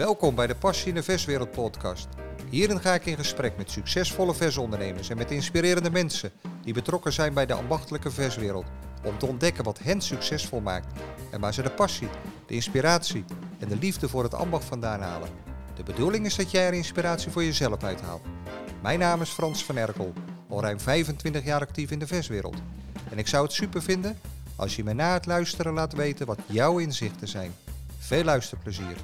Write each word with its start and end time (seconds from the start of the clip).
Welkom 0.00 0.34
bij 0.34 0.46
de 0.46 0.54
Passie 0.54 0.88
in 0.88 0.94
de 0.94 1.02
Verswereld 1.02 1.50
podcast. 1.50 2.08
Hierin 2.50 2.80
ga 2.80 2.94
ik 2.94 3.06
in 3.06 3.16
gesprek 3.16 3.56
met 3.56 3.70
succesvolle 3.70 4.34
versondernemers 4.34 5.08
en 5.08 5.16
met 5.16 5.30
inspirerende 5.30 5.90
mensen 5.90 6.32
die 6.62 6.74
betrokken 6.74 7.12
zijn 7.12 7.34
bij 7.34 7.46
de 7.46 7.52
ambachtelijke 7.52 8.10
verswereld. 8.10 8.66
Om 9.04 9.18
te 9.18 9.26
ontdekken 9.26 9.64
wat 9.64 9.78
hen 9.78 10.00
succesvol 10.00 10.60
maakt 10.60 11.00
en 11.30 11.40
waar 11.40 11.54
ze 11.54 11.62
de 11.62 11.70
passie, 11.70 12.08
de 12.46 12.54
inspiratie 12.54 13.24
en 13.58 13.68
de 13.68 13.76
liefde 13.76 14.08
voor 14.08 14.22
het 14.22 14.34
ambacht 14.34 14.64
vandaan 14.64 15.00
halen. 15.00 15.28
De 15.74 15.82
bedoeling 15.82 16.26
is 16.26 16.36
dat 16.36 16.50
jij 16.50 16.66
er 16.66 16.74
inspiratie 16.74 17.30
voor 17.30 17.44
jezelf 17.44 17.82
uithaalt. 17.82 18.22
Mijn 18.82 18.98
naam 18.98 19.20
is 19.20 19.30
Frans 19.30 19.64
van 19.64 19.76
Erkel, 19.76 20.12
al 20.48 20.62
ruim 20.62 20.80
25 20.80 21.44
jaar 21.44 21.60
actief 21.60 21.90
in 21.90 21.98
de 21.98 22.06
verswereld. 22.06 22.56
En 23.10 23.18
ik 23.18 23.28
zou 23.28 23.44
het 23.44 23.52
super 23.52 23.82
vinden 23.82 24.18
als 24.56 24.76
je 24.76 24.84
me 24.84 24.92
na 24.92 25.12
het 25.12 25.26
luisteren 25.26 25.72
laat 25.72 25.92
weten 25.92 26.26
wat 26.26 26.40
jouw 26.46 26.78
inzichten 26.78 27.28
zijn. 27.28 27.54
Veel 27.98 28.24
luisterplezier. 28.24 28.96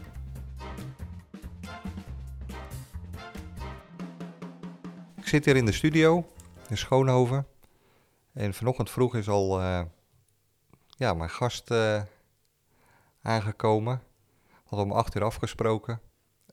Zit 5.36 5.44
hier 5.44 5.56
in 5.56 5.66
de 5.66 5.72
studio 5.72 6.32
in 6.68 6.76
Schoonhoven. 6.76 7.46
En 8.32 8.54
vanochtend 8.54 8.90
vroeg 8.90 9.14
is 9.14 9.28
al 9.28 9.60
eh, 9.60 9.82
ja, 10.86 11.14
mijn 11.14 11.30
gast 11.30 11.70
eh, 11.70 12.02
aangekomen. 13.22 14.02
Had 14.64 14.80
om 14.80 14.92
acht 14.92 15.14
uur 15.14 15.24
afgesproken. 15.24 16.00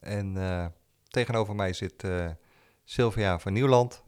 En 0.00 0.36
eh, 0.36 0.66
tegenover 1.08 1.54
mij 1.54 1.72
zit 1.72 2.06
Sylvia 2.84 3.38
van 3.38 3.52
Nieuwland. 3.52 4.04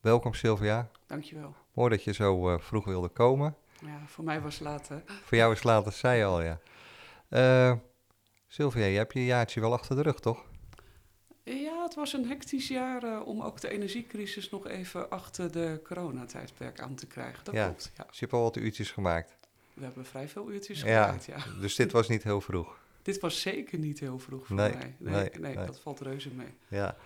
Welkom 0.00 0.34
Sylvia. 0.34 0.88
Dankjewel. 1.06 1.54
Mooi 1.72 1.90
dat 1.90 2.04
je 2.04 2.12
zo 2.12 2.58
vroeg 2.58 2.84
wilde 2.84 3.08
komen. 3.08 3.56
Ja, 3.80 4.00
voor 4.06 4.24
mij 4.24 4.40
was 4.40 4.58
later. 4.58 5.02
Voor 5.06 5.36
jou 5.36 5.52
is 5.52 5.58
het 5.58 5.66
later, 5.66 5.92
zei 5.92 6.18
je 6.18 6.24
al, 6.24 6.42
ja. 6.42 6.58
Sylvia, 8.46 8.84
je 8.84 8.96
hebt 8.96 9.12
je 9.12 9.24
jaartje 9.24 9.60
wel 9.60 9.72
achter 9.72 9.96
de 9.96 10.02
rug, 10.02 10.20
toch? 10.20 10.50
Ja, 11.44 11.82
het 11.82 11.94
was 11.94 12.12
een 12.12 12.28
hectisch 12.28 12.68
jaar 12.68 13.04
uh, 13.04 13.26
om 13.26 13.42
ook 13.42 13.60
de 13.60 13.68
energiecrisis 13.68 14.50
nog 14.50 14.66
even 14.66 15.10
achter 15.10 15.52
de 15.52 15.80
coronatijdperk 15.84 16.80
aan 16.80 16.94
te 16.94 17.06
krijgen. 17.06 17.44
Dat 17.44 17.54
ja. 17.54 17.64
klopt, 17.64 17.92
ja. 17.96 18.04
Dus 18.04 18.18
je 18.18 18.20
hebt 18.20 18.32
al 18.32 18.42
wat 18.42 18.56
uurtjes 18.56 18.90
gemaakt. 18.90 19.36
We 19.74 19.84
hebben 19.84 20.04
vrij 20.04 20.28
veel 20.28 20.50
uurtjes 20.50 20.80
ja. 20.80 21.04
gemaakt, 21.04 21.24
ja. 21.24 21.44
Dus 21.60 21.74
dit 21.74 21.92
was 21.92 22.08
niet 22.08 22.22
heel 22.22 22.40
vroeg? 22.40 22.80
dit 23.02 23.20
was 23.20 23.40
zeker 23.40 23.78
niet 23.78 24.00
heel 24.00 24.18
vroeg 24.18 24.46
voor 24.46 24.56
nee, 24.56 24.72
mij. 24.72 24.96
Nee, 24.98 25.30
nee, 25.38 25.54
nee, 25.54 25.66
dat 25.66 25.80
valt 25.80 26.00
reuze 26.00 26.30
mee. 26.34 26.54
Ja. 26.68 26.96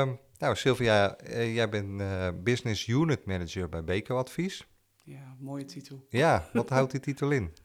Um, 0.00 0.18
nou, 0.38 0.56
Sylvia, 0.56 1.18
uh, 1.26 1.54
jij 1.54 1.68
bent 1.68 2.00
uh, 2.00 2.28
Business 2.42 2.86
Unit 2.86 3.24
Manager 3.24 3.68
bij 3.68 3.84
Beko 3.84 4.16
Advies. 4.16 4.66
Ja, 5.02 5.36
mooie 5.38 5.64
titel. 5.64 6.06
Ja, 6.08 6.48
wat 6.52 6.68
houdt 6.68 6.90
die 6.90 7.00
titel 7.00 7.30
in? 7.30 7.52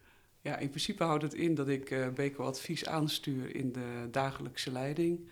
Ja, 0.43 0.57
in 0.57 0.69
principe 0.69 1.03
houdt 1.03 1.23
het 1.23 1.33
in 1.33 1.55
dat 1.55 1.67
ik 1.67 1.91
uh, 1.91 2.07
Beko 2.07 2.43
Advies 2.43 2.85
aanstuur 2.85 3.55
in 3.55 3.71
de 3.71 4.07
dagelijkse 4.11 4.71
leiding. 4.71 5.29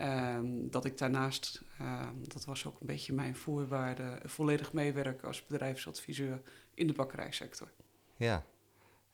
Um, 0.00 0.70
dat 0.70 0.84
ik 0.84 0.98
daarnaast, 0.98 1.62
uh, 1.80 2.08
dat 2.28 2.44
was 2.44 2.66
ook 2.66 2.80
een 2.80 2.86
beetje 2.86 3.12
mijn 3.12 3.36
voorwaarde, 3.36 4.20
volledig 4.24 4.72
meewerk 4.72 5.22
als 5.22 5.46
bedrijfsadviseur 5.46 6.42
in 6.74 6.86
de 6.86 6.92
bakkerijsector. 6.92 7.72
Ja, 8.16 8.44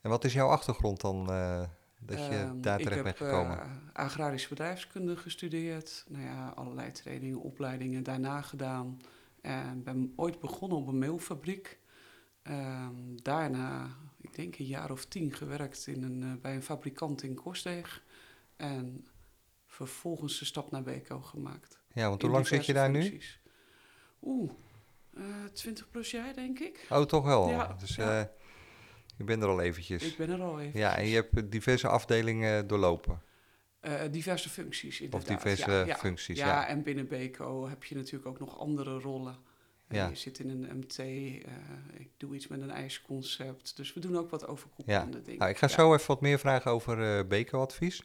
en 0.01 0.11
wat 0.11 0.25
is 0.25 0.33
jouw 0.33 0.49
achtergrond 0.49 1.01
dan 1.01 1.31
uh, 1.31 1.63
dat 1.99 2.19
je 2.19 2.39
um, 2.39 2.61
daar 2.61 2.79
terecht 2.79 3.03
bent 3.03 3.17
gekomen? 3.17 3.57
Ik 3.57 3.63
heb 3.63 3.71
agrarische 3.93 4.49
bedrijfskunde 4.49 5.17
gestudeerd, 5.17 6.05
nou 6.09 6.25
ja, 6.25 6.49
allerlei 6.49 6.93
trainingen, 6.93 7.41
opleidingen 7.41 8.03
daarna 8.03 8.43
gedaan. 8.43 9.01
En 9.41 9.83
ben 9.83 10.13
ooit 10.17 10.41
begonnen 10.41 10.79
op 10.79 10.87
een 10.87 10.99
meelfabriek. 10.99 11.79
Daarna, 13.23 13.97
ik 14.21 14.35
denk 14.35 14.59
een 14.59 14.67
jaar 14.67 14.91
of 14.91 15.07
tien, 15.07 15.33
gewerkt 15.33 15.87
in 15.87 16.03
een, 16.03 16.23
uh, 16.23 16.33
bij 16.43 16.55
een 16.55 16.63
fabrikant 16.63 17.23
in 17.23 17.35
Korsdeeg. 17.35 18.03
En 18.57 19.07
vervolgens 19.87 20.39
de 20.39 20.45
stap 20.45 20.71
naar 20.71 20.83
Beko 20.83 21.21
gemaakt. 21.21 21.81
Ja, 21.93 22.09
want 22.09 22.23
hoe 22.23 22.31
lang 22.31 22.47
zit 22.47 22.67
je 22.67 22.73
daar 22.73 22.91
functies. 22.91 23.41
nu? 24.21 24.29
Oeh, 24.29 24.53
uh, 25.17 25.25
20 25.53 25.91
plus 25.91 26.11
jaar 26.11 26.35
denk 26.35 26.59
ik. 26.59 26.87
Oh, 26.89 27.03
toch 27.03 27.25
wel? 27.25 27.49
Ja, 27.49 27.77
dus 27.81 27.95
ja. 27.95 28.21
Uh, 28.21 28.27
je 29.17 29.25
bent 29.25 29.43
er 29.43 29.49
al 29.49 29.61
eventjes. 29.61 30.03
Ik 30.03 30.17
ben 30.17 30.31
er 30.31 30.41
al 30.41 30.59
eventjes. 30.59 30.83
Ja, 30.83 30.97
en 30.97 31.07
je 31.07 31.15
hebt 31.15 31.51
diverse 31.51 31.89
afdelingen 31.89 32.67
doorlopen. 32.67 33.23
Uh, 33.83 34.01
diverse 34.11 34.49
functies 34.49 35.01
inderdaad. 35.01 35.29
Of 35.29 35.37
diverse 35.37 35.71
ja, 35.71 35.85
ja. 35.85 35.97
functies, 35.97 36.39
ja. 36.39 36.47
ja. 36.47 36.67
en 36.67 36.83
binnen 36.83 37.09
Beko 37.09 37.69
heb 37.69 37.85
je 37.85 37.95
natuurlijk 37.95 38.27
ook 38.27 38.39
nog 38.39 38.59
andere 38.59 38.99
rollen. 38.99 39.37
Ja. 39.89 40.09
Je 40.09 40.15
zit 40.15 40.39
in 40.39 40.51
een 40.51 40.77
MT, 40.79 40.99
uh, 40.99 41.53
ik 41.95 42.11
doe 42.17 42.35
iets 42.35 42.47
met 42.47 42.61
een 42.61 42.71
ijsconcept. 42.71 43.77
Dus 43.77 43.95
we 43.95 44.01
doen 44.01 44.17
ook 44.17 44.31
wat 44.31 44.47
overkoepelende 44.47 45.17
ja. 45.17 45.23
dingen. 45.23 45.39
Nou, 45.39 45.51
ik 45.51 45.59
ga 45.59 45.69
zo 45.69 45.95
even 45.95 46.07
wat 46.07 46.21
meer 46.21 46.39
vragen 46.39 46.71
over 46.71 47.19
uh, 47.19 47.29
Beko-advies. 47.29 48.03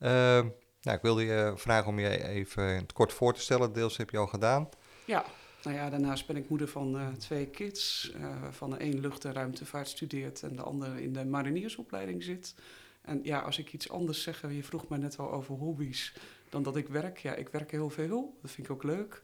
Uh, 0.00 0.44
nou, 0.84 0.96
ik 0.96 1.02
wilde 1.02 1.24
je 1.24 1.52
vragen 1.56 1.88
om 1.88 1.98
je 1.98 2.24
even 2.28 2.68
in 2.68 2.80
het 2.80 2.92
kort 2.92 3.12
voor 3.12 3.34
te 3.34 3.40
stellen. 3.40 3.72
Deels 3.72 3.96
heb 3.96 4.10
je 4.10 4.18
al 4.18 4.26
gedaan. 4.26 4.68
Ja, 5.04 5.24
nou 5.62 5.76
ja, 5.76 5.90
daarnaast 5.90 6.26
ben 6.26 6.36
ik 6.36 6.48
moeder 6.48 6.68
van 6.68 6.96
uh, 6.96 7.08
twee 7.08 7.46
kids. 7.46 8.12
Uh, 8.16 8.40
waarvan 8.40 8.70
de 8.70 8.82
een 8.82 9.00
lucht- 9.00 9.24
en 9.24 9.32
ruimtevaart 9.32 9.88
studeert 9.88 10.42
en 10.42 10.56
de 10.56 10.62
ander 10.62 10.98
in 10.98 11.12
de 11.12 11.24
mariniersopleiding 11.24 12.22
zit. 12.22 12.54
En 13.02 13.20
ja, 13.22 13.38
als 13.40 13.58
ik 13.58 13.72
iets 13.72 13.90
anders 13.90 14.22
zeg, 14.22 14.40
je 14.52 14.64
vroeg 14.64 14.88
mij 14.88 14.98
net 14.98 15.18
al 15.18 15.32
over 15.32 15.54
hobby's, 15.54 16.14
dan 16.48 16.62
dat 16.62 16.76
ik 16.76 16.88
werk. 16.88 17.18
Ja, 17.18 17.34
ik 17.34 17.48
werk 17.48 17.70
heel 17.70 17.90
veel, 17.90 18.38
dat 18.42 18.50
vind 18.50 18.66
ik 18.66 18.72
ook 18.72 18.82
leuk. 18.82 19.22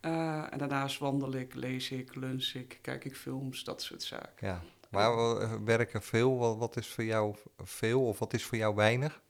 Uh, 0.00 0.52
en 0.52 0.58
daarnaast 0.58 0.98
wandel 0.98 1.34
ik, 1.34 1.54
lees 1.54 1.90
ik, 1.90 2.14
lunch 2.14 2.52
ik, 2.54 2.78
kijk 2.82 3.04
ik 3.04 3.16
films, 3.16 3.64
dat 3.64 3.82
soort 3.82 4.02
zaken. 4.02 4.46
Ja, 4.46 4.62
maar 4.90 5.16
we 5.16 5.60
werken 5.64 6.02
veel. 6.02 6.38
Wat, 6.38 6.56
wat 6.56 6.76
is 6.76 6.86
voor 6.86 7.04
jou 7.04 7.34
veel 7.58 8.06
of 8.06 8.18
wat 8.18 8.32
is 8.32 8.44
voor 8.44 8.58
jou 8.58 8.74
weinig? 8.74 9.22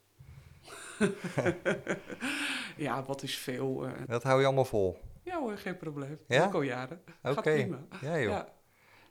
ja, 2.77 3.03
wat 3.03 3.23
is 3.23 3.37
veel? 3.37 3.85
Uh, 3.85 3.91
dat 4.07 4.23
hou 4.23 4.39
je 4.39 4.45
allemaal 4.45 4.65
vol? 4.65 4.97
Ja 5.23 5.39
hoor, 5.39 5.57
geen 5.57 5.77
probleem. 5.77 6.19
Ja? 6.27 6.45
Ook 6.45 6.53
al 6.53 6.61
jaren. 6.61 7.01
Oké. 7.23 7.33
Gaat 7.33 7.43
prima. 7.43 7.79
Ja 8.01 8.19
joh. 8.19 8.31
Ja. 8.31 8.45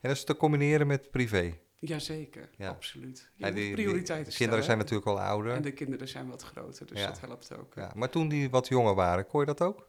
En 0.01 0.11
dat 0.11 0.13
is 0.13 0.25
te 0.25 0.37
combineren 0.37 0.87
met 0.87 1.11
privé? 1.11 1.55
Jazeker, 1.79 2.51
Ja. 2.57 2.69
absoluut. 2.69 3.31
Je 3.35 3.45
Ja, 3.47 3.51
die 3.53 3.73
prioriteiten 3.73 4.05
kinderen 4.35 4.35
stellen. 4.35 4.65
zijn 4.65 4.79
natuurlijk 4.79 5.07
al 5.07 5.21
ouder. 5.21 5.53
En 5.53 5.63
de 5.63 5.73
kinderen 5.73 6.09
zijn 6.09 6.29
wat 6.29 6.43
groter, 6.43 6.87
dus 6.87 7.01
Ja. 7.01 7.07
dat 7.07 7.21
helpt 7.21 7.57
ook. 7.57 7.75
Ja, 7.75 7.93
maar 7.95 8.11
toen 8.11 8.29
die 8.29 8.51
wat 8.51 8.69
jonger 8.69 8.95
waren, 8.95 9.27
kon 9.27 9.41
je 9.41 9.47
dat 9.47 9.61
ook? 9.61 9.89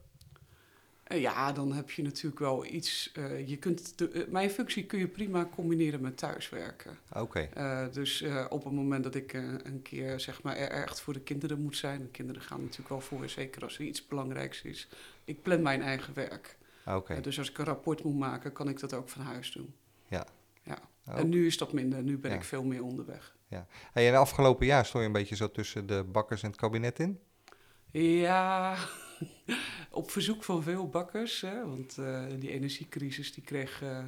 En 1.06 1.20
ja, 1.20 1.52
dan 1.52 1.72
heb 1.74 1.92
je 1.92 2.02
natuurlijk 2.02 2.40
wel 2.40 2.66
iets. 2.66 3.12
eh, 3.14 3.48
je 3.48 3.58
kunt 3.58 3.98
de, 3.98 4.10
eh, 4.10 4.28
mijn 4.28 4.50
functie 4.50 4.86
kun 4.86 5.00
je 5.00 5.08
prima 5.08 5.46
combineren 5.56 6.02
met 6.02 6.18
thuiswerken. 6.18 6.98
Oké. 7.14 7.40
Eh, 7.54 7.86
dus 7.92 8.22
eh, 8.22 8.46
op 8.50 8.64
het 8.64 8.74
moment 8.74 9.04
dat 9.04 9.16
ik 9.16 9.34
eh, 9.34 9.44
een 9.64 9.82
keer 9.82 10.20
zeg 10.20 10.42
maar 10.42 10.56
er 10.56 10.70
echt 10.70 11.00
voor 11.02 11.14
de 11.14 11.20
kinderen 11.22 11.62
moet 11.62 11.78
zijn. 11.78 12.02
De 12.02 12.08
kinderen 12.08 12.42
gaan 12.42 12.62
natuurlijk 12.62 12.90
wel 12.90 13.02
voor, 13.02 13.30
zeker 13.30 13.64
als 13.64 13.78
er 13.80 13.86
iets 13.86 14.08
belangrijks 14.08 14.62
is. 14.62 14.88
Ik 15.24 15.42
plan 15.42 15.62
mijn 15.62 15.82
eigen 15.82 16.14
werk. 16.14 16.58
Oké. 16.86 17.14
Eh, 17.14 17.22
dus 17.24 17.38
als 17.38 17.50
ik 17.50 17.58
een 17.58 17.66
rapport 17.66 18.04
moet 18.04 18.18
maken, 18.18 18.54
kan 18.54 18.70
ik 18.70 18.80
dat 18.80 18.94
ook 18.94 19.10
van 19.10 19.22
huis 19.22 19.52
doen. 19.52 19.74
Ja. 20.08 20.26
ja. 20.64 20.80
Oh. 21.08 21.18
En 21.20 21.30
nu 21.30 21.46
is 21.46 21.58
dat 21.58 21.74
minder. 21.74 22.04
Nu 22.04 22.18
ben 22.18 22.32
Ja. 22.32 22.38
ik 22.38 22.44
veel 22.44 22.64
meer 22.64 22.84
onderweg. 22.84 23.34
Hey, 23.94 24.06
en 24.06 24.12
de 24.12 24.18
afgelopen 24.18 24.66
jaar 24.66 24.86
stond 24.86 25.04
je 25.04 25.10
een 25.10 25.16
beetje 25.16 25.36
zo 25.36 25.52
tussen 25.52 25.86
de 25.88 26.04
bakkers 26.04 26.44
en 26.44 26.50
het 26.50 26.58
kabinet 26.60 27.00
in? 27.00 27.20
Ja, 27.92 28.76
op 29.92 30.12
verzoek 30.12 30.44
van 30.44 30.64
veel 30.64 30.90
bakkers. 30.90 31.42
Hè, 31.42 31.68
want 31.68 31.98
eh, 31.98 32.24
die 32.40 32.52
energiecrisis 32.52 33.34
die 33.34 33.44
kreeg 33.44 33.82
eh, 33.82 34.04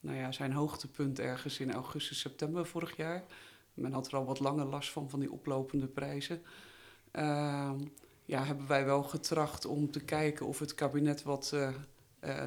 nou 0.00 0.16
ja, 0.16 0.32
zijn 0.32 0.52
hoogtepunt 0.52 1.18
ergens 1.18 1.60
in 1.60 1.72
augustus, 1.72 2.20
september 2.20 2.66
vorig 2.66 2.96
jaar. 2.96 3.24
Men 3.74 3.92
had 3.92 4.06
er 4.06 4.16
al 4.16 4.24
wat 4.24 4.40
langer 4.40 4.66
last 4.66 4.90
van, 4.90 5.10
van 5.10 5.20
die 5.20 5.32
oplopende 5.32 5.86
prijzen. 5.86 6.42
Ehm, 7.10 7.78
ja, 8.24 8.44
hebben 8.44 8.66
wij 8.66 8.84
wel 8.84 9.02
getracht 9.02 9.64
om 9.64 9.90
te 9.90 10.00
kijken 10.00 10.46
of 10.46 10.58
het 10.58 10.74
kabinet 10.74 11.22
wat, 11.22 11.52
eh, 11.52 11.72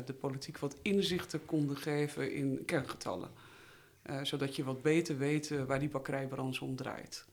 de 0.06 0.14
politiek 0.14 0.58
wat 0.58 0.76
inzichten 0.82 1.46
konden 1.46 1.78
geven 1.78 2.34
in 2.34 2.66
kerngetallen. 2.66 3.30
Zodat 4.22 4.56
je 4.56 4.64
wat 4.64 4.82
beter 4.82 5.18
weet 5.18 5.66
waar 5.66 5.80
die 5.80 5.90
bakkerijbranche 5.90 6.64
om 6.64 6.76
draait. 6.76 7.26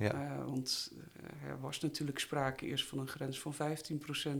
Ja. 0.00 0.14
Uh, 0.14 0.44
want 0.44 0.92
uh, 0.92 1.50
er 1.50 1.60
was 1.60 1.80
natuurlijk 1.80 2.18
sprake 2.18 2.66
eerst 2.66 2.86
van 2.86 2.98
een 2.98 3.08
grens 3.08 3.40
van 3.40 3.54
15%, 3.54 3.56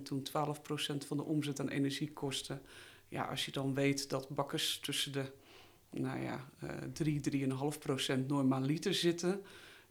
toen 0.02 0.26
12% 0.28 1.06
van 1.06 1.16
de 1.16 1.22
omzet 1.22 1.60
aan 1.60 1.68
energiekosten. 1.68 2.62
Ja, 3.08 3.24
als 3.24 3.44
je 3.44 3.52
dan 3.52 3.74
weet 3.74 4.10
dat 4.10 4.28
bakkers 4.28 4.78
tussen 4.78 5.12
de 5.12 5.32
nou 5.90 6.20
ja, 6.20 6.48
uh, 6.64 6.70
3, 6.92 7.48
3,5% 8.20 8.26
normaliter 8.26 8.94
zitten, 8.94 9.42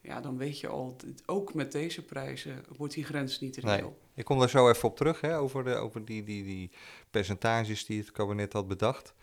ja, 0.01 0.21
dan 0.21 0.37
weet 0.37 0.59
je 0.59 0.67
al, 0.67 0.95
ook 1.25 1.53
met 1.53 1.71
deze 1.71 2.05
prijzen 2.05 2.63
wordt 2.77 2.93
die 2.93 3.03
grens 3.03 3.39
niet 3.39 3.57
reëel. 3.57 3.81
Nee. 3.81 3.97
Ik 4.13 4.25
kom 4.25 4.39
daar 4.39 4.49
zo 4.49 4.69
even 4.69 4.89
op 4.89 4.97
terug, 4.97 5.21
hè, 5.21 5.37
over, 5.37 5.63
de, 5.63 5.75
over 5.75 6.05
die, 6.05 6.23
die, 6.23 6.43
die 6.43 6.71
percentages 7.09 7.85
die 7.85 7.99
het 7.99 8.11
kabinet 8.11 8.53
had 8.53 8.67
bedacht. 8.67 9.13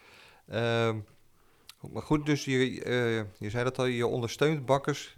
Uh, 0.49 0.95
maar 1.93 2.03
goed, 2.03 2.27
dus 2.27 2.45
je, 2.45 2.75
je 3.39 3.51
zei 3.51 3.65
dat 3.65 3.79
al, 3.79 3.85
je 3.85 4.07
ondersteunt 4.07 4.67
bakkers 4.67 5.15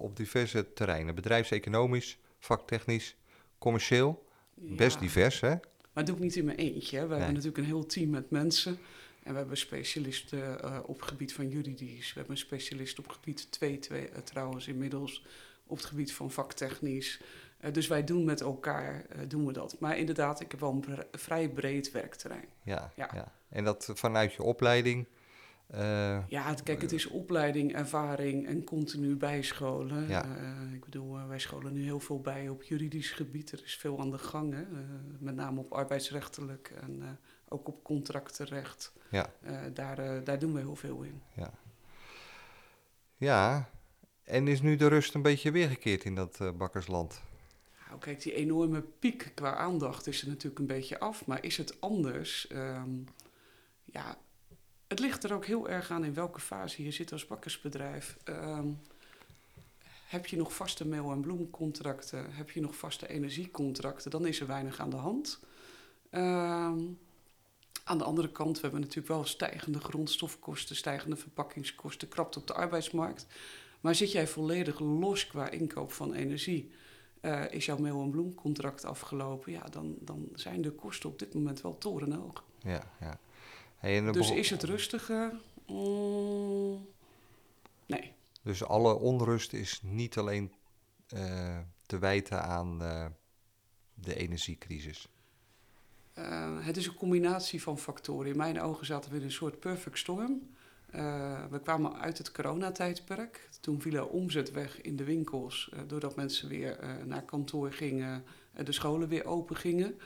op 0.00 0.16
diverse 0.16 0.72
terreinen. 0.72 1.14
Bedrijfseconomisch, 1.14 2.18
vaktechnisch, 2.38 3.16
commercieel. 3.58 4.26
Ja. 4.54 4.74
Best 4.74 4.98
divers, 5.00 5.40
hè? 5.40 5.48
Maar 5.92 6.04
dat 6.04 6.06
doe 6.06 6.16
ik 6.16 6.22
niet 6.22 6.36
in 6.36 6.44
mijn 6.44 6.56
eentje. 6.58 6.96
Hè. 6.96 7.02
We 7.02 7.08
Nee. 7.08 7.18
hebben 7.18 7.34
natuurlijk 7.34 7.58
een 7.62 7.72
heel 7.72 7.86
team 7.86 8.10
met 8.10 8.30
mensen. 8.30 8.78
En 9.22 9.32
we 9.32 9.38
hebben 9.38 9.56
specialisten 9.56 10.58
uh, 10.64 10.78
op 10.86 11.00
het 11.00 11.08
gebied 11.08 11.32
van 11.32 11.48
juridisch. 11.48 12.08
We 12.12 12.18
hebben 12.18 12.30
een 12.30 12.42
specialist 12.42 12.98
op 12.98 13.04
het 13.04 13.14
gebied 13.14 13.52
2, 13.52 13.78
2 13.78 14.02
uh, 14.10 14.16
trouwens 14.24 14.68
inmiddels. 14.68 15.24
Op 15.66 15.76
het 15.76 15.86
gebied 15.86 16.12
van 16.12 16.30
vaktechnisch. 16.30 17.20
Eh, 17.58 17.72
dus 17.72 17.86
wij 17.86 18.04
doen 18.04 18.24
met 18.24 18.40
elkaar 18.40 19.04
eh, 19.08 19.18
doen 19.28 19.46
we 19.46 19.52
dat. 19.52 19.76
Maar 19.78 19.98
inderdaad, 19.98 20.40
ik 20.40 20.50
heb 20.50 20.60
wel 20.60 20.72
een 20.86 21.04
vrij 21.12 21.48
breed 21.48 21.90
werkterrein. 21.90 22.48
Ja, 22.62 22.92
ja. 22.96 23.10
Ja. 23.14 23.32
En 23.48 23.64
dat 23.64 23.90
vanuit 23.94 24.32
je 24.32 24.42
opleiding. 24.42 25.06
Eh, 25.70 26.28
Ja, 26.28 26.54
kijk, 26.64 26.80
het 26.80 26.92
is 26.92 27.06
opleiding, 27.06 27.74
ervaring 27.74 28.46
en 28.46 28.64
continu 28.64 29.16
bijscholen. 29.16 30.08
Ja. 30.08 30.24
Eh, 30.24 30.72
ik 30.72 30.84
bedoel, 30.84 31.16
eh, 31.16 31.26
wij 31.26 31.38
scholen 31.38 31.72
nu 31.72 31.82
heel 31.82 32.00
veel 32.00 32.20
bij 32.20 32.48
op 32.48 32.62
juridisch 32.62 33.10
gebied. 33.10 33.52
Er 33.52 33.62
is 33.64 33.76
veel 33.76 34.00
aan 34.00 34.10
de 34.10 34.18
gang, 34.18 34.54
hè? 34.54 34.62
met 35.18 35.34
name 35.34 35.60
op 35.60 35.72
arbeidsrechtelijk 35.72 36.72
en 36.80 37.18
ook 37.48 37.68
op 37.68 37.84
contractenrecht. 37.84 38.92
Ja. 39.10 39.32
Daar, 39.72 40.24
daar 40.24 40.38
doen 40.38 40.52
we 40.52 40.58
heel 40.58 40.76
veel 40.76 41.02
in. 41.02 41.22
ja. 43.16 43.68
En 44.24 44.48
is 44.48 44.62
nu 44.62 44.76
de 44.76 44.86
rust 44.86 45.14
een 45.14 45.22
beetje 45.22 45.50
weergekeerd 45.50 46.04
in 46.04 46.14
dat 46.14 46.52
bakkersland? 46.58 47.22
Nou, 47.88 48.02
kijk, 48.02 48.22
die 48.22 48.34
enorme 48.34 48.80
piek 48.80 49.32
qua 49.34 49.54
aandacht 49.54 50.06
is 50.06 50.22
er 50.22 50.28
natuurlijk 50.28 50.58
een 50.58 50.66
beetje 50.66 50.98
af. 50.98 51.26
Maar 51.26 51.44
is 51.44 51.56
het 51.56 51.80
anders? 51.80 52.46
Ehm, 52.46 52.90
ja, 53.84 54.18
het 54.90 54.98
ligt 54.98 55.24
er 55.24 55.32
ook 55.32 55.44
heel 55.44 55.68
erg 55.68 55.90
aan 55.90 56.04
in 56.04 56.14
welke 56.14 56.40
fase 56.40 56.84
je 56.84 56.90
zit 56.90 57.12
als 57.12 57.26
bakkersbedrijf. 57.26 58.16
Ehm, 58.24 58.68
heb 60.06 60.26
je 60.26 60.36
nog 60.36 60.54
vaste 60.54 60.86
meel- 60.86 61.10
en 61.10 61.20
bloemcontracten? 61.20 62.32
Heb 62.32 62.50
je 62.50 62.60
nog 62.60 62.76
vaste 62.76 63.08
energiecontracten? 63.08 64.10
Dan 64.10 64.26
is 64.26 64.40
er 64.40 64.46
weinig 64.46 64.78
aan 64.80 64.90
de 64.90 64.96
hand. 64.96 65.40
Ehm, 66.10 66.78
aan 67.84 67.98
de 67.98 68.04
andere 68.04 68.30
kant, 68.30 68.54
we 68.54 68.62
hebben 68.62 68.80
natuurlijk 68.80 69.08
wel 69.08 69.24
stijgende 69.24 69.80
grondstofkosten, 69.80 70.76
stijgende 70.76 71.16
verpakkingskosten, 71.16 72.08
krapte 72.08 72.38
op 72.38 72.46
de 72.46 72.54
arbeidsmarkt. 72.54 73.26
Maar 73.80 73.94
zit 73.94 74.12
jij 74.12 74.26
volledig 74.26 74.78
los 74.78 75.26
qua 75.26 75.50
inkoop 75.50 75.92
van 75.92 76.14
energie? 76.14 76.70
Eh, 77.20 77.44
is 77.50 77.64
jouw 77.64 77.78
meel- 77.78 78.02
en 78.02 78.10
bloemcontract 78.10 78.84
afgelopen? 78.84 79.52
Ja, 79.52 79.64
dan, 79.70 79.96
dan 80.00 80.28
zijn 80.34 80.62
de 80.62 80.70
kosten 80.70 81.10
op 81.10 81.18
dit 81.18 81.34
moment 81.34 81.60
wel 81.60 81.78
torenhoog. 81.78 82.44
Ja, 82.58 82.90
ja. 83.00 83.18
Hey, 83.80 84.12
Dus 84.12 84.30
is 84.30 84.50
het 84.50 84.62
rustiger? 84.62 85.32
Mm, 85.66 86.86
nee. 87.86 88.12
Dus 88.42 88.64
alle 88.64 88.94
onrust 88.94 89.52
is 89.52 89.80
niet 89.82 90.18
alleen 90.18 90.52
eh, 91.08 91.58
te 91.86 91.98
wijten 91.98 92.42
aan 92.42 92.82
eh, 92.82 93.06
de 93.94 94.14
energiecrisis. 94.14 95.08
Eh, 96.12 96.56
het 96.66 96.76
is 96.76 96.86
een 96.86 96.94
combinatie 96.94 97.62
van 97.62 97.78
factoren. 97.78 98.30
In 98.30 98.36
mijn 98.36 98.60
ogen 98.60 98.86
zaten 98.86 99.10
we 99.10 99.16
in 99.16 99.22
een 99.22 99.32
soort 99.32 99.60
perfect 99.60 99.98
storm. 99.98 100.48
We 101.50 101.60
kwamen 101.62 102.00
uit 102.00 102.18
het 102.18 102.32
coronatijdperk. 102.32 103.48
Toen 103.60 103.80
viel 103.80 103.94
er 103.94 104.08
omzet 104.08 104.50
weg 104.50 104.80
in 104.80 104.96
de 104.96 105.04
winkels, 105.04 105.70
doordat 105.86 106.16
mensen 106.16 106.48
weer 106.48 106.78
naar 107.06 107.22
kantoor 107.22 107.72
gingen, 107.72 108.24
en 108.52 108.64
de 108.64 108.72
scholen 108.72 109.08
weer 109.08 109.24
open 109.24 109.56
gingen. 109.56 110.00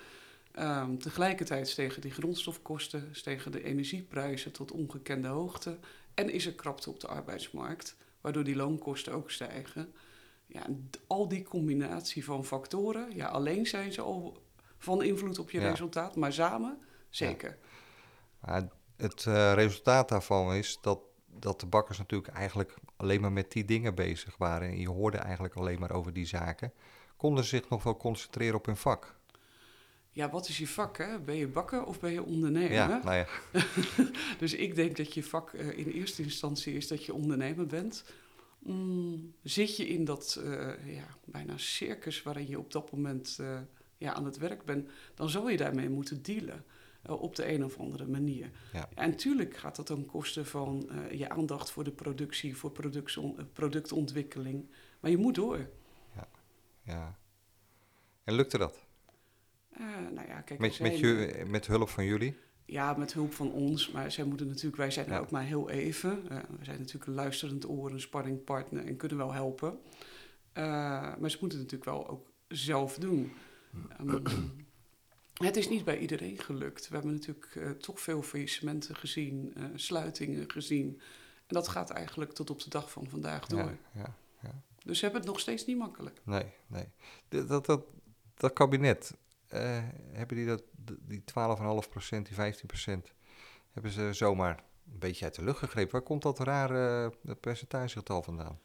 Ehm, 0.55 0.97
tegelijkertijd 0.97 1.69
stegen 1.69 2.03
die 2.03 2.11
grondstofkosten, 2.11 3.09
stegen 3.13 3.53
de 3.53 3.65
energieprijzen 3.65 4.53
tot 4.53 4.73
ongekende 4.73 5.29
hoogte. 5.29 5.79
En 6.15 6.31
is 6.31 6.47
er 6.47 6.53
krapte 6.55 6.91
op 6.91 7.01
de 7.01 7.07
arbeidsmarkt, 7.07 7.97
waardoor 8.21 8.45
die 8.45 8.57
loonkosten 8.57 9.13
ook 9.13 9.31
stijgen. 9.31 9.93
Ja, 10.47 10.67
al 11.07 11.29
die 11.29 11.43
combinatie 11.43 12.25
van 12.25 12.45
factoren, 12.45 13.15
ja, 13.15 13.27
alleen 13.27 13.67
zijn 13.67 13.93
ze 13.93 14.01
al 14.01 14.43
van 14.79 15.03
invloed 15.03 15.39
op 15.39 15.51
je 15.51 15.61
Ja. 15.61 15.71
resultaat, 15.71 16.17
maar 16.17 16.33
samen 16.33 16.79
zeker. 17.11 17.59
Maar 18.41 18.69
het 18.97 19.27
eh, 19.27 19.53
resultaat 19.53 20.09
daarvan 20.09 20.55
is 20.55 20.79
dat, 20.81 21.01
dat 21.27 21.61
de 21.61 21.67
bakkers 21.67 21.99
natuurlijk 21.99 22.33
eigenlijk 22.35 22.75
alleen 22.97 23.21
maar 23.21 23.33
met 23.33 23.53
die 23.53 23.65
dingen 23.65 23.95
bezig 23.95 24.37
waren. 24.37 24.69
En 24.69 24.81
je 24.81 24.89
hoorde 24.89 25.19
eigenlijk 25.19 25.55
alleen 25.55 25.81
maar 25.81 25.93
over 25.93 26.13
die 26.13 26.27
zaken. 26.27 26.73
Konden 27.17 27.45
ze 27.45 27.51
zich 27.57 27.69
nog 27.69 27.83
wel 27.83 27.97
concentreren 27.97 28.55
op 28.57 28.67
hun 28.67 28.77
vak? 28.77 29.17
Ja, 30.15 30.31
wat 30.31 30.49
is 30.49 30.59
je 30.59 30.67
vak? 30.67 30.99
Hè? 30.99 31.19
Ben 31.19 31.35
je 31.35 31.49
bakker 31.49 31.85
of 31.85 32.01
ben 32.01 32.13
je 32.13 32.23
ondernemer? 32.23 32.73
Ja, 32.73 33.01
nou 33.05 33.15
ja. 33.17 33.27
Dus 34.39 34.55
ik 34.55 34.75
denk 34.75 34.97
dat 34.97 35.15
je 35.15 35.23
vak 35.23 35.53
eh, 35.53 35.79
in 35.79 35.89
eerste 35.89 36.23
instantie 36.23 36.75
is 36.75 36.89
dat 36.89 37.05
je 37.05 37.15
ondernemer 37.15 37.67
bent. 37.67 38.05
Mm, 38.59 39.35
zit 39.43 39.77
je 39.77 39.89
in 39.89 40.05
dat 40.05 40.41
eh, 40.45 40.95
ja, 40.97 41.07
bijna 41.25 41.57
circus 41.57 42.23
waarin 42.23 42.49
je 42.49 42.59
op 42.59 42.73
dat 42.73 42.93
moment 42.93 43.37
eh, 43.41 43.59
ja, 43.99 44.13
aan 44.13 44.25
het 44.25 44.39
werk 44.39 44.65
bent, 44.65 44.91
dan 45.15 45.29
zou 45.29 45.51
je 45.51 45.57
daarmee 45.57 45.89
moeten 45.89 46.23
dealen. 46.23 46.65
op 47.07 47.37
de 47.37 47.53
een 47.53 47.65
of 47.65 47.79
andere 47.79 48.07
manier. 48.07 48.51
Ja. 48.73 48.89
En 48.95 49.11
natuurlijk 49.11 49.57
gaat 49.57 49.77
dat 49.77 49.87
ten 49.87 50.07
koste 50.07 50.45
van 50.45 50.91
je 51.11 51.29
aandacht 51.29 51.71
voor 51.71 51.85
de 51.85 51.93
productie, 51.93 52.57
voor 52.57 52.73
productontwikkeling. 53.53 54.71
Maar 55.01 55.11
je 55.11 55.19
moet 55.19 55.35
door. 55.35 55.69
ja. 56.83 57.19
En 58.25 58.35
lukte 58.35 58.59
dat? 58.59 58.84
Eh, 59.79 59.85
nou 60.15 60.29
ja, 60.29 60.41
kijk, 60.41 60.61
Met, 60.61 60.81
met, 60.81 60.99
je, 60.99 61.45
met 61.49 61.67
hulp 61.67 61.89
van 61.89 62.05
jullie? 62.05 62.37
Ja, 62.65 62.93
met 62.93 63.13
hulp 63.13 63.35
van 63.35 63.53
ons. 63.53 63.91
Maar 63.91 64.13
zij 64.13 64.25
moeten 64.25 64.47
natuurlijk, 64.49 64.77
wij 64.77 64.91
zijn 64.91 65.07
er 65.07 65.13
Ja. 65.13 65.19
ook 65.19 65.31
maar 65.31 65.43
heel 65.43 65.71
even. 65.71 66.29
Eh, 66.29 66.39
we 66.59 66.65
zijn 66.65 66.79
natuurlijk 66.79 67.07
een 67.07 67.15
luisterend 67.15 67.69
oor, 67.69 67.91
een 67.91 68.01
sparringpartner 68.01 68.87
en 68.87 68.97
kunnen 68.97 69.17
wel 69.17 69.33
helpen. 69.33 69.79
Eh, 70.53 70.63
maar 71.19 71.31
ze 71.31 71.37
moeten 71.41 71.59
het 71.59 71.71
natuurlijk 71.73 71.85
wel 71.85 72.09
ook 72.09 72.31
zelf 72.49 72.97
doen. 72.99 73.33
Ehm, 73.99 74.21
het 75.49 75.57
is 75.57 75.69
niet 75.69 75.85
bij 75.85 75.99
iedereen 75.99 76.39
gelukt. 76.39 76.89
We 76.89 76.95
hebben 76.95 77.13
natuurlijk 77.13 77.81
toch 77.81 78.01
veel 78.01 78.23
faillissementen 78.23 78.97
gezien, 78.97 79.55
sluitingen 79.75 80.51
gezien. 80.51 81.01
En 81.47 81.55
dat 81.55 81.69
gaat 81.69 81.91
eigenlijk 81.91 82.33
tot 82.33 82.51
op 82.51 82.63
de 82.63 82.71
dag 82.71 82.91
van 82.91 83.09
vandaag 83.09 83.47
door. 83.47 83.77
Ja, 83.95 84.17
ja. 84.43 84.63
Dus 84.85 84.99
ze 84.99 85.05
hebben 85.05 85.23
het 85.23 85.31
nog 85.31 85.41
steeds 85.41 85.67
niet 85.67 85.79
makkelijk. 85.79 86.21
Nee, 86.25 86.45
nee. 86.67 86.85
Dat, 87.29 87.67
dat, 87.67 87.85
dat 88.35 88.53
kabinet, 88.53 89.15
eh, 89.49 89.79
hebben 90.13 90.37
die 90.37 90.47
dat, 90.47 90.63
die 91.01 91.21
12,5%, 91.21 92.23
die 92.23 92.37
15%, 92.37 93.13
hebben 93.73 93.91
ze 93.91 94.13
zomaar 94.13 94.63
een 94.93 94.99
beetje 94.99 95.25
uit 95.25 95.35
de 95.35 95.45
lucht 95.45 95.59
gegrepen. 95.59 95.93
Waar 95.93 96.03
komt 96.03 96.23
dat 96.23 96.39
rare 96.39 97.13
uh, 97.23 97.33
percentagegetal 97.41 98.23
vandaan? 98.23 98.59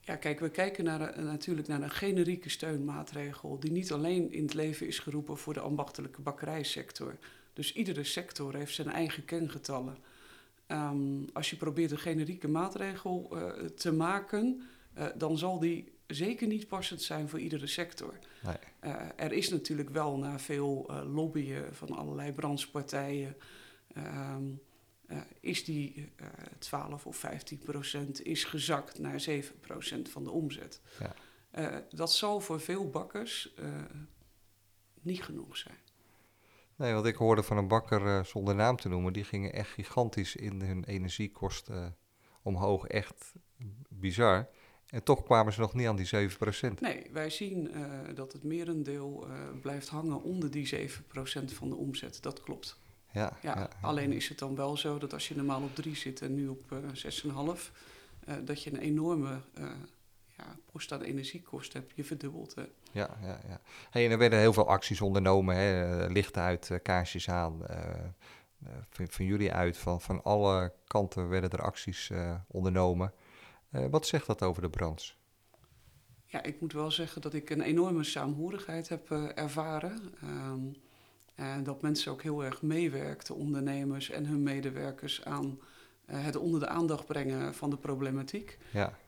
Ja, 0.00 0.16
kijk, 0.16 0.40
we 0.40 0.50
kijken 0.50 0.84
naar 0.84 1.18
een, 1.18 1.24
natuurlijk 1.24 1.68
naar 1.68 1.82
een 1.82 1.90
generieke 1.90 2.48
steunmaatregel 2.48 3.60
die 3.60 3.72
niet 3.72 3.92
alleen 3.92 4.32
in 4.32 4.42
het 4.42 4.54
leven 4.54 4.86
is 4.86 4.98
geroepen 4.98 5.36
voor 5.36 5.54
de 5.54 5.60
ambachtelijke 5.60 6.20
bakkerijsector. 6.20 7.16
Dus 7.52 7.72
iedere 7.72 8.04
sector 8.04 8.54
heeft 8.54 8.74
zijn 8.74 8.88
eigen 8.88 9.24
kengetallen. 9.24 9.98
Ehm, 10.66 11.24
als 11.32 11.50
je 11.50 11.56
probeert 11.56 11.90
een 11.90 11.98
generieke 11.98 12.48
maatregel 12.48 13.28
eh, 13.30 13.64
te 13.64 13.92
maken, 13.92 14.62
eh, 14.92 15.06
dan 15.16 15.38
zal 15.38 15.58
die 15.58 15.92
zeker 16.06 16.46
niet 16.46 16.68
passend 16.68 17.02
zijn 17.02 17.28
voor 17.28 17.38
iedere 17.38 17.66
sector. 17.66 18.18
Nee. 18.42 18.56
Eh, 18.78 19.06
er 19.16 19.32
is 19.32 19.48
natuurlijk 19.48 19.90
wel 19.90 20.18
na 20.18 20.38
veel 20.38 20.86
eh, 20.88 21.14
lobbyen 21.14 21.74
van 21.74 21.90
allerlei 21.90 22.32
branchepartijen, 22.32 23.36
ehm, 23.94 24.44
uh, 25.08 25.20
is 25.40 25.64
die 25.64 26.12
uh, 26.20 26.26
12 26.58 27.06
of 27.06 27.16
15 27.16 27.58
procent 27.58 28.24
is 28.24 28.44
gezakt 28.44 28.98
naar 28.98 29.20
7 29.20 29.60
procent 29.60 30.08
van 30.08 30.24
de 30.24 30.30
omzet. 30.30 30.80
Ja. 30.98 31.14
Dat 31.90 32.12
zal 32.12 32.40
voor 32.40 32.60
veel 32.60 32.90
bakkers 32.90 33.54
niet 35.00 35.22
genoeg 35.22 35.56
zijn. 35.56 35.78
Nee, 36.76 36.92
want 36.92 37.06
ik 37.06 37.14
hoorde 37.14 37.42
van 37.42 37.56
een 37.56 37.68
bakker, 37.68 38.24
zonder 38.24 38.54
naam 38.54 38.76
te 38.76 38.88
noemen, 38.88 39.12
die 39.12 39.24
gingen 39.24 39.52
echt 39.52 39.70
gigantisch 39.70 40.36
in 40.36 40.60
hun 40.60 40.84
energiekosten 40.84 41.96
omhoog. 42.42 42.86
Echt 42.86 43.32
bizar. 43.88 44.48
En 44.86 45.02
toch 45.02 45.22
kwamen 45.22 45.52
ze 45.52 45.60
nog 45.60 45.74
niet 45.74 45.86
aan 45.86 45.96
die 45.96 46.30
7%. 46.30 46.80
Nee, 46.80 47.06
wij 47.12 47.30
zien 47.30 47.70
uh, 47.76 47.90
dat 48.14 48.32
het 48.32 48.42
merendeel 48.42 49.26
uh, 49.28 49.34
blijft 49.60 49.88
hangen 49.88 50.22
onder 50.22 50.50
die 50.50 50.90
7% 50.90 50.98
van 51.44 51.68
de 51.68 51.74
omzet. 51.74 52.22
Dat 52.22 52.40
klopt. 52.40 52.78
Ja, 53.12 53.36
ja, 53.42 53.56
ja, 53.58 53.68
alleen 53.80 54.12
is 54.12 54.28
het 54.28 54.38
dan 54.38 54.56
wel 54.56 54.76
zo 54.76 54.98
dat 54.98 55.12
als 55.12 55.28
je 55.28 55.36
normaal 55.36 55.62
op 55.62 55.74
3 55.74 55.96
zit 55.96 56.22
en 56.22 56.34
nu 56.34 56.48
op 56.48 56.72
uh, 56.72 56.78
6,5, 57.56 57.70
dat 58.44 58.62
je 58.62 58.72
een 58.72 58.80
enorme 58.80 59.40
ja, 60.36 60.56
post 60.72 60.92
aan 60.92 61.02
energiekosten 61.02 61.80
hebt. 61.80 61.92
Je 61.96 62.04
verdubbelt. 62.04 62.54
Hè. 62.54 62.62
Ja, 62.92 63.16
ja, 63.22 63.40
ja. 63.48 63.60
Hey, 63.90 64.04
en 64.04 64.10
er 64.10 64.18
werden 64.18 64.38
heel 64.38 64.52
veel 64.52 64.68
acties 64.68 65.00
ondernomen. 65.00 65.56
Hè? 65.56 66.06
Lichten 66.06 66.42
uit, 66.42 66.78
kaarsjes 66.82 67.28
aan. 67.28 67.62
van, 68.90 69.08
van, 69.08 69.24
jullie 69.24 69.52
uit, 69.52 69.78
van, 69.78 70.00
van 70.00 70.22
alle 70.22 70.72
kanten 70.86 71.28
werden 71.28 71.50
er 71.50 71.62
acties 71.62 72.10
ondernomen. 72.46 73.12
Uh, 73.76 73.86
wat 73.90 74.06
zegt 74.06 74.26
dat 74.26 74.42
over 74.42 74.62
de 74.62 74.70
branche? 74.70 75.12
Ja, 76.24 76.42
ik 76.42 76.60
moet 76.60 76.72
wel 76.72 76.90
zeggen 76.90 77.22
dat 77.22 77.34
ik 77.34 77.50
een 77.50 77.60
enorme 77.60 78.04
saamhorigheid 78.04 78.88
heb 78.88 79.10
uh, 79.10 79.28
ervaren. 79.34 80.14
Um, 80.24 80.76
en 81.34 81.64
dat 81.64 81.82
mensen 81.82 82.12
ook 82.12 82.22
heel 82.22 82.44
erg 82.44 82.62
meewerkten, 82.62 83.34
ondernemers 83.34 84.10
en 84.10 84.26
hun 84.26 84.42
medewerkers, 84.42 85.24
aan 85.24 85.58
uh, 86.10 86.24
het 86.24 86.36
onder 86.36 86.60
de 86.60 86.68
aandacht 86.68 87.06
brengen 87.06 87.54
van 87.54 87.70
de 87.70 87.76
problematiek. 87.76 88.58
Ja. 88.70 88.98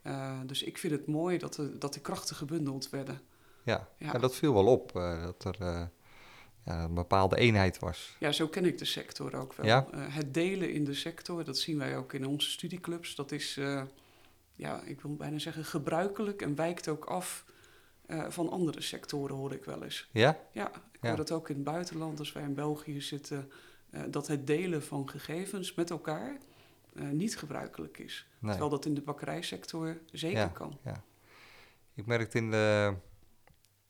dus 0.47 0.63
ik 0.63 0.79
vind 0.79 0.93
het 0.93 1.07
mooi 1.07 1.39
dat 1.39 1.55
de, 1.55 1.79
dat 1.79 1.95
de 1.95 2.01
krachten 2.01 2.37
gebundeld 2.37 2.91
werden. 2.91 3.21
Ja, 3.63 3.89
ja. 3.97 4.13
ja 4.13 4.19
dat 4.19 4.35
viel 4.35 4.55
wel 4.55 4.67
op, 4.67 4.93
dat 5.39 5.45
er 5.45 5.91
ja, 6.65 6.85
een 6.85 6.95
bepaalde 6.95 7.37
eenheid 7.37 7.79
was. 7.79 8.17
Ja, 8.19 8.33
zo 8.33 8.49
ken 8.49 8.65
ik 8.65 8.79
de 8.79 8.85
sector 8.85 9.37
ook 9.37 9.55
wel. 9.55 9.67
Ja? 9.67 9.87
het 9.97 10.35
delen 10.35 10.73
in 10.73 10.85
de 10.85 10.95
sector, 10.95 11.45
dat 11.45 11.59
zien 11.59 11.79
wij 11.79 11.97
ook 11.97 12.13
in 12.13 12.27
onze 12.27 12.51
studieclubs, 12.51 13.15
dat 13.15 13.33
is 13.33 13.61
ja, 14.59 14.83
ik 14.83 15.01
wil 15.01 15.17
bijna 15.17 15.39
zeggen 15.39 15.65
gebruikelijk 15.65 16.43
en 16.43 16.55
wijkt 16.55 16.89
ook 16.89 17.05
af 17.05 17.45
eh, 18.07 18.25
van 18.29 18.51
andere 18.51 18.81
sectoren, 18.81 19.37
hoor 19.37 19.53
ik 19.53 19.65
wel 19.65 19.83
eens. 19.83 20.09
Ja? 20.13 20.39
Ja, 20.53 20.69
ik 20.69 20.99
Ja. 21.01 21.09
hoor 21.09 21.17
dat 21.17 21.33
ook 21.33 21.49
in 21.49 21.55
het 21.55 21.65
buitenland, 21.65 22.19
als 22.19 22.33
wij 22.33 22.43
in 22.43 22.55
België 22.55 23.01
zitten, 23.01 23.53
eh, 23.91 24.03
dat 24.09 24.27
het 24.27 24.47
delen 24.47 24.83
van 24.83 25.09
gegevens 25.09 25.75
met 25.75 25.91
elkaar 25.91 26.37
eh, 26.95 27.09
niet 27.09 27.37
gebruikelijk 27.39 27.99
is. 27.99 28.27
Nee. 28.39 28.51
Terwijl 28.51 28.71
dat 28.71 28.85
in 28.85 28.95
de 28.95 29.01
bakkerijsector 29.01 29.99
zeker 30.13 30.39
Ja. 30.39 30.47
kan. 30.49 30.79
Ik 31.95 32.07
merkte 32.07 32.39
in 32.39 32.51
de, 32.51 32.95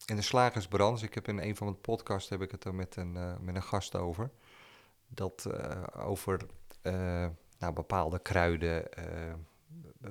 in 0.07 0.17
de 0.17 0.23
slagersbranche, 0.23 1.05
ik 1.07 1.15
heb 1.15 1.29
in 1.29 1.39
een 1.39 1.57
van 1.57 1.67
mijn 1.67 1.81
podcasts 1.81 2.29
heb 2.31 2.43
ik 2.43 2.51
het 2.51 2.65
er 2.65 2.75
met 2.75 2.97
een, 2.97 3.13
met 3.45 3.55
een 3.55 3.63
gast 3.63 3.95
over, 3.97 4.31
dat 5.09 5.47
over 5.97 6.47
nou, 7.59 7.73
bepaalde 7.75 8.19
kruiden, 8.19 8.85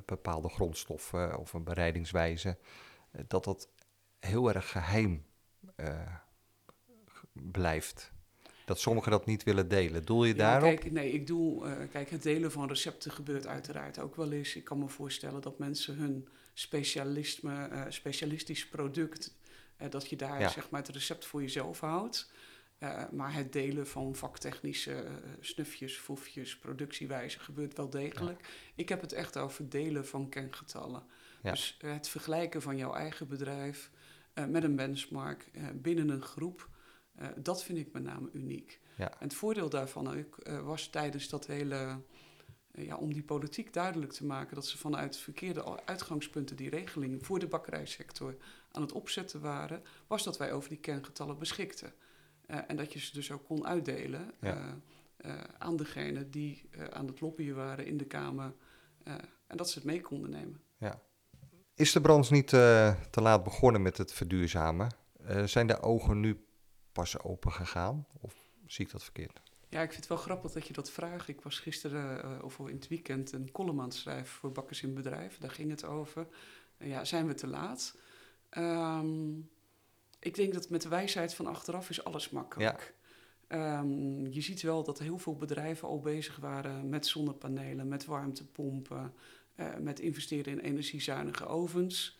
bepaalde 0.06 0.50
grondstoffen 0.50 1.38
of 1.38 1.54
een 1.54 1.64
bereidingswijze, 1.64 2.58
eh, 3.12 3.22
dat 3.28 3.44
dat 3.44 3.70
heel 4.20 4.54
erg 4.54 4.72
geheim 4.72 5.26
eh, 5.76 6.16
blijft. 7.34 8.12
Dat 8.66 8.80
sommigen 8.80 9.12
dat 9.12 9.26
niet 9.26 9.44
willen 9.44 9.68
delen. 9.68 10.06
Doel 10.06 10.24
je 10.24 10.36
Ja, 10.36 10.40
daarop? 10.40 10.80
kijk, 10.80 10.92
nee, 10.92 11.12
ik 11.12 11.28
doe, 11.28 11.66
eh, 11.68 11.90
kijk, 11.92 12.10
het 12.10 12.24
delen 12.24 12.52
van 12.52 12.68
recepten 12.68 13.12
gebeurt 13.12 13.48
uiteraard 13.48 14.00
ook 14.00 14.16
wel 14.16 14.32
eens. 14.32 14.56
Ik 14.56 14.64
kan 14.64 14.80
me 14.80 14.88
voorstellen 14.88 15.42
dat 15.42 15.60
mensen 15.60 15.96
hun 15.96 16.28
specialisme, 16.54 17.86
specialistisch 17.90 18.68
product, 18.68 19.36
dat 19.90 20.10
je 20.10 20.16
daar 20.16 20.40
Ja. 20.42 20.50
zeg 20.50 20.70
maar 20.70 20.82
het 20.82 20.90
recept 20.90 21.26
voor 21.26 21.42
jezelf 21.42 21.80
houdt. 21.80 22.32
Eh, 22.78 23.04
maar 23.12 23.34
het 23.34 23.54
delen 23.54 23.88
van 23.88 24.16
vaktechnische 24.16 24.94
eh, 24.94 25.14
snufjes, 25.40 25.98
foefjes, 25.98 26.58
productiewijzen 26.58 27.42
gebeurt 27.42 27.78
wel 27.78 27.90
degelijk. 27.90 28.50
Ik 28.76 28.90
heb 28.90 29.02
het 29.02 29.14
echt 29.14 29.38
over 29.38 29.70
delen 29.70 30.08
van 30.08 30.30
kengetallen. 30.30 31.04
Ja. 31.44 31.52
Dus 31.52 31.78
eh, 31.82 31.94
het 31.94 32.10
vergelijken 32.10 32.62
van 32.62 32.78
jouw 32.78 32.94
eigen 32.94 33.28
bedrijf 33.28 33.92
met 34.48 34.64
een 34.64 34.76
benchmark 34.76 35.52
binnen 35.74 36.10
een 36.10 36.22
groep, 36.22 36.70
dat 37.36 37.64
vind 37.64 37.78
ik 37.78 37.92
met 37.92 38.04
name 38.04 38.30
uniek. 38.34 38.80
Ja. 38.98 39.12
En 39.12 39.28
het 39.28 39.34
voordeel 39.34 39.70
daarvan 39.70 40.18
ook, 40.18 40.50
was 40.64 40.88
tijdens 40.88 41.30
dat 41.30 41.48
hele, 41.48 42.02
ja, 42.72 42.96
om 42.96 43.14
die 43.14 43.24
politiek 43.24 43.74
duidelijk 43.74 44.12
te 44.12 44.26
maken, 44.26 44.56
dat 44.56 44.66
ze 44.66 44.78
vanuit 44.78 45.18
verkeerde 45.18 45.86
uitgangspunten 45.86 46.56
die 46.56 46.70
regeling 46.70 47.26
voor 47.26 47.40
de 47.40 47.48
bakkerijsector 47.48 48.36
aan 48.72 48.82
het 48.82 48.92
opzetten 48.92 49.42
waren, 49.42 49.84
was 50.08 50.24
dat 50.24 50.38
wij 50.38 50.52
over 50.52 50.70
die 50.70 50.80
kerngetallen 50.80 51.38
beschikten. 51.38 51.94
Eh, 52.48 52.58
en 52.68 52.76
dat 52.76 52.94
je 52.94 53.00
ze 53.00 53.14
dus 53.14 53.32
ook 53.32 53.46
kon 53.46 53.66
uitdelen 53.68 54.32
Ja. 54.42 54.56
eh, 55.18 55.32
eh, 55.34 55.44
aan 55.58 55.76
degenen 55.78 56.32
die 56.32 56.70
aan 56.90 57.08
het 57.08 57.22
lobbyen 57.22 57.56
waren 57.56 57.86
in 57.86 57.98
de 57.98 58.06
Kamer. 58.06 58.54
en 59.48 59.58
dat 59.58 59.70
ze 59.70 59.78
het 59.78 59.88
mee 59.88 60.02
konden 60.02 60.30
nemen. 60.30 60.62
Is 61.76 61.92
de 61.92 62.02
branche 62.02 62.34
niet 62.34 62.48
te 62.48 63.22
laat 63.22 63.44
begonnen 63.44 63.82
met 63.82 63.98
het 63.98 64.14
verduurzamen? 64.14 64.92
Zijn 65.46 65.68
de 65.68 65.80
ogen 65.82 66.20
nu 66.20 66.46
pas 66.92 67.20
open 67.20 67.52
gegaan? 67.52 68.06
Of 68.22 68.34
zie 68.66 68.86
ik 68.86 68.92
dat 68.92 69.04
verkeerd? 69.04 69.42
Ja, 69.70 69.82
ik 69.82 69.90
vind 69.90 70.00
het 70.00 70.08
wel 70.08 70.18
grappig 70.18 70.52
dat 70.52 70.68
je 70.68 70.74
dat 70.74 70.92
vraagt. 70.92 71.28
Ik 71.28 71.42
was 71.42 71.60
gisteren 71.60 72.24
eh, 72.24 72.44
of 72.44 72.60
in 72.60 72.76
het 72.76 72.88
weekend 72.88 73.32
een 73.32 73.52
column 73.52 73.80
aan 73.80 73.86
het 73.86 73.94
schrijven 73.94 74.28
voor 74.28 74.52
Bakkers 74.52 74.82
in 74.84 74.94
Bedrijf. 74.94 75.38
Daar 75.38 75.52
ging 75.52 75.70
het 75.70 75.84
over. 75.86 76.28
Ja, 76.78 77.04
zijn 77.06 77.28
we 77.28 77.34
te 77.34 77.48
laat? 77.48 77.96
Ehm, 78.50 79.30
ik 80.20 80.36
denk 80.36 80.54
dat 80.54 80.70
met 80.70 80.82
de 80.82 80.90
wijsheid 80.90 81.34
van 81.34 81.48
achteraf 81.48 81.90
is 81.90 82.04
alles 82.04 82.30
makkelijk. 82.30 82.96
Ehm, 83.48 84.26
je 84.26 84.42
ziet 84.42 84.62
wel 84.62 84.84
dat 84.84 85.00
heel 85.00 85.18
veel 85.18 85.36
bedrijven 85.36 85.88
al 85.88 86.00
bezig 86.00 86.36
waren 86.36 86.90
met 86.90 87.06
zonnepanelen, 87.06 87.88
met 87.88 88.06
warmtepompen, 88.06 89.14
eh, 89.56 89.76
met 89.78 90.00
investeren 90.00 90.54
in 90.54 90.60
energiezuinige 90.60 91.46
ovens. 91.46 92.20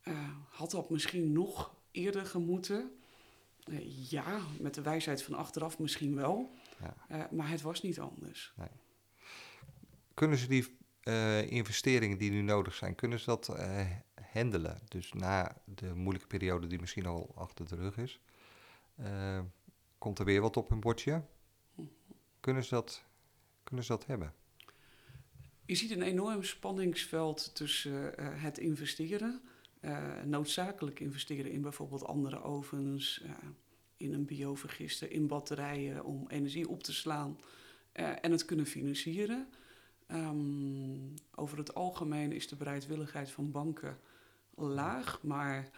Eh, 0.00 0.28
had 0.48 0.70
dat 0.70 0.90
misschien 0.90 1.32
nog 1.32 1.74
eerder 1.90 2.26
gemoeten? 2.26 2.90
Eh, 3.64 4.10
ja, 4.10 4.40
met 4.60 4.74
de 4.74 4.82
wijsheid 4.82 5.22
van 5.22 5.34
achteraf 5.34 5.78
misschien 5.78 6.14
wel. 6.14 6.54
Ja. 7.08 7.28
Maar 7.30 7.50
het 7.50 7.62
was 7.62 7.82
niet 7.82 8.00
anders. 8.00 8.54
Kunnen 10.14 10.38
ze 10.38 10.48
die 10.48 10.82
investeringen 11.48 12.18
die 12.18 12.30
nu 12.30 12.40
nodig 12.42 12.74
zijn, 12.74 12.94
kunnen 12.94 13.18
ze 13.18 13.24
dat 13.24 13.56
Dus 14.88 15.12
na 15.12 15.56
de 15.64 15.94
moeilijke 15.94 16.26
periode 16.26 16.66
die 16.66 16.80
misschien 16.80 17.06
al 17.06 17.32
achter 17.34 17.68
de 17.68 17.74
rug 17.74 17.96
is, 17.96 18.20
eh, 18.94 19.40
komt 19.98 20.18
er 20.18 20.24
weer 20.24 20.40
wat 20.40 20.56
op 20.56 20.68
hun 20.68 20.80
bordje? 20.80 21.22
Kunnen 22.40 22.64
ze 22.64 22.74
dat, 22.74 23.04
kunnen 23.64 23.84
ze 23.84 23.92
dat 23.92 24.06
hebben? 24.06 24.34
Je 25.64 25.74
ziet 25.74 25.90
een 25.90 26.02
enorm 26.02 26.42
spanningsveld 26.42 27.54
tussen 27.54 28.16
eh, 28.16 28.42
het 28.42 28.58
investeren, 28.58 29.40
eh, 29.80 30.22
noodzakelijk 30.24 31.00
investeren 31.00 31.50
in 31.50 31.62
bijvoorbeeld 31.62 32.04
andere 32.04 32.42
ovens, 32.42 33.24
in 33.96 34.12
een 34.12 34.24
biovergister, 34.24 35.10
in 35.10 35.26
batterijen 35.26 36.04
om 36.04 36.28
energie 36.28 36.68
op 36.68 36.82
te 36.82 36.92
slaan 36.92 37.40
en 37.92 38.30
het 38.30 38.44
kunnen 38.44 38.66
financieren. 38.66 39.48
Ehm, 40.06 41.16
over 41.34 41.58
het 41.58 41.74
algemeen 41.74 42.32
is 42.32 42.48
de 42.48 42.56
bereidwilligheid 42.56 43.30
van 43.30 43.50
banken 43.50 43.98
laag, 44.56 45.22
maar 45.22 45.70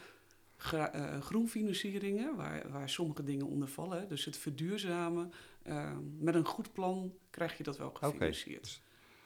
eh, 0.73 1.21
groenfinancieringen, 1.21 2.37
waar, 2.37 2.71
waar 2.71 2.89
sommige 2.89 3.23
dingen 3.23 3.47
onder 3.47 3.69
vallen, 3.69 4.09
dus 4.09 4.25
het 4.25 4.37
verduurzamen, 4.37 5.33
eh, 5.63 5.93
met 6.19 6.35
een 6.35 6.45
goed 6.45 6.73
plan 6.73 7.15
krijg 7.31 7.57
je 7.57 7.63
dat 7.63 7.77
wel 7.77 7.91
gefinancierd. 7.91 8.83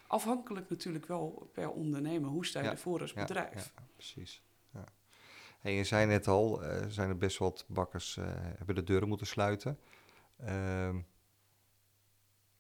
Afhankelijk 0.07 0.71
natuurlijk 0.71 1.07
wel 1.07 1.51
per 1.53 1.71
ondernemer. 1.71 2.31
Hoe 2.31 2.47
sta 2.47 2.59
je 2.59 2.65
Ja, 2.65 2.71
ervoor 2.71 3.01
als 3.01 3.13
Ja, 3.13 3.21
bedrijf? 3.21 3.73
Ja, 3.77 3.83
precies. 3.95 4.43
Ja. 4.73 4.85
Hey, 5.61 5.75
je 5.75 5.85
zei 5.85 6.07
net 6.07 6.27
al, 6.27 6.63
eh, 6.63 6.87
zijn 6.89 7.09
er 7.09 7.17
best 7.17 7.39
wat 7.39 7.65
bakkers 7.69 8.17
eh 8.17 8.25
hebben 8.33 8.75
de 8.75 8.85
deuren 8.85 9.09
moeten 9.09 9.27
sluiten. 9.27 9.79
Ehm, 10.37 11.01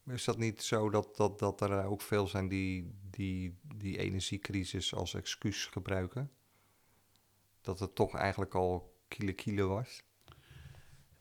is 0.06 0.24
dat 0.24 0.38
niet 0.38 0.62
zo 0.62 0.90
dat, 0.90 1.16
dat, 1.16 1.38
dat 1.38 1.60
er 1.60 1.84
ook 1.84 2.02
veel 2.02 2.26
zijn 2.26 2.48
die, 2.48 2.94
die 3.10 3.58
die 3.76 3.98
energiecrisis 3.98 4.94
als 4.94 5.14
excuus 5.14 5.66
gebruiken? 5.66 6.30
Dat 7.60 7.78
het 7.78 7.94
toch 7.94 8.14
eigenlijk 8.14 8.54
al 8.54 8.94
kilo 9.08 9.32
kilo 9.36 9.68
was? 9.68 10.02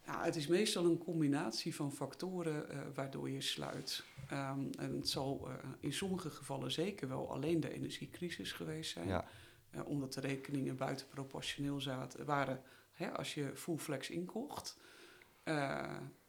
Ja, 0.10 0.24
het 0.24 0.36
is 0.36 0.48
meestal 0.48 0.86
een 0.86 0.98
combinatie 0.98 1.76
van 1.76 1.92
factoren 1.92 2.70
eh, 2.70 2.80
waardoor 2.94 3.30
je 3.30 3.42
sluit. 3.42 4.04
Ehm, 4.30 4.66
en 4.78 4.96
het 4.96 5.10
zal 5.10 5.48
eh, 5.50 5.54
in 5.80 5.94
sommige 5.94 6.30
gevallen 6.30 6.72
zeker 6.72 7.08
wel 7.08 7.32
alleen 7.32 7.60
de 7.60 7.74
energiecrisis 7.74 8.52
geweest 8.52 8.92
zijn. 8.92 9.08
Ja, 9.08 9.26
Eh, 9.70 9.86
omdat 9.86 10.14
de 10.14 10.22
rekeningen 10.22 10.78
buitenproportioneel 10.78 11.82
zaten, 11.82 12.26
waren 12.26 12.62
hè, 12.92 13.12
als 13.12 13.34
je 13.34 13.52
full 13.56 13.78
flex 13.78 14.10
inkocht. 14.10 14.78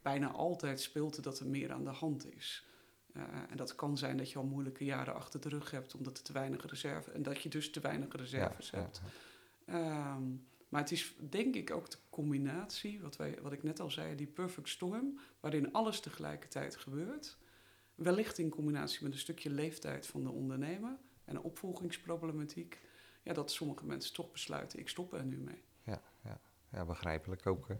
bijna 0.02 0.30
altijd 0.30 0.80
speelde 0.80 1.22
dat 1.22 1.38
er 1.38 1.46
meer 1.46 1.72
aan 1.72 1.84
de 1.84 1.90
hand 1.90 2.34
is. 2.34 2.66
En 3.48 3.56
dat 3.56 3.74
kan 3.74 3.98
zijn 3.98 4.16
dat 4.16 4.30
je 4.30 4.38
al 4.38 4.44
moeilijke 4.44 4.84
jaren 4.84 5.14
achter 5.14 5.40
de 5.40 5.48
rug 5.48 5.70
hebt, 5.70 5.94
omdat 5.94 6.18
er 6.18 6.24
te 6.24 6.32
weinig 6.32 6.66
reserve 6.66 7.10
en 7.10 7.22
dat 7.22 7.42
je 7.42 7.48
dus 7.48 7.70
te 7.70 7.80
weinig 7.80 8.12
ja, 8.12 8.18
reserves 8.18 8.70
ja, 8.70 8.78
hebt. 8.78 9.00
Ehm, 9.70 10.22
maar 10.68 10.80
het 10.80 10.90
is 10.90 11.14
denk 11.30 11.54
ik 11.54 11.70
ook 11.70 11.90
de 11.90 11.96
combinatie, 12.10 13.00
wat, 13.00 13.16
wij, 13.16 13.38
wat 13.42 13.52
ik 13.52 13.62
net 13.62 13.80
al 13.80 13.90
zei, 13.90 14.14
die 14.16 14.26
perfect 14.26 14.68
storm, 14.68 15.18
waarin 15.40 15.72
alles 15.72 16.00
tegelijkertijd 16.00 16.76
gebeurt. 16.76 17.38
Wellicht 17.94 18.38
in 18.38 18.48
combinatie 18.48 19.02
met 19.02 19.12
een 19.12 19.18
stukje 19.18 19.50
leeftijd 19.50 20.06
van 20.06 20.22
de 20.22 20.30
ondernemer 20.30 20.96
en 21.24 21.36
een 21.36 21.42
opvolgingsproblematiek. 21.42 22.80
Ja, 23.22 23.32
dat 23.32 23.50
sommige 23.50 23.86
mensen 23.86 24.12
toch 24.14 24.32
besluiten, 24.32 24.78
ik 24.78 24.88
stop 24.88 25.12
er 25.12 25.24
nu 25.24 25.38
mee. 25.38 25.62
ja, 25.84 26.02
ja, 26.24 26.40
ja, 26.72 26.84
begrijpelijk 26.84 27.46
ook. 27.46 27.68
hè. 27.68 27.74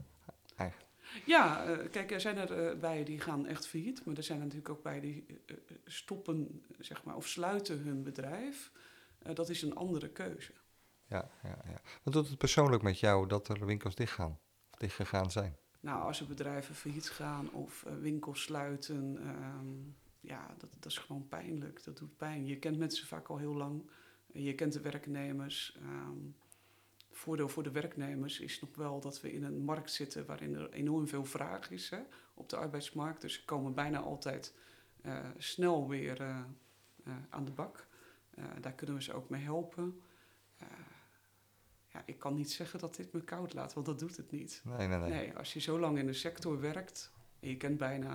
Eigenlijk. 0.57 0.91
Ja, 1.27 1.65
eh, 1.65 1.91
kijk, 1.91 2.11
er 2.11 2.21
zijn 2.21 2.37
er 2.37 2.79
bij 2.79 3.05
die 3.05 3.21
gaan 3.21 3.47
echt 3.47 3.67
failliet, 3.67 4.05
maar 4.05 4.17
er 4.17 4.23
zijn 4.23 4.39
er 4.39 4.45
natuurlijk 4.45 4.71
ook 4.71 4.83
bij 4.83 5.01
die 5.01 5.25
eh, 5.47 5.57
stoppen, 5.85 6.65
zeg 6.79 7.05
maar, 7.05 7.17
of 7.17 7.29
sluiten 7.29 7.79
hun 7.79 8.03
bedrijf. 8.03 8.73
Dat 9.19 9.49
is 9.49 9.63
een 9.63 9.75
andere 9.75 10.09
keuze. 10.09 10.53
Ja, 11.11 11.31
ja, 11.43 11.59
ja. 11.65 11.81
Wat 12.03 12.13
doet 12.13 12.29
het 12.29 12.39
persoonlijk 12.39 12.83
met 12.83 13.01
jou 13.01 13.27
dat 13.27 13.49
er 13.49 13.67
winkels 13.67 13.95
dichtgaan? 13.95 14.39
Of 14.71 14.79
dichtgegaan 14.79 15.31
zijn? 15.31 15.57
Nou, 15.81 16.03
als 16.03 16.21
er 16.21 16.27
bedrijven 16.27 16.75
failliet 16.75 17.11
gaan 17.11 17.53
of 17.53 17.85
eh, 17.87 17.93
winkels 17.95 18.43
sluiten, 18.43 19.19
ehm, 19.19 19.69
ja, 20.21 20.55
dat, 20.59 20.71
dat 20.73 20.93
is 20.93 20.99
gewoon 20.99 21.29
pijnlijk. 21.29 21.85
Dat 21.85 21.97
doet 21.97 22.17
pijn. 22.17 22.47
Je 22.47 22.59
kent 22.59 22.79
mensen 22.79 23.07
vaak 23.07 23.29
al 23.29 23.37
heel 23.37 23.55
lang. 23.55 23.91
Je 24.27 24.55
kent 24.55 24.73
de 24.73 24.81
werknemers. 24.81 25.77
ehm 25.83 26.19
voordeel 27.21 27.49
voor 27.49 27.63
de 27.63 27.71
werknemers 27.71 28.41
is 28.41 28.61
nog 28.61 28.75
wel 28.75 29.01
dat 29.01 29.21
we 29.21 29.33
in 29.33 29.45
een 29.45 29.65
markt 29.65 29.91
zitten 29.91 30.27
waarin 30.27 30.55
er 30.55 30.73
enorm 30.73 31.09
veel 31.09 31.25
vraag 31.25 31.71
is 31.71 31.91
hè, 31.91 32.01
op 32.35 32.49
de 32.49 32.57
arbeidsmarkt. 32.57 33.21
Dus 33.21 33.35
ze 33.35 33.45
komen 33.45 33.75
bijna 33.75 33.99
altijd 33.99 34.55
eh, 35.03 35.19
snel 35.37 35.89
weer 35.89 36.21
eh, 36.21 36.43
aan 37.29 37.45
de 37.45 37.51
bak. 37.51 37.89
Daar 38.61 38.73
kunnen 38.73 38.97
we 38.97 39.03
ze 39.03 39.13
ook 39.13 39.29
mee 39.29 39.43
helpen. 39.43 40.01
Eh, 41.91 41.95
ja, 41.95 42.03
ik 42.07 42.19
kan 42.19 42.35
niet 42.35 42.51
zeggen 42.53 42.79
dat 42.79 42.97
dit 42.97 43.13
me 43.13 43.21
koud 43.21 43.55
laat, 43.55 43.73
want 43.75 43.87
dat 43.87 43.99
doet 43.99 44.17
het 44.17 44.31
niet. 44.31 44.63
Nee, 44.65 44.89
nee, 44.89 44.99
nee. 44.99 45.11
Nee, 45.11 45.37
als 45.37 45.53
je 45.53 45.61
zo 45.61 45.79
lang 45.79 45.99
in 45.99 46.07
de 46.07 46.13
sector 46.13 46.61
werkt 46.61 47.13
en 47.41 47.49
je 47.49 47.57
kent 47.57 47.79
bijna, 47.79 48.09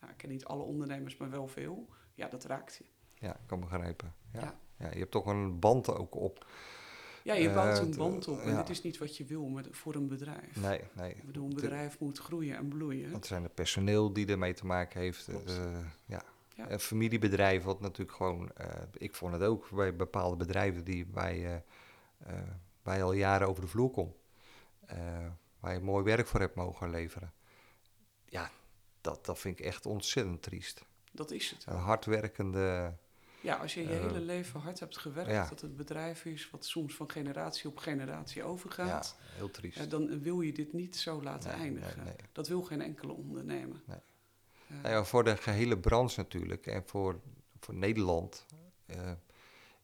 nou, 0.00 0.12
ik 0.12 0.16
ken 0.16 0.28
niet 0.28 0.44
alle 0.44 0.62
ondernemers, 0.62 1.16
maar 1.16 1.30
wel 1.30 1.48
veel, 1.48 1.88
ja, 2.14 2.28
dat 2.28 2.44
raakt 2.44 2.74
je. 2.76 2.84
Ja, 3.14 3.30
ik 3.34 3.46
kan 3.46 3.60
begrijpen. 3.60 4.14
Ja. 4.32 4.40
Ja. 4.40 4.58
Ja. 4.76 4.90
je 4.92 4.98
hebt 4.98 5.10
toch 5.10 5.26
een 5.26 5.58
band 5.58 5.88
ook 5.94 6.14
op. 6.14 6.46
Ja, 7.22 7.34
je 7.34 7.50
bouwt 7.52 7.76
Eh, 7.78 7.84
een 7.84 7.90
d- 7.90 7.96
band 7.96 8.28
op 8.28 8.38
en 8.40 8.50
ja. 8.50 8.56
het 8.56 8.68
is 8.68 8.82
niet 8.82 8.98
wat 8.98 9.16
je 9.16 9.24
wil 9.24 9.48
met, 9.48 9.68
voor 9.70 9.94
een 9.94 10.08
bedrijf. 10.08 10.56
Nee, 10.56 10.80
nee. 10.92 11.10
Ik 11.14 11.26
bedoel, 11.26 11.44
een 11.48 11.54
bedrijf 11.54 11.98
moet 12.00 12.18
groeien 12.18 12.56
en 12.56 12.68
bloeien. 12.68 13.10
Want 13.10 13.22
er 13.22 13.28
zijn 13.28 13.42
er 13.42 13.48
personeel 13.50 14.12
die 14.12 14.26
ermee 14.26 14.54
te 14.54 14.66
maken 14.66 15.00
heeft. 15.00 15.28
Eh, 15.28 15.78
ja. 16.06 16.22
Ja. 16.54 16.70
Een 16.70 16.80
familiebedrijf, 16.80 17.62
wat 17.62 17.80
natuurlijk 17.80 18.16
gewoon. 18.16 18.50
eh, 18.56 18.66
ik 18.92 19.14
vond 19.14 19.32
het 19.32 19.42
ook 19.42 19.70
bij 19.70 19.96
bepaalde 19.96 20.36
bedrijven 20.36 20.84
die 20.84 21.06
wij, 21.12 21.44
eh, 21.44 21.54
eh, 22.34 22.42
waar 22.88 22.96
je 22.96 23.02
al 23.02 23.12
jaren 23.12 23.48
over 23.48 23.62
de 23.62 23.68
vloer 23.68 23.90
komt. 23.90 24.16
eh, 24.86 25.26
waar 25.60 25.72
je 25.74 25.80
mooi 25.80 26.04
werk 26.04 26.26
voor 26.26 26.40
hebt 26.40 26.54
mogen 26.54 26.90
leveren. 26.90 27.32
Ja, 28.24 28.50
dat, 29.00 29.24
dat 29.26 29.38
vind 29.38 29.58
ik 29.58 29.64
echt 29.66 29.86
ontzettend 29.86 30.42
triest. 30.42 30.84
Dat 31.12 31.30
is 31.30 31.50
het. 31.50 31.64
Een 31.66 31.76
hardwerkende. 31.76 32.94
Ja, 33.40 33.56
als 33.56 33.74
je 33.74 33.80
je 33.80 33.88
Eh, 33.94 34.00
hele 34.00 34.20
leven 34.20 34.60
hard 34.60 34.80
hebt 34.80 34.96
gewerkt, 34.98 35.30
ja. 35.30 35.48
dat 35.48 35.60
het 35.60 35.76
bedrijf 35.76 36.24
is 36.24 36.50
wat 36.50 36.64
soms 36.64 36.94
van 36.94 37.10
generatie 37.10 37.68
op 37.68 37.78
generatie 37.78 38.42
Ja, 38.42 38.48
overgaat, 38.48 39.16
heel 39.20 39.50
triest. 39.50 39.78
eh, 39.78 39.88
dan 39.88 40.20
wil 40.22 40.40
je 40.40 40.52
dit 40.52 40.72
niet 40.72 40.96
zo 40.96 41.22
laten 41.22 41.50
Nee, 41.50 41.60
eindigen. 41.60 41.96
nee, 41.96 42.04
nee. 42.06 42.26
Dat 42.32 42.48
wil 42.48 42.62
geen 42.62 42.82
enkele 42.82 43.12
ondernemer. 43.12 43.80
Nee. 43.84 43.98
Nou 44.66 44.88
ja, 44.94 45.04
voor 45.04 45.24
de 45.24 45.36
gehele 45.36 45.78
branche 45.78 46.20
natuurlijk 46.20 46.66
en 46.66 46.82
voor, 46.86 47.20
voor 47.60 47.74
Nederland 47.74 48.46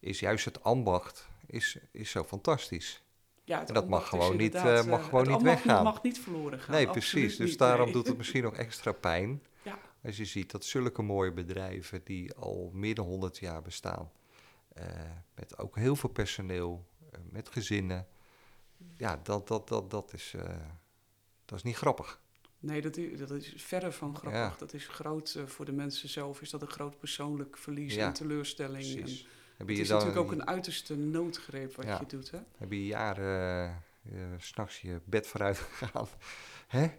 is 0.00 0.20
juist 0.20 0.44
het 0.44 0.62
ambacht 0.62 1.28
is, 1.54 1.78
is 1.90 2.10
zo 2.10 2.24
fantastisch. 2.24 3.02
ja, 3.44 3.66
en 3.66 3.74
dat 3.74 3.88
mag 3.88 4.08
gewoon 4.08 4.36
niet, 4.36 4.54
eh, 4.54 4.84
mag 4.84 5.00
eh, 5.00 5.04
gewoon 5.04 5.20
het 5.20 5.30
niet 5.30 5.42
weggaan. 5.42 5.84
mag 5.84 6.02
niet 6.02 6.18
verloren 6.18 6.60
gaan. 6.60 6.74
nee, 6.74 6.86
precies. 6.86 7.36
Dus 7.36 7.48
niet, 7.48 7.58
daarom 7.58 7.84
nee. 7.84 7.94
doet 7.94 8.06
het 8.06 8.16
misschien 8.16 8.42
nog 8.42 8.54
extra 8.54 8.92
pijn. 8.92 9.42
Ja. 9.62 9.78
Als 10.04 10.16
je 10.16 10.24
ziet 10.24 10.50
dat 10.50 10.64
zulke 10.64 11.02
mooie 11.02 11.32
bedrijven 11.32 12.00
die 12.04 12.34
al 12.34 12.70
meer 12.72 12.94
dan 12.94 13.06
100 13.06 13.38
jaar 13.38 13.62
bestaan, 13.62 14.10
eh, 14.68 14.86
met 15.34 15.58
ook 15.58 15.76
heel 15.76 15.96
veel 15.96 16.10
personeel, 16.10 16.86
met 17.30 17.48
gezinnen, 17.48 18.06
ja, 18.96 19.20
dat, 19.22 19.48
dat, 19.48 19.68
dat, 19.68 19.90
dat, 19.90 20.12
is, 20.12 20.34
dat 21.44 21.58
is 21.58 21.64
niet 21.64 21.76
grappig. 21.76 22.22
Nee, 22.58 22.80
dat 22.80 22.96
is, 22.96 23.18
dat 23.18 23.30
is 23.30 23.54
verre 23.56 23.92
van 23.92 24.16
grappig. 24.16 24.40
Ja. 24.40 24.54
Dat 24.58 24.72
is 24.72 24.86
groot 24.86 25.38
voor 25.44 25.64
de 25.64 25.72
mensen 25.72 26.08
zelf. 26.08 26.40
Is 26.40 26.50
dat 26.50 26.62
een 26.62 26.68
groot 26.68 26.98
persoonlijk 26.98 27.56
verlies 27.56 27.94
Ja, 27.94 28.06
en 28.06 28.12
teleurstelling. 28.12 28.84
En 28.84 29.08
Heb 29.56 29.66
het 29.66 29.76
je 29.76 29.82
is 29.82 29.88
dan- 29.88 29.98
natuurlijk 29.98 30.26
ook 30.26 30.32
een 30.32 30.46
uiterste 30.46 30.96
noodgreep 30.96 31.74
wat 31.76 31.84
Ja. 31.84 31.98
je 32.00 32.06
doet. 32.06 32.30
Hè? 32.30 32.38
Heb 32.56 32.70
je 32.72 32.86
jaren 32.86 33.82
uh, 34.12 34.20
s'nachts 34.38 34.80
je 34.80 35.00
bed 35.04 35.26
vooruit 35.26 35.58
gegaan? 35.78 36.08
Hè? 36.68 36.90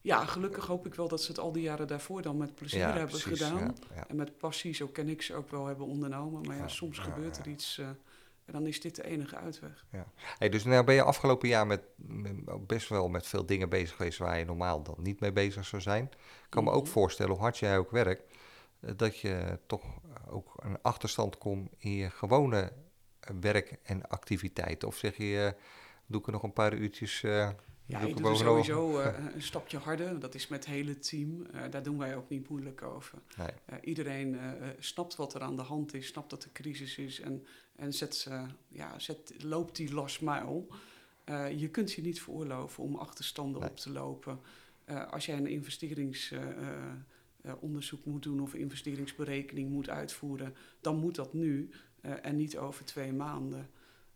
Ja, 0.00 0.24
gelukkig 0.24 0.66
hoop 0.66 0.86
ik 0.86 0.94
wel 0.94 1.08
dat 1.08 1.22
ze 1.22 1.28
het 1.30 1.40
al 1.40 1.52
die 1.52 1.62
jaren 1.62 1.86
daarvoor 1.86 2.22
dan 2.22 2.36
met 2.36 2.54
plezier 2.54 2.78
Ja, 2.80 2.90
hebben 2.92 3.08
precies, 3.20 3.40
gedaan. 3.42 3.58
ja, 3.58 3.94
ja. 3.94 4.06
En 4.08 4.16
met 4.16 4.38
passie, 4.38 4.74
zo 4.74 4.86
ken 4.86 5.08
ik 5.08 5.22
ze 5.22 5.34
ook 5.34 5.50
wel, 5.50 5.66
hebben 5.66 5.86
ondernomen. 5.86 6.42
Maar 6.46 6.56
ja, 6.56 6.62
Ja, 6.62 6.68
soms 6.68 6.96
ja, 6.96 7.02
gebeurt 7.02 7.38
er 7.38 7.44
ja. 7.46 7.50
iets 7.52 7.78
eh, 7.78 7.86
en 8.44 8.52
dan 8.52 8.66
is 8.66 8.80
dit 8.80 8.96
de 8.96 9.04
enige 9.04 9.36
uitweg. 9.36 9.84
Hey, 10.38 10.48
dus 10.48 10.64
nou 10.64 10.84
ben 10.84 10.94
je 10.94 11.02
afgelopen 11.02 11.48
jaar 11.48 11.66
met, 11.66 11.80
met- 11.96 12.66
best 12.66 12.88
wel 12.88 13.08
met 13.08 13.26
veel 13.26 13.46
dingen 13.46 13.68
bezig 13.68 13.96
geweest 13.96 14.18
waar 14.18 14.38
je 14.38 14.44
normaal 14.44 14.82
dan 14.82 14.96
niet 14.98 15.20
mee 15.20 15.32
bezig 15.32 15.64
zou 15.66 15.82
zijn. 15.82 16.04
Ik 16.04 16.46
kan 16.48 16.64
me 16.64 16.70
ook 16.70 16.82
Mhm. 16.84 16.92
voorstellen, 16.92 17.32
hoe 17.32 17.40
hard 17.40 17.58
jij 17.58 17.78
ook 17.78 17.90
werkt, 17.90 18.22
eh, 18.30 18.37
dat 18.80 19.18
je 19.18 19.58
toch 19.66 19.84
ook 20.28 20.54
een 20.56 20.82
achterstand 20.82 21.38
komt 21.38 21.70
in 21.78 21.92
je 21.92 22.10
gewone 22.10 22.72
eh, 23.20 23.34
werk 23.40 23.78
en 23.82 24.08
activiteiten. 24.08 24.88
Of 24.88 24.96
zeg 24.96 25.16
je, 25.16 25.54
eh, 25.56 25.62
doe 26.06 26.20
ik 26.20 26.26
er 26.26 26.32
nog 26.32 26.42
een 26.42 26.52
paar 26.52 26.74
uurtjes... 26.74 27.22
eh, 27.22 27.50
Ja, 27.86 28.00
je 28.00 28.08
ik 28.08 28.16
doet 28.16 28.26
er 28.26 28.36
sowieso 28.36 28.98
eh, 29.00 29.14
een 29.34 29.42
stapje 29.42 29.78
harder. 29.78 30.20
Dat 30.20 30.34
is 30.34 30.48
met 30.48 30.64
het 30.64 30.74
hele 30.74 30.98
team. 30.98 31.46
Eh, 31.46 31.70
daar 31.70 31.82
doen 31.82 31.98
wij 31.98 32.16
ook 32.16 32.28
niet 32.28 32.48
moeilijk 32.48 32.82
over. 32.82 33.18
Nee. 33.36 33.48
Eh, 33.64 33.78
iedereen 33.82 34.38
eh, 34.38 34.50
eh, 34.68 34.74
snapt 34.78 35.16
wat 35.16 35.34
er 35.34 35.40
aan 35.40 35.56
de 35.56 35.62
hand 35.62 35.94
is, 35.94 36.06
snapt 36.06 36.30
dat 36.30 36.44
er 36.44 36.52
crisis 36.52 36.98
is 36.98 37.20
en, 37.20 37.46
en 37.76 37.92
zet, 37.92 38.14
ze, 38.16 38.46
ja, 38.68 38.98
zet, 38.98 39.34
loopt 39.42 39.76
die 39.76 39.94
last 39.94 40.20
mile. 40.20 40.66
Eh, 41.24 41.60
je 41.60 41.68
kunt 41.68 41.92
je 41.92 42.02
niet 42.02 42.22
veroorloven 42.22 42.84
om 42.84 42.94
achterstanden 42.96 43.60
Nee. 43.60 43.70
op 43.70 43.76
te 43.76 43.90
lopen. 43.90 44.40
Eh, 44.84 45.12
als 45.12 45.26
jij 45.26 45.36
een 45.36 45.46
investeringsonderzoek 47.42 48.04
moet 48.04 48.22
doen 48.22 48.40
of 48.40 48.54
investeringsberekening 48.54 49.70
moet 49.70 49.88
uitvoeren, 49.88 50.54
dan 50.80 50.96
moet 50.96 51.14
dat 51.14 51.34
nu 51.34 51.70
eh, 52.00 52.12
en 52.22 52.36
niet 52.36 52.56
over 52.56 52.84
twee 52.84 53.12
maanden. 53.12 53.70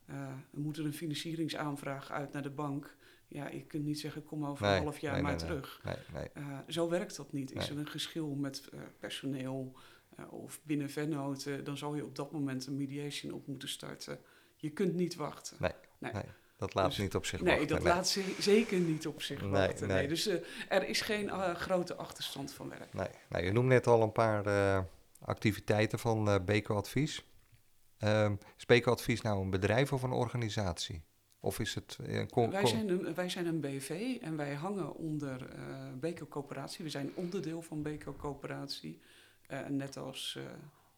Eh 0.06 0.32
moet 0.50 0.76
er 0.76 0.84
een 0.84 0.94
financieringsaanvraag 0.94 2.10
uit 2.10 2.32
naar 2.32 2.42
de 2.42 2.50
bank. 2.50 2.96
Ja, 3.32 3.48
je 3.48 3.64
kunt 3.66 3.84
niet 3.84 4.00
zeggen, 4.00 4.24
kom 4.24 4.46
over 4.46 4.66
Nee, 4.66 4.76
een 4.76 4.82
half 4.82 4.98
jaar 4.98 5.12
nee, 5.12 5.22
maar 5.22 5.30
nee, 5.30 5.40
terug. 5.40 5.80
Eh, 6.32 6.58
zo 6.68 6.88
werkt 6.88 7.16
dat 7.16 7.32
niet. 7.32 7.52
Is 7.52 7.68
er 7.68 7.78
een 7.78 7.88
geschil 7.88 8.34
met 8.34 8.68
eh, 8.72 8.80
personeel 8.98 9.76
eh, 10.16 10.32
of 10.32 10.60
binnen 10.62 10.90
vennoten, 10.90 11.64
dan 11.64 11.76
zal 11.76 11.94
je 11.94 12.04
op 12.04 12.16
dat 12.16 12.32
moment 12.32 12.66
een 12.66 12.76
mediation 12.76 13.32
op 13.32 13.46
moeten 13.46 13.68
starten. 13.68 14.18
Je 14.56 14.70
kunt 14.70 14.94
niet 14.94 15.14
wachten. 15.14 15.56
Nee. 15.60 16.12
Dat 16.62 16.74
laat 16.74 16.86
Dus- 16.88 16.98
niet 16.98 17.14
op 17.14 17.26
zich 17.26 17.40
Nee, 17.40 17.56
wachten. 17.58 17.76
dat 17.76 17.84
laat 17.84 18.08
ze- 18.08 18.34
zeker 18.38 18.78
niet 18.78 19.06
op 19.06 19.22
zich 19.22 19.40
Nee, 19.40 19.50
wachten. 19.50 19.88
Nee, 19.88 19.96
nee. 19.96 20.08
Dus 20.08 20.26
eh, 20.26 20.36
er 20.68 20.88
is 20.88 21.00
geen 21.00 21.28
eh, 21.30 21.54
grote 21.54 21.94
achterstand 21.94 22.52
van 22.52 22.68
werk. 22.68 22.92
Nee. 22.94 23.08
Nou, 23.28 23.44
je 23.44 23.52
noemt 23.52 23.68
net 23.68 23.86
al 23.86 24.02
een 24.02 24.12
paar 24.12 24.46
eh, 24.46 24.82
activiteiten 25.20 25.98
van 25.98 26.44
Beko 26.44 26.76
Advies. 26.76 27.24
Ehm, 27.98 28.34
is 28.58 28.66
Beko 28.66 28.90
Advies 28.92 29.20
nou 29.20 29.40
een 29.42 29.50
bedrijf 29.50 29.92
of 29.92 30.02
een 30.02 30.12
organisatie? 30.12 31.02
Of 31.40 31.58
is 31.58 31.74
het... 31.74 31.98
een 32.02 32.30
con- 32.30 32.50
Wij 32.50 32.66
zijn, 32.66 32.88
een, 32.88 33.14
wij 33.14 33.28
zijn 33.28 33.46
een 33.46 33.60
BV 33.60 34.16
en 34.20 34.36
wij 34.36 34.54
hangen 34.54 34.94
onder 34.94 35.46
Beko 36.00 36.26
Coöperatie. 36.26 36.84
We 36.84 36.90
zijn 36.90 37.10
onderdeel 37.14 37.62
van 37.62 37.82
Beko 37.82 38.12
Coöperatie. 38.16 39.00
Net 39.68 39.96
als 39.96 40.38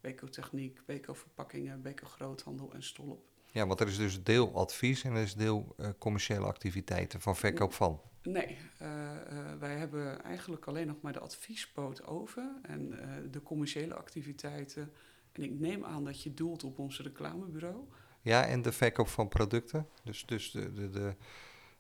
Beko 0.01 0.29
Techniek, 0.29 0.81
Beko 0.87 1.15
Verpakkingen, 1.15 1.83
Beko 1.83 2.07
Groothandel 2.07 2.71
en 2.75 2.83
Stolp. 2.83 3.25
Ja, 3.55 3.67
want 3.67 3.81
er 3.81 3.87
is 3.87 3.97
dus 3.97 4.23
deel 4.23 4.55
advies 4.55 5.05
en 5.05 5.13
er 5.13 5.23
is 5.23 5.35
deel 5.35 5.75
eh, 5.77 5.89
commerciële 5.99 6.47
activiteiten 6.47 7.21
van 7.21 7.37
verkoop 7.37 7.73
van. 7.73 8.01
Nee, 8.23 8.59
eh, 8.79 9.17
eh, 9.17 9.59
wij 9.59 9.77
hebben 9.77 10.23
eigenlijk 10.25 10.65
alleen 10.65 10.87
nog 10.87 11.01
maar 11.01 11.13
de 11.13 11.19
adviespoot 11.19 12.07
over 12.07 12.51
en 12.63 12.91
de 13.31 13.43
commerciële 13.43 13.95
activiteiten. 13.95 14.93
En 15.33 15.43
ik 15.43 15.61
neem 15.61 15.85
aan 15.85 16.05
dat 16.05 16.23
je 16.23 16.35
doelt 16.35 16.65
op 16.65 16.79
ons 16.79 17.01
reclamebureau. 17.01 17.89
Ja, 18.21 18.47
en 18.47 18.63
de 18.63 18.73
verkoop 18.73 19.09
van 19.09 19.29
producten. 19.29 19.89
Dus, 20.05 20.27
dus 20.27 20.51
de, 20.51 20.73
de, 20.73 20.91
de, 20.91 21.15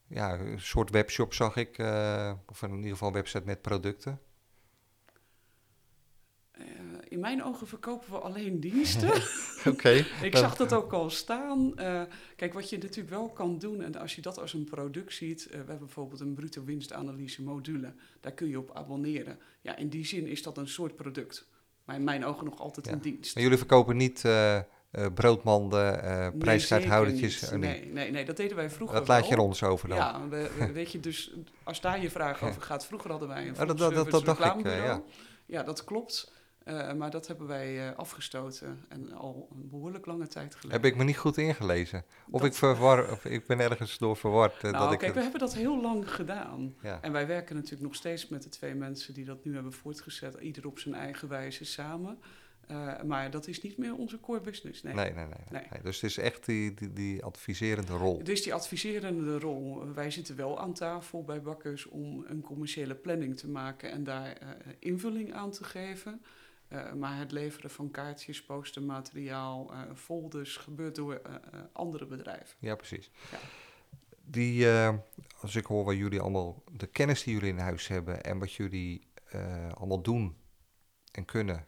ja, 0.06 0.38
een 0.38 0.60
soort 0.60 0.90
webshop 0.90 1.34
zag 1.34 1.56
ik, 1.56 1.78
of 2.46 2.62
in 2.62 2.74
ieder 2.74 2.90
geval 2.90 3.08
een 3.08 3.14
website 3.14 3.44
met 3.44 3.62
producten. 3.62 4.20
In 7.14 7.20
mijn 7.20 7.44
ogen 7.44 7.66
verkopen 7.66 8.10
we 8.10 8.18
alleen 8.18 8.60
diensten. 8.60 9.10
Oké. 9.72 10.04
ik 10.22 10.36
zag 10.36 10.56
dat 10.56 10.72
ook 10.72 10.92
al 10.92 11.10
staan. 11.10 11.76
Eh, 11.78 12.02
kijk, 12.36 12.52
wat 12.54 12.70
je 12.70 12.78
natuurlijk 12.78 13.08
wel 13.14 13.28
kan 13.28 13.58
doen, 13.58 13.82
en 13.82 13.96
als 13.96 14.14
je 14.14 14.22
dat 14.22 14.38
als 14.40 14.52
een 14.52 14.64
product 14.64 15.12
ziet, 15.14 15.44
eh, 15.46 15.50
we 15.50 15.56
hebben 15.56 15.78
bijvoorbeeld 15.78 16.20
een 16.20 16.34
bruto 16.34 16.64
winstanalyse 16.64 17.42
module, 17.42 17.94
daar 18.20 18.32
kun 18.32 18.48
je 18.48 18.58
op 18.58 18.70
abonneren. 18.76 19.38
Ja, 19.60 19.76
in 19.76 19.88
die 19.88 20.06
zin 20.06 20.26
is 20.26 20.42
dat 20.42 20.58
een 20.58 20.68
soort 20.68 20.96
product, 20.96 21.48
maar 21.84 21.96
in 21.96 22.04
mijn 22.04 22.24
ogen 22.24 22.44
nog 22.44 22.58
altijd 22.60 22.86
Ja. 22.86 22.92
een 22.92 23.00
dienst. 23.00 23.34
Maar 23.34 23.42
jullie 23.42 23.58
verkopen 23.58 23.96
niet 23.96 24.24
eh, 24.24 24.58
broodmanden, 25.14 26.00
Nee, 26.04 26.30
prijskaarthoudertjes? 26.38 27.50
niet. 27.50 27.60
Nee, 27.60 27.86
nee, 27.92 28.10
nee, 28.10 28.24
dat 28.24 28.36
deden 28.36 28.56
wij 28.56 28.70
vroeger 28.70 28.98
Dat 28.98 29.08
laat 29.08 29.28
je 29.28 29.32
aan 29.34 29.38
ons 29.40 29.62
over 29.62 29.88
dan. 29.88 29.96
Ja, 29.98 30.28
we, 30.28 30.50
we- 30.58 30.72
weet 30.72 30.92
je, 30.92 31.00
dus 31.00 31.34
als 31.62 31.80
daar 31.80 32.02
je 32.02 32.10
vraag 32.10 32.42
over 32.42 32.62
gaat, 32.62 32.86
vroeger 32.86 33.10
hadden 33.10 33.28
wij 33.28 33.46
een 33.48 33.52
Oh, 33.52 33.58
dat- 33.58 33.78
dat- 33.78 33.78
dat- 33.94 34.10
dat 34.10 34.24
dacht 34.24 34.38
ik, 34.38 34.44
reclamebureau. 34.44 35.00
ja, 35.46 35.62
dat 35.62 35.84
klopt. 35.84 36.32
Eh, 36.64 36.92
maar 36.92 37.10
dat 37.10 37.26
hebben 37.26 37.46
wij 37.46 37.88
eh, 37.88 37.96
afgestoten 37.96 38.84
en 38.88 39.12
al 39.12 39.48
een 39.50 39.68
behoorlijk 39.68 40.06
lange 40.06 40.26
tijd 40.26 40.54
geleden. 40.54 40.82
Heb 40.82 40.90
ik 40.92 40.96
me 40.96 41.04
niet 41.04 41.16
goed 41.18 41.36
ingelezen? 41.36 42.04
Of 42.30 42.40
Dat- 42.40 42.50
ik, 42.50 42.54
verwar, 42.54 43.10
of 43.10 43.24
ik 43.24 43.46
ben 43.46 43.60
ergens 43.60 43.98
door 43.98 44.16
verward. 44.16 44.54
eh, 44.56 44.62
Nou, 44.62 44.84
dat 44.84 44.92
ik, 44.92 44.98
kijk, 44.98 45.14
we 45.14 45.20
hebben 45.22 45.40
dat 45.40 45.54
heel 45.54 45.80
lang 45.80 46.10
gedaan. 46.14 46.74
ja. 46.82 46.98
En 47.02 47.12
wij 47.12 47.26
werken 47.26 47.54
natuurlijk 47.54 47.82
nog 47.82 47.94
steeds 47.94 48.28
met 48.28 48.42
de 48.42 48.48
twee 48.48 48.74
mensen 48.74 49.14
die 49.14 49.24
dat 49.24 49.44
nu 49.44 49.54
hebben 49.54 49.72
voortgezet, 49.72 50.34
ieder 50.40 50.66
op 50.66 50.78
zijn 50.78 50.94
eigen 50.94 51.28
wijze 51.28 51.64
samen. 51.64 52.18
Maar 53.06 53.30
dat 53.30 53.46
is 53.46 53.62
niet 53.62 53.78
meer 53.78 53.94
onze 53.96 54.20
core 54.20 54.40
business. 54.40 54.82
Nee. 54.82 54.94
Nee, 54.94 55.04
nee, 55.12 55.14
nee, 55.14 55.26
nee, 55.26 55.60
Nee. 55.60 55.68
nee. 55.70 55.82
Dus 55.82 56.00
het 56.00 56.10
is 56.10 56.18
echt 56.18 56.46
die, 56.46 56.74
die, 56.74 56.92
die 56.92 57.24
adviserende 57.24 57.92
rol. 57.92 58.18
Het 58.18 58.28
is 58.28 58.42
die 58.42 58.54
adviserende 58.54 59.38
rol. 59.38 59.92
Wij 59.94 60.10
zitten 60.10 60.36
wel 60.36 60.60
aan 60.60 60.72
tafel 60.74 61.24
bij 61.24 61.42
bakkers 61.42 61.86
om 61.86 62.24
een 62.28 62.40
commerciële 62.40 62.94
planning 62.94 63.36
te 63.36 63.48
maken 63.48 63.90
en 63.90 64.04
daar 64.04 64.38
invulling 64.78 65.32
aan 65.34 65.50
te 65.50 65.64
geven. 65.64 66.22
Eh, 66.74 66.92
maar 66.92 67.18
het 67.18 67.32
leveren 67.32 67.70
van 67.70 67.90
kaartjes, 67.90 68.44
postermateriaal, 68.44 69.72
eh, 69.72 69.80
folders 69.94 70.56
gebeurt 70.56 70.94
door 70.94 71.14
eh, 71.14 71.34
andere 71.72 72.06
bedrijven. 72.06 72.56
Ja, 72.58 72.74
precies. 72.74 73.10
Ja. 73.30 73.38
Die, 74.26 74.68
als 75.40 75.54
ik 75.54 75.66
hoor 75.66 75.84
wat 75.84 75.96
jullie 75.96 76.20
allemaal, 76.20 76.62
de 76.72 76.86
kennis 76.86 77.22
die 77.22 77.34
jullie 77.34 77.48
in 77.48 77.58
huis 77.58 77.86
hebben 77.86 78.22
en 78.22 78.38
wat 78.38 78.52
jullie 78.52 79.06
allemaal 79.74 80.02
doen 80.02 80.36
en 81.12 81.24
kunnen, 81.24 81.66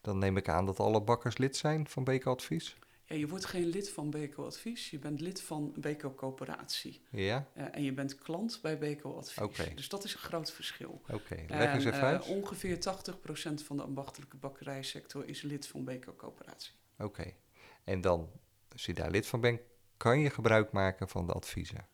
dan 0.00 0.18
neem 0.18 0.36
ik 0.36 0.48
aan 0.48 0.66
dat 0.66 0.80
alle 0.80 1.02
bakkers 1.02 1.38
lid 1.38 1.56
zijn 1.56 1.88
van 1.88 2.04
Beko 2.04 2.30
Advies. 2.30 2.78
Ja, 3.08 3.16
je 3.16 3.28
wordt 3.28 3.44
geen 3.44 3.66
lid 3.66 3.90
van 3.90 4.10
Beko 4.10 4.46
Advies, 4.46 4.90
je 4.90 4.98
bent 4.98 5.20
lid 5.20 5.42
van 5.42 5.72
Beko 5.76 6.14
Coöperatie. 6.14 7.02
Ja? 7.10 7.46
Eh, 7.54 7.64
en 7.70 7.82
je 7.82 7.92
bent 7.92 8.18
klant 8.18 8.58
bij 8.62 8.78
Beko 8.78 9.16
Advies. 9.16 9.74
Dus 9.74 9.88
dat 9.88 10.04
is 10.04 10.12
een 10.12 10.18
groot 10.20 10.52
verschil. 10.52 11.02
Oké, 11.12 11.44
leg 11.48 11.74
eens 11.74 11.84
En, 11.84 11.92
even 11.92 12.02
eh, 12.02 12.08
uit. 12.08 12.26
ongeveer 12.26 12.78
80% 12.78 13.62
van 13.64 13.76
de 13.76 13.82
ambachtelijke 13.82 14.36
bakkerijsector 14.36 15.28
is 15.28 15.42
lid 15.42 15.66
van 15.66 15.84
Beko 15.84 16.14
Coöperatie. 16.16 16.72
Oké. 16.98 17.32
En 17.84 18.00
dan, 18.00 18.30
als 18.72 18.86
je 18.86 18.94
daar 18.94 19.10
lid 19.10 19.26
van 19.26 19.40
bent, 19.40 19.60
kan 19.96 20.18
je 20.18 20.30
gebruik 20.30 20.72
maken 20.72 21.08
van 21.08 21.26
de 21.26 21.32
adviezen. 21.32 21.88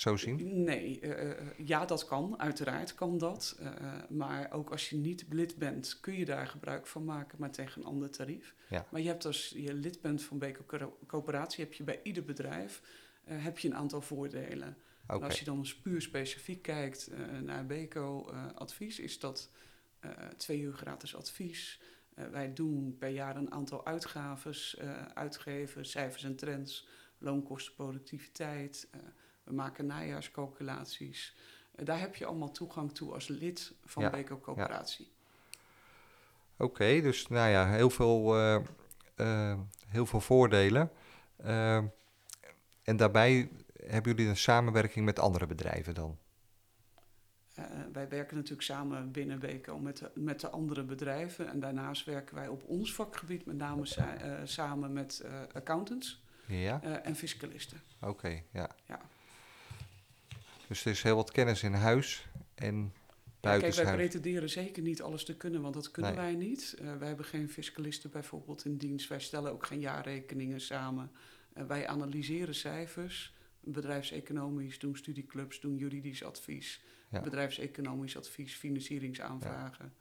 Zo 0.00 0.16
zien? 0.16 0.62
Nee, 0.64 1.00
eh, 1.00 1.30
eh, 1.30 1.46
ja, 1.56 1.84
dat 1.84 2.04
kan. 2.04 2.38
Uiteraard 2.38 2.94
kan 2.94 3.18
dat. 3.18 3.56
Eh, 3.58 3.72
maar 4.08 4.52
ook 4.52 4.70
als 4.70 4.90
je 4.90 4.96
niet 4.96 5.24
lid 5.30 5.56
bent, 5.56 6.00
kun 6.00 6.14
je 6.14 6.24
daar 6.24 6.46
gebruik 6.46 6.86
van 6.86 7.04
maken, 7.04 7.38
maar 7.40 7.50
tegen 7.50 7.80
een 7.80 7.86
ander 7.86 8.10
tarief. 8.10 8.54
Ja. 8.68 8.86
Maar 8.90 9.00
je 9.00 9.08
hebt 9.08 9.24
als 9.24 9.48
je 9.56 9.74
lid 9.74 10.00
bent 10.00 10.22
van 10.22 10.38
Beko 10.38 10.62
Co- 10.66 10.98
Coöperatie, 11.06 11.64
heb 11.64 11.72
je 11.72 11.84
bij 11.84 12.00
ieder 12.02 12.24
bedrijf 12.24 12.82
heb 13.24 13.58
je 13.58 13.68
een 13.68 13.74
aantal 13.74 14.00
voordelen. 14.00 14.76
Als 15.06 15.38
je 15.38 15.44
dan 15.44 15.58
eens 15.58 15.76
puur 15.76 16.02
specifiek 16.02 16.62
kijkt 16.62 17.10
naar 17.42 17.66
Beko-advies, 17.66 18.98
is 18.98 19.18
dat 19.18 19.50
twee 20.36 20.60
uur 20.60 20.74
gratis 20.74 21.16
advies. 21.16 21.80
Wij 22.14 22.52
doen 22.52 22.96
per 22.98 23.08
jaar 23.08 23.36
een 23.36 23.52
aantal 23.52 23.86
uitgaves 23.86 24.78
uitgeven, 25.14 25.86
cijfers 25.86 26.24
en 26.24 26.36
trends, 26.36 26.88
loonkosten, 27.18 27.74
productiviteit. 27.74 28.88
We 29.50 29.56
maken 29.56 29.86
najaarscalculaties. 29.86 31.36
Eh, 31.74 31.84
daar 31.84 32.00
heb 32.00 32.16
je 32.16 32.26
allemaal 32.26 32.50
toegang 32.50 32.92
toe 32.94 33.12
als 33.12 33.28
lid 33.28 33.72
van 33.84 34.02
Ja, 34.02 34.10
Beko 34.10 34.40
Coöperatie. 34.40 35.10
Oké, 36.56 37.00
dus 37.00 37.28
nou 37.28 37.48
ja, 37.50 37.68
heel 37.68 37.90
veel, 37.90 38.36
eh, 38.36 38.54
eh, 39.14 39.58
heel 39.86 40.06
veel 40.06 40.20
voordelen. 40.20 40.90
En 42.82 42.96
daarbij 42.96 43.50
hebben 43.86 44.12
jullie 44.12 44.28
een 44.30 44.36
samenwerking 44.36 45.04
met 45.04 45.18
andere 45.18 45.46
bedrijven 45.46 45.94
dan? 45.94 46.18
Wij 47.92 48.08
werken 48.08 48.36
natuurlijk 48.36 48.62
samen 48.62 49.10
binnen 49.12 49.38
Beko 49.38 49.78
met 49.78 49.96
de, 49.96 50.10
met 50.14 50.40
de 50.40 50.48
andere 50.50 50.84
bedrijven. 50.84 51.48
En 51.48 51.60
daarnaast 51.60 52.04
werken 52.04 52.34
wij 52.34 52.48
op 52.48 52.62
ons 52.64 52.94
vakgebied 52.94 53.46
met 53.46 53.56
name 53.56 53.86
sa- 53.86 54.46
samen 54.46 54.92
met 54.92 55.24
accountants 55.52 56.22
Ja? 56.46 56.82
en 56.82 57.16
fiscalisten. 57.16 57.80
Oké, 58.00 58.42
ja. 58.52 58.70
Ja. 58.86 59.00
Dus 60.70 60.84
er 60.84 60.90
is 60.90 61.02
heel 61.02 61.16
wat 61.16 61.30
kennis 61.30 61.62
in 61.62 61.72
huis 61.72 62.26
en 62.54 62.76
Ja, 62.76 62.90
kijk, 63.40 63.60
buiten 63.60 63.84
wij 63.84 63.94
pretenderen 63.94 64.50
zeker 64.50 64.82
niet 64.82 65.02
alles 65.02 65.24
te 65.24 65.36
kunnen, 65.36 65.62
want 65.62 65.74
dat 65.74 65.90
kunnen 65.90 66.14
Nee. 66.14 66.20
wij 66.20 66.34
niet. 66.34 66.76
Eh, 66.78 66.96
wij 66.96 67.08
hebben 67.08 67.26
geen 67.26 67.48
fiscalisten 67.48 68.10
bijvoorbeeld 68.10 68.64
in 68.64 68.76
dienst. 68.76 69.08
Wij 69.08 69.20
stellen 69.20 69.52
ook 69.52 69.66
geen 69.66 69.80
jaarrekeningen 69.80 70.60
samen. 70.60 71.10
Eh, 71.52 71.64
wij 71.64 71.88
analyseren 71.88 72.54
cijfers. 72.54 73.34
Bedrijfseconomisch 73.60 74.78
doen 74.78 74.96
studieclubs, 74.96 75.60
doen 75.60 75.76
juridisch 75.76 76.24
advies. 76.24 76.82
Ja. 77.10 77.20
Bedrijfseconomisch 77.20 78.16
advies, 78.16 78.54
financieringsaanvragen. 78.54 79.92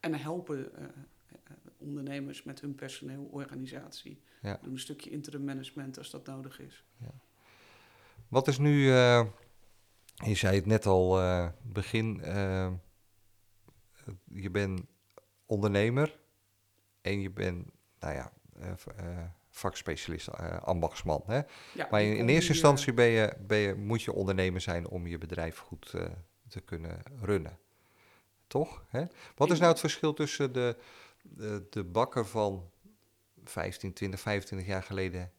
En 0.00 0.14
helpen 0.14 0.76
eh, 0.76 0.84
ondernemers 1.78 2.42
met 2.42 2.60
hun 2.60 2.74
personeelorganisatie. 2.74 4.20
Ja. 4.42 4.58
Doen 4.62 4.72
een 4.72 4.78
stukje 4.78 5.10
interim 5.10 5.44
management 5.44 5.98
als 5.98 6.10
dat 6.10 6.26
nodig 6.26 6.60
is. 6.60 6.84
Wat 8.28 8.48
is 8.48 8.58
nu, 8.58 8.90
je 10.24 10.34
zei 10.34 10.56
het 10.56 10.66
net 10.66 10.86
al, 10.86 11.20
eh, 11.20 11.48
begin, 11.62 12.22
eh, 12.22 12.72
je 14.24 14.50
bent 14.50 14.80
ondernemer 15.46 16.18
en 17.00 17.20
je 17.20 17.30
bent, 17.30 17.70
nou 17.98 18.14
ja, 18.14 18.32
eh, 18.60 19.24
vakspecialist, 19.48 20.30
ambachtsman. 20.60 21.22
Hè? 21.26 21.40
Ja, 21.74 21.88
Maar 21.90 22.02
in, 22.02 22.28
eerste 22.28 22.52
instantie 22.52 22.92
ben 22.92 23.06
je, 23.06 23.36
ben 23.40 23.58
je, 23.58 23.74
moet 23.74 24.02
je 24.02 24.12
ondernemer 24.12 24.60
zijn 24.60 24.88
om 24.88 25.06
je 25.06 25.18
bedrijf 25.18 25.58
goed 25.58 25.94
te 26.48 26.60
kunnen 26.60 27.02
runnen. 27.20 27.58
Toch? 28.46 28.84
Hè? 28.88 29.04
Wat 29.34 29.50
is 29.50 29.58
nou 29.58 29.70
het 29.70 29.80
verschil 29.80 30.14
tussen 30.14 30.52
de, 30.52 30.76
de, 31.22 31.66
de 31.70 31.84
bakker 31.84 32.26
van 32.26 32.70
15, 33.44 33.92
20, 33.92 34.20
25 34.20 34.68
jaar 34.68 34.82
geleden 34.82 35.32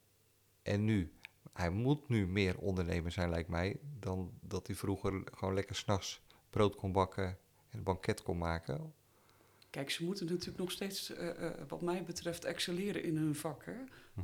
en 0.62 0.84
nu? 0.84 1.17
Hij 1.58 1.70
moet 1.70 2.10
nu 2.10 2.28
meer 2.28 2.58
ondernemer 2.58 3.12
zijn, 3.12 3.30
lijkt 3.30 3.50
mij, 3.50 3.80
dan 4.00 4.32
dat 4.42 4.68
hij 4.68 4.76
vroeger 4.76 5.24
gewoon 5.34 5.54
lekker 5.54 5.76
s'nachts 5.76 6.22
brood 6.50 6.76
kon 6.76 6.92
bakken 6.92 7.26
en 7.70 7.78
een 7.78 7.84
banket 7.84 8.22
kon 8.24 8.38
maken. 8.38 8.94
Kijk, 9.70 9.90
ze 9.90 10.04
moeten 10.04 10.26
natuurlijk 10.26 10.58
nog 10.58 10.72
steeds, 10.72 11.14
eh, 11.14 11.46
eh, 11.46 11.54
wat 11.68 11.82
mij 11.82 12.04
betreft, 12.04 12.46
excelleren 12.46 13.04
in 13.04 13.18
hun 13.18 13.36
vak. 13.36 13.66
Hè? 13.66 13.74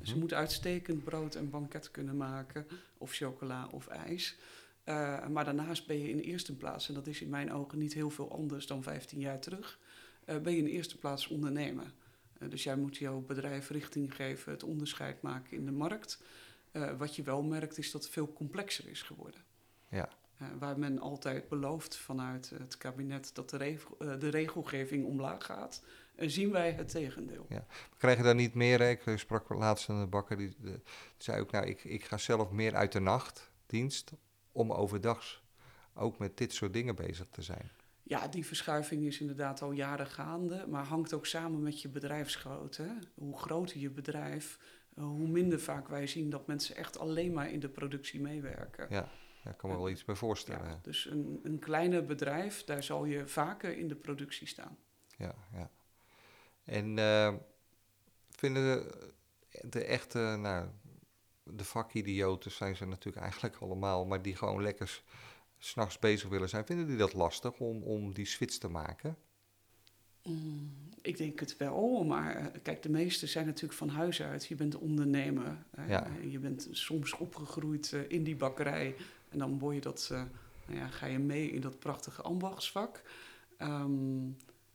Ze 0.01 0.09
Mhm. 0.09 0.19
moeten 0.19 0.37
uitstekend 0.37 1.03
brood 1.03 1.35
en 1.35 1.49
banket 1.49 1.91
kunnen 1.91 2.17
maken, 2.17 2.67
of 2.97 3.11
chocola 3.13 3.67
of 3.71 3.87
ijs. 3.87 4.37
Eh, 4.83 5.27
maar 5.27 5.45
daarnaast 5.45 5.87
ben 5.87 5.99
je 5.99 6.09
in 6.09 6.19
eerste 6.19 6.55
plaats, 6.57 6.87
en 6.87 6.93
dat 6.93 7.07
is 7.07 7.21
in 7.21 7.29
mijn 7.29 7.51
ogen 7.53 7.77
niet 7.79 7.93
heel 7.93 8.09
veel 8.09 8.31
anders 8.31 8.67
dan 8.67 8.83
15 8.83 9.19
jaar 9.19 9.39
terug, 9.39 9.79
ben 10.25 10.51
je 10.51 10.57
in 10.57 10.65
eerste 10.65 10.97
plaats 10.97 11.27
ondernemer. 11.27 11.93
Dus 12.49 12.63
jij 12.63 12.75
moet 12.75 12.97
jouw 12.97 13.19
bedrijf 13.19 13.69
richting 13.69 14.15
geven, 14.15 14.51
het 14.51 14.63
onderscheid 14.63 15.21
maken 15.21 15.57
in 15.57 15.65
de 15.65 15.71
markt. 15.71 16.21
Eh, 16.73 16.91
wat 16.97 17.15
je 17.15 17.23
wel 17.23 17.43
merkt 17.43 17.77
is 17.77 17.91
dat 17.91 18.03
het 18.03 18.11
veel 18.11 18.33
complexer 18.33 18.87
is 18.87 19.01
geworden. 19.01 19.41
Ja. 19.89 20.09
Eh, 20.37 20.47
waar 20.59 20.79
men 20.79 20.99
altijd 20.99 21.47
belooft 21.49 21.95
vanuit 21.97 22.49
het 22.49 22.77
kabinet 22.77 23.35
dat 23.35 23.49
de, 23.49 23.57
regel- 23.57 23.97
eh, 23.99 24.19
de 24.19 24.29
regelgeving 24.29 25.05
omlaag 25.05 25.45
gaat, 25.45 25.83
zien 26.17 26.51
wij 26.51 26.71
het 26.71 26.89
tegendeel. 26.89 27.47
Krijg 27.97 28.17
je 28.17 28.23
daar 28.23 28.35
niet 28.35 28.53
meer? 28.53 28.79
hè? 28.79 28.89
Ik 28.89 29.17
sprak 29.19 29.49
laatst 29.49 29.87
een 29.87 30.09
bakker 30.09 30.37
die, 30.37 30.55
die 30.57 30.81
zei 31.17 31.41
ook, 31.41 31.51
nou, 31.51 31.65
ik, 31.65 31.83
ik 31.83 32.03
ga 32.03 32.17
zelf 32.17 32.51
meer 32.51 32.75
uit 32.75 32.91
de 32.91 32.99
nachtdienst 32.99 34.11
om 34.51 34.71
overdags 34.71 35.43
ook 35.93 36.17
met 36.17 36.37
dit 36.37 36.53
soort 36.53 36.73
dingen 36.73 36.95
bezig 36.95 37.27
te 37.27 37.41
zijn. 37.41 37.71
Ja, 38.03 38.27
die 38.27 38.45
verschuiving 38.45 39.05
is 39.05 39.19
inderdaad 39.19 39.61
al 39.61 39.71
jaren 39.71 40.07
gaande, 40.07 40.65
maar 40.67 40.83
hangt 40.83 41.13
ook 41.13 41.25
samen 41.25 41.61
met 41.63 41.81
je 41.81 41.89
bedrijfsgrootte. 41.89 42.97
Hoe 43.13 43.37
groter 43.37 43.77
je 43.77 43.89
bedrijf, 43.89 44.59
hoe 44.95 45.27
minder 45.27 45.59
vaak 45.59 45.87
wij 45.87 46.07
zien 46.07 46.29
dat 46.29 46.47
mensen 46.47 46.75
echt 46.75 46.99
alleen 46.99 47.33
maar 47.33 47.51
in 47.51 47.59
de 47.59 47.69
productie 47.69 48.21
meewerken. 48.21 48.87
Ja, 48.89 49.09
daar 49.43 49.53
kan 49.55 49.69
me 49.69 49.75
wel 49.75 49.89
iets 49.89 50.05
bij 50.05 50.15
voorstellen. 50.15 50.69
Ja, 50.69 50.79
dus 50.81 51.05
een, 51.05 51.39
een 51.43 51.59
kleiner 51.59 52.05
bedrijf, 52.05 52.63
daar 52.63 52.83
zal 52.83 53.05
je 53.05 53.27
vaker 53.27 53.77
in 53.77 53.87
de 53.87 53.95
productie 53.95 54.47
staan. 54.47 54.77
Ja, 55.17 55.35
ja. 55.53 55.69
En 56.63 56.97
eh, 56.99 57.33
vinden 58.29 58.63
de, 58.63 59.13
de 59.69 59.83
echte, 59.83 60.19
nou, 60.19 60.67
de 61.43 61.63
vakidioten 61.63 62.51
zijn 62.51 62.75
ze 62.75 62.85
natuurlijk 62.85 63.23
eigenlijk 63.23 63.55
allemaal, 63.55 64.05
maar 64.05 64.21
die 64.21 64.35
gewoon 64.35 64.61
lekker 64.61 64.87
s- 64.87 65.03
s'nachts 65.57 65.99
bezig 65.99 66.29
willen 66.29 66.49
zijn, 66.49 66.65
vinden 66.65 66.87
die 66.87 66.97
dat 66.97 67.13
lastig 67.13 67.59
om, 67.59 67.83
om 67.83 68.13
die 68.13 68.25
switch 68.25 68.57
te 68.57 68.67
maken? 68.69 69.17
Mm, 70.23 70.71
ik 71.01 71.17
denk 71.17 71.39
het 71.39 71.57
wel, 71.57 72.03
maar 72.03 72.35
eh, 72.35 72.45
kijk, 72.61 72.81
de 72.83 72.89
meesten 72.89 73.27
zijn 73.27 73.45
natuurlijk 73.45 73.73
van 73.73 73.89
huis 73.89 74.21
uit. 74.21 74.45
Je 74.45 74.55
bent 74.55 74.75
ondernemer. 74.77 75.57
hè. 75.75 75.85
Ja. 75.87 76.05
Eh, 76.07 76.31
Je 76.31 76.39
bent 76.39 76.67
soms 76.71 77.13
opgegroeid 77.17 77.93
eh, 77.93 77.99
in 78.07 78.23
die 78.23 78.35
bakkerij. 78.35 78.95
En 79.29 79.37
dan 79.39 79.59
word 79.59 79.75
je 79.75 79.81
dat, 79.81 80.09
eh, 80.11 80.23
nou 80.67 80.79
ja, 80.79 80.87
ga 80.87 81.05
je 81.05 81.19
mee 81.19 81.51
in 81.51 81.61
dat 81.61 81.79
prachtige 81.79 82.21
ambachtsvak. 82.21 83.01
Ehm, 83.57 84.27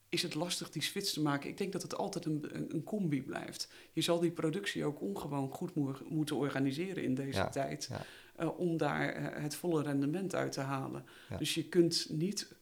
is 0.09 0.23
het 0.23 0.35
lastig 0.35 0.71
die 0.71 0.83
switch 0.83 1.13
te 1.13 1.23
maken? 1.23 1.49
Ik 1.51 1.59
denk 1.59 1.73
dat 1.73 1.83
het 1.83 1.97
altijd 1.97 2.25
een, 2.25 2.45
een, 2.53 2.75
een 2.75 2.85
combi 2.85 3.23
blijft. 3.23 3.69
Je 3.93 4.01
zal 4.01 4.21
die 4.21 4.31
productie 4.31 4.85
ook 4.85 5.01
ongewoon 5.01 5.51
goed 5.51 5.75
moe- 5.75 5.95
moeten 6.09 6.37
organiseren 6.37 7.03
in 7.03 7.15
deze 7.15 7.39
Ja, 7.39 7.49
tijd. 7.49 7.87
ja. 7.91 8.03
eh, 8.37 8.59
om 8.59 8.77
daar 8.77 9.09
eh, 9.09 9.43
het 9.43 9.55
volle 9.55 9.83
rendement 9.83 10.35
uit 10.35 10.53
te 10.53 10.61
halen. 10.61 11.05
Ja. 11.29 11.37
Dus 11.37 11.55
je 11.55 11.65
kunt 11.65 12.07
niet 12.11 12.55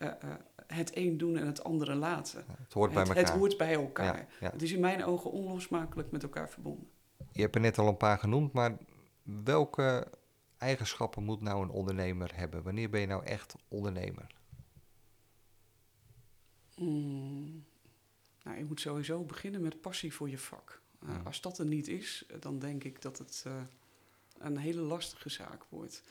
eh, 0.00 0.08
eh, 0.08 0.34
het 0.66 0.96
een 0.96 1.18
doen 1.18 1.36
en 1.36 1.46
het 1.46 1.64
andere 1.64 1.94
laten. 1.94 2.44
Het 2.58 2.72
hoort 2.72 2.92
bij 2.92 3.00
het, 3.00 3.08
elkaar. 3.08 3.24
het 3.24 3.32
hoort 3.32 3.56
bij 3.56 3.74
elkaar. 3.74 4.16
Ja, 4.16 4.26
ja. 4.40 4.50
Het 4.50 4.62
is 4.62 4.72
in 4.72 4.80
mijn 4.80 5.04
ogen 5.04 5.30
onlosmakelijk 5.30 6.10
met 6.10 6.22
elkaar 6.22 6.50
verbonden. 6.50 6.88
Je 7.32 7.40
hebt 7.40 7.54
er 7.54 7.60
net 7.60 7.78
al 7.78 7.88
een 7.88 7.96
paar 7.96 8.18
genoemd, 8.18 8.52
maar 8.52 8.76
welke 9.22 10.06
eigenschappen 10.58 11.24
moet 11.24 11.40
nou 11.40 11.62
een 11.62 11.70
ondernemer 11.70 12.36
hebben? 12.36 12.62
Wanneer 12.62 12.90
ben 12.90 13.00
je 13.00 13.06
nou 13.06 13.24
echt 13.24 13.54
ondernemer? 13.68 14.26
Mm. 16.76 17.64
Nou, 18.42 18.58
je 18.58 18.64
moet 18.64 18.80
sowieso 18.80 19.24
beginnen 19.24 19.62
met 19.62 19.80
passie 19.80 20.14
voor 20.14 20.30
je 20.30 20.38
vak. 20.38 20.80
Uh, 21.04 21.10
Ja. 21.10 21.20
Als 21.24 21.40
dat 21.40 21.58
er 21.58 21.66
niet 21.66 21.88
is, 21.88 22.24
eh, 22.28 22.40
dan 22.40 22.58
denk 22.58 22.84
ik 22.84 23.02
dat 23.02 23.18
het 23.18 23.44
uh, 23.46 23.62
een 24.38 24.56
hele 24.56 24.80
lastige 24.80 25.28
zaak 25.28 25.64
wordt. 25.68 26.02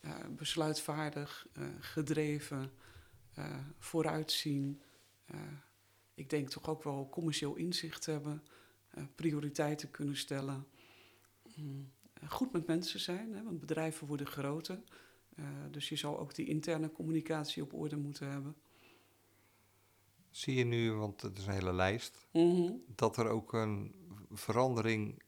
Uh, 0.00 0.14
besluitvaardig, 0.30 1.46
gedreven, 1.80 2.72
vooruitzien. 3.78 4.82
ik 6.14 6.30
denk 6.30 6.48
toch 6.48 6.68
ook 6.68 6.82
wel 6.82 7.08
commercieel 7.10 7.54
inzicht 7.54 8.06
hebben, 8.06 8.42
prioriteiten 9.14 9.90
kunnen 9.90 10.16
stellen. 10.16 10.66
Mm. 11.56 11.92
Goed 12.28 12.52
met 12.52 12.66
mensen 12.66 13.00
zijn, 13.00 13.34
hè, 13.34 13.42
want 13.42 13.60
bedrijven 13.60 14.06
worden 14.06 14.26
groter. 14.26 14.82
Dus 15.70 15.88
je 15.88 15.96
zal 15.96 16.18
ook 16.18 16.34
die 16.34 16.46
interne 16.46 16.92
communicatie 16.92 17.62
op 17.62 17.72
orde 17.72 17.96
moeten 17.96 18.30
hebben. 18.30 18.56
Zie 20.30 20.54
je 20.54 20.64
nu, 20.64 20.92
want 20.92 21.22
het 21.22 21.38
is 21.38 21.46
een 21.46 21.52
hele 21.52 21.72
lijst, 21.72 22.26
mm 22.32 22.50
-hmm. 22.50 22.82
dat 22.86 23.16
er 23.16 23.28
ook 23.28 23.52
een 23.52 23.94
verandering 24.30 25.22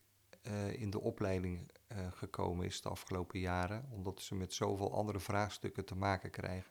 uh, 0.47 0.81
in 0.81 0.91
de 0.91 1.01
opleiding 1.01 1.71
uh, 1.93 2.13
gekomen 2.13 2.67
is 2.67 2.81
de 2.81 2.89
afgelopen 2.89 3.41
jaren, 3.41 3.89
omdat 3.91 4.21
ze 4.21 4.35
met 4.35 4.55
zoveel 4.55 4.95
andere 4.95 5.21
vraagstukken 5.21 5.85
te 5.85 5.95
maken 5.95 6.31
krijgen? 6.31 6.71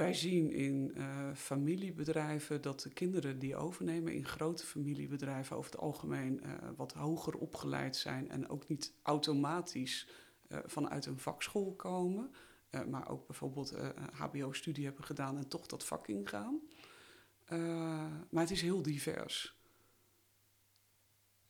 Wij 0.00 0.14
zien 0.14 0.50
in 0.50 0.92
uh, 0.96 1.34
familiebedrijven 1.34 2.62
dat 2.62 2.80
de 2.80 2.90
kinderen 2.90 3.38
die 3.38 3.56
overnemen 3.56 4.12
in 4.12 4.26
grote 4.26 4.66
familiebedrijven 4.66 5.56
over 5.56 5.70
het 5.70 5.80
algemeen 5.80 6.40
uh, 6.44 6.52
wat 6.76 6.92
hoger 6.92 7.34
opgeleid 7.34 7.96
zijn 7.96 8.30
en 8.30 8.48
ook 8.48 8.68
niet 8.68 8.92
automatisch 9.02 10.08
uh, 10.48 10.58
vanuit 10.64 11.06
een 11.06 11.18
vakschool 11.18 11.72
komen, 11.72 12.34
maar 12.88 13.08
ook 13.08 13.26
bijvoorbeeld 13.26 13.74
HBO-studie 14.12 14.84
hebben 14.84 15.04
gedaan 15.04 15.36
en 15.36 15.48
toch 15.48 15.66
dat 15.66 15.84
vak 15.84 16.06
ingaan. 16.08 16.60
maar 18.30 18.42
het 18.42 18.50
is 18.50 18.62
heel 18.62 18.82
divers. 18.82 19.58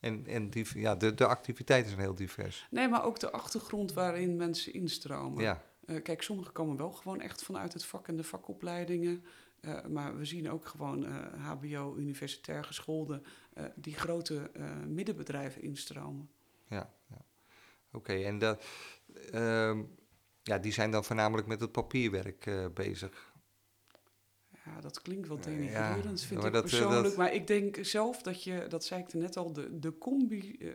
En, 0.00 0.26
en 0.26 0.50
die, 0.50 0.66
ja, 0.74 0.96
de, 0.96 1.14
de 1.14 1.26
activiteiten 1.26 1.90
zijn 1.90 2.02
heel 2.02 2.14
divers. 2.14 2.66
Nee, 2.70 2.88
maar 2.88 3.04
ook 3.04 3.20
de 3.20 3.30
achtergrond 3.30 3.92
waarin 3.92 4.36
mensen 4.36 4.72
instromen. 4.72 5.42
Ja. 5.42 5.69
Uh, 5.90 6.03
kijk, 6.03 6.22
sommigen 6.22 6.53
komen 6.53 6.76
wel 6.76 6.92
gewoon 6.92 7.20
echt 7.20 7.42
vanuit 7.42 7.72
het 7.72 7.85
vak 7.85 8.09
en 8.09 8.16
de 8.16 8.24
vakopleidingen. 8.24 9.24
Uh, 9.61 9.87
maar 9.87 10.16
we 10.16 10.24
zien 10.24 10.50
ook 10.50 10.66
gewoon 10.66 11.05
HBO, 11.37 11.94
universitair 11.96 12.64
gescholden, 12.64 13.22
die 13.74 13.94
grote 13.94 14.50
middenbedrijven 14.87 15.62
instromen. 15.62 16.31
Ja, 16.66 16.94
ja. 17.09 17.24
oké. 17.92 18.12
En 18.12 18.38
dat, 18.38 18.64
ehm, 19.31 19.83
ja, 20.42 20.59
die 20.59 20.72
zijn 20.72 20.90
dan 20.90 21.05
voornamelijk 21.05 21.46
met 21.46 21.61
het 21.61 21.72
papierwerk 21.72 22.70
bezig. 22.74 23.33
Ja, 24.64 24.81
dat 24.81 25.03
klinkt 25.03 25.29
wat 25.29 25.44
denigrerend, 25.44 26.22
vind 26.22 26.44
ik 26.44 26.50
persoonlijk. 26.50 27.03
Dat... 27.03 27.16
Maar 27.16 27.35
ik 27.35 27.46
denk 27.46 27.76
zelf 27.81 28.22
dat 28.22 28.44
je, 28.44 28.66
dat 28.68 28.85
zei 28.85 29.03
ik 29.03 29.11
er 29.11 29.18
net 29.18 29.37
al, 29.37 29.53
de, 29.53 29.79
de 29.79 29.98
combi... 29.98 30.74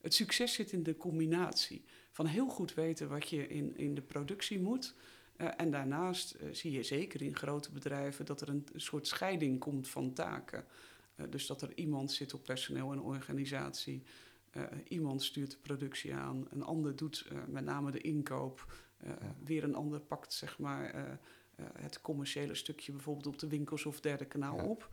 het 0.00 0.14
succes 0.14 0.52
zit 0.52 0.72
in 0.72 0.82
de 0.82 0.96
combinatie 0.96 1.84
van 2.14 2.26
heel 2.26 2.48
goed 2.48 2.74
weten 2.74 3.08
wat 3.08 3.28
je 3.28 3.48
in, 3.48 3.76
in 3.76 3.94
de 3.94 4.02
productie 4.02 4.60
moet. 4.60 4.94
Uh, 5.36 5.48
en 5.56 5.70
daarnaast 5.70 6.36
uh, 6.40 6.48
zie 6.52 6.72
je 6.72 6.82
zeker 6.82 7.22
in 7.22 7.36
grote 7.36 7.70
bedrijven 7.70 8.24
dat 8.24 8.40
er 8.40 8.48
een, 8.48 8.66
een 8.72 8.80
soort 8.80 9.06
scheiding 9.06 9.58
komt 9.60 9.88
van 9.88 10.12
taken. 10.12 10.64
Uh, 11.16 11.26
dus 11.30 11.46
dat 11.46 11.62
er 11.62 11.72
iemand 11.74 12.12
zit 12.12 12.34
op 12.34 12.44
personeel 12.44 12.92
en 12.92 13.00
organisatie, 13.00 14.02
iemand 14.88 15.22
stuurt 15.22 15.50
de 15.50 15.56
productie 15.62 16.14
aan, 16.14 16.46
een 16.50 16.62
ander 16.62 16.96
doet 16.96 17.28
met 17.46 17.64
name 17.64 17.90
de 17.90 18.00
inkoop, 18.00 18.72
ja. 19.02 19.18
weer 19.44 19.64
een 19.64 19.74
ander 19.74 20.00
pakt 20.00 20.32
zeg 20.32 20.58
maar, 20.58 21.18
het 21.72 22.00
commerciële 22.00 22.54
stukje 22.54 22.92
bijvoorbeeld 22.92 23.26
op 23.26 23.38
de 23.38 23.48
winkels 23.48 23.86
of 23.86 24.00
derde 24.00 24.24
kanaal 24.24 24.56
ja. 24.56 24.64
op. 24.64 24.90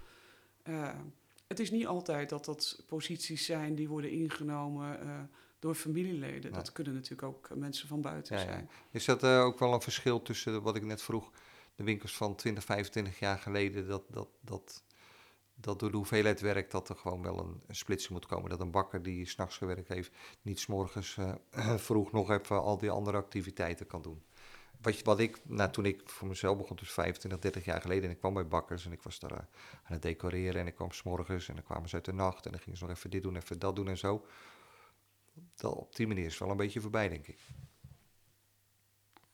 het 1.47 1.59
is 1.59 1.71
niet 1.71 1.85
altijd 1.85 2.29
dat 2.29 2.45
dat 2.45 2.83
posities 2.87 3.45
zijn 3.45 3.75
die 3.75 3.89
worden 3.89 4.11
ingenomen 4.11 4.99
door 5.61 5.75
familieleden. 5.75 6.53
Dat 6.53 6.71
kunnen 6.71 6.93
natuurlijk 6.93 7.23
ook 7.23 7.49
eh, 7.49 7.57
mensen 7.57 7.87
van 7.87 8.01
buiten 8.01 8.39
zijn. 8.39 8.69
Is 8.91 9.05
dat 9.05 9.23
uh, 9.23 9.43
ook 9.43 9.59
wel 9.59 9.73
een 9.73 9.81
verschil 9.81 10.21
tussen 10.21 10.61
wat 10.61 10.75
ik 10.75 10.83
net 10.83 11.01
vroeg, 11.01 11.31
de 11.75 11.83
winkels 11.83 12.17
van 12.17 12.35
20, 12.35 12.63
25 12.63 13.19
jaar 13.19 13.37
geleden, 13.37 13.87
dat, 13.87 14.03
dat, 14.09 14.27
dat, 14.39 14.83
dat 15.55 15.79
door 15.79 15.91
de 15.91 15.97
hoeveelheid 15.97 16.41
werk 16.41 16.71
dat 16.71 16.89
er 16.89 16.95
gewoon 16.95 17.21
wel 17.21 17.39
een, 17.39 17.61
een 17.67 17.75
splitsing 17.75 18.13
moet 18.13 18.25
komen. 18.25 18.49
Dat 18.49 18.59
een 18.59 18.71
bakker 18.71 19.03
die 19.03 19.25
s'nachts 19.25 19.57
gewerkt 19.57 19.87
heeft, 19.87 20.11
niet 20.41 20.59
s'morgens 20.59 21.17
uh, 21.17 21.33
vroeg 21.87 22.11
nog 22.11 22.31
even 22.31 22.61
al 22.61 22.77
die 22.77 22.91
andere 22.91 23.17
activiteiten 23.17 23.87
kan 23.87 24.01
doen. 24.01 24.23
Wat, 24.81 25.01
wat 25.01 25.19
ik, 25.19 25.39
nou, 25.43 25.71
toen 25.71 25.85
ik 25.85 26.01
voor 26.05 26.27
mezelf 26.27 26.57
begon, 26.57 26.75
dus 26.75 26.91
25, 26.91 27.39
30 27.39 27.65
jaar 27.65 27.81
geleden, 27.81 28.03
en 28.03 28.11
ik 28.11 28.17
kwam 28.17 28.33
bij 28.33 28.47
bakkers 28.47 28.85
en 28.85 28.91
ik 28.91 29.01
was 29.01 29.19
daar 29.19 29.31
aan 29.31 29.47
het 29.83 30.01
decoreren 30.01 30.61
en 30.61 30.67
ik 30.67 30.75
kwam 30.75 30.91
s'morgens 30.91 31.47
en 31.47 31.55
dan 31.55 31.63
kwamen 31.63 31.89
ze 31.89 31.95
uit 31.95 32.05
de 32.05 32.13
nacht 32.13 32.45
en 32.45 32.51
dan 32.51 32.59
gingen 32.59 32.77
ze 32.77 32.85
nog 32.85 32.95
even 32.95 33.09
dit 33.09 33.23
doen, 33.23 33.35
even 33.35 33.59
dat 33.59 33.75
doen 33.75 33.87
en 33.87 33.97
zo 33.97 34.25
dat 35.55 35.75
op 35.75 35.95
die 35.95 36.07
manier 36.07 36.25
is 36.25 36.37
wel 36.37 36.49
een 36.49 36.57
beetje 36.57 36.81
voorbij, 36.81 37.09
denk 37.09 37.27
ik. 37.27 37.39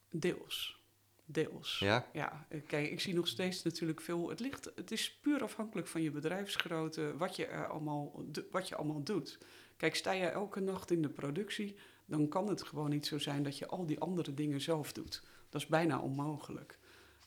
Deels. 0.09 0.81
Deels. 1.25 1.79
Ja? 1.79 2.09
Ja, 2.13 2.47
kijk, 2.67 2.91
ik 2.91 2.99
zie 2.99 3.13
nog 3.13 3.27
steeds 3.27 3.63
natuurlijk 3.63 4.01
veel. 4.01 4.29
Het, 4.29 4.39
ligt, 4.39 4.71
het 4.75 4.91
is 4.91 5.19
puur 5.19 5.43
afhankelijk 5.43 5.87
van 5.87 6.01
je 6.01 6.11
bedrijfsgrootte, 6.11 7.17
wat 7.17 7.35
je, 7.35 7.45
er 7.45 7.67
allemaal, 7.67 8.25
wat 8.51 8.67
je 8.67 8.75
allemaal 8.75 9.03
doet. 9.03 9.37
Kijk, 9.77 9.95
sta 9.95 10.11
je 10.11 10.25
elke 10.25 10.59
nacht 10.59 10.91
in 10.91 11.01
de 11.01 11.09
productie, 11.09 11.77
dan 12.05 12.27
kan 12.27 12.47
het 12.47 12.63
gewoon 12.63 12.89
niet 12.89 13.05
zo 13.05 13.19
zijn 13.19 13.43
dat 13.43 13.57
je 13.57 13.67
al 13.67 13.85
die 13.85 13.99
andere 13.99 14.33
dingen 14.33 14.61
zelf 14.61 14.93
doet. 14.93 15.23
Dat 15.49 15.61
is 15.61 15.67
bijna 15.67 15.99
onmogelijk. 15.99 16.79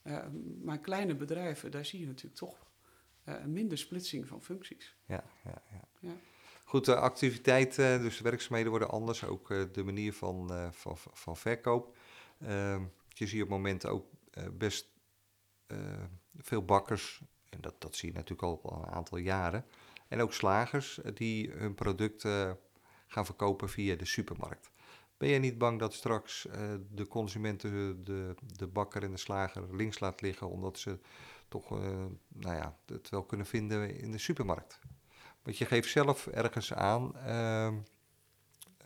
Uh, 0.04 0.26
maar 0.62 0.78
kleine 0.78 1.14
bedrijven, 1.14 1.70
daar 1.70 1.84
zie 1.84 2.00
je 2.00 2.06
natuurlijk 2.06 2.36
toch 2.36 2.66
uh, 3.24 3.44
minder 3.44 3.78
splitsing 3.78 4.28
van 4.28 4.42
functies. 4.42 4.96
Ja, 5.06 5.24
ja, 5.44 5.62
ja. 5.70 5.88
ja. 6.00 6.16
Goed, 6.70 6.84
de 6.84 6.96
activiteiten, 6.96 8.02
dus 8.02 8.16
de 8.16 8.22
werkzaamheden 8.22 8.70
worden 8.70 8.90
anders. 8.90 9.24
Ook 9.24 9.50
uh, 9.50 9.64
de 9.72 9.84
manier 9.84 10.12
van, 10.12 10.52
uh, 10.52 10.70
van, 10.70 10.96
van 10.96 11.36
verkoop. 11.36 11.96
Uh, 12.38 12.80
je 13.08 13.26
ziet 13.26 13.42
op 13.42 13.48
moment 13.48 13.86
ook 13.86 14.06
best 14.52 14.88
veel 16.36 16.64
bakkers, 16.64 17.22
en 17.48 17.60
dat, 17.60 17.80
dat 17.80 17.96
zie 17.96 18.08
je 18.08 18.14
natuurlijk 18.14 18.42
al 18.42 18.82
een 18.82 18.92
aantal 18.92 19.18
jaren. 19.18 19.64
En 20.08 20.20
ook 20.20 20.32
slagers 20.32 21.00
die 21.14 21.50
hun 21.50 21.74
producten 21.74 22.58
gaan 23.06 23.24
verkopen 23.24 23.68
via 23.68 23.96
de 23.96 24.04
supermarkt. 24.04 24.70
Ben 25.16 25.28
je 25.28 25.38
niet 25.38 25.58
bang 25.58 25.78
dat 25.78 25.94
straks 25.94 26.48
de 26.90 27.06
consumenten 27.08 28.04
de, 28.04 28.34
de 28.56 28.66
bakker 28.66 29.02
en 29.02 29.10
de 29.10 29.16
slager 29.16 29.76
links 29.76 30.00
laat 30.00 30.20
liggen, 30.20 30.48
omdat 30.48 30.78
ze 30.78 30.98
toch 31.48 31.70
nou 32.28 32.56
ja, 32.56 32.78
het 32.86 33.08
wel 33.08 33.24
kunnen 33.24 33.46
vinden 33.46 33.96
in 33.96 34.12
de 34.12 34.18
supermarkt? 34.18 34.80
Want 35.42 35.58
je 35.58 35.64
geeft 35.64 35.90
zelf 35.90 36.26
ergens 36.26 36.72
aan, 36.72 37.12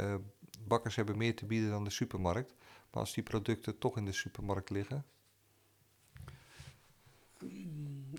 uh, 0.01 0.15
bakkers 0.61 0.97
hebben 0.97 1.17
meer 1.17 1.37
te 1.37 1.47
bieden 1.47 1.71
dan 1.71 1.85
de 1.85 1.91
supermarkt. 1.91 2.55
Maar 2.91 3.03
als 3.03 3.15
die 3.15 3.23
producten 3.23 3.79
toch 3.79 3.97
in 3.97 4.05
de 4.05 4.13
supermarkt 4.13 4.71
liggen? 4.71 5.05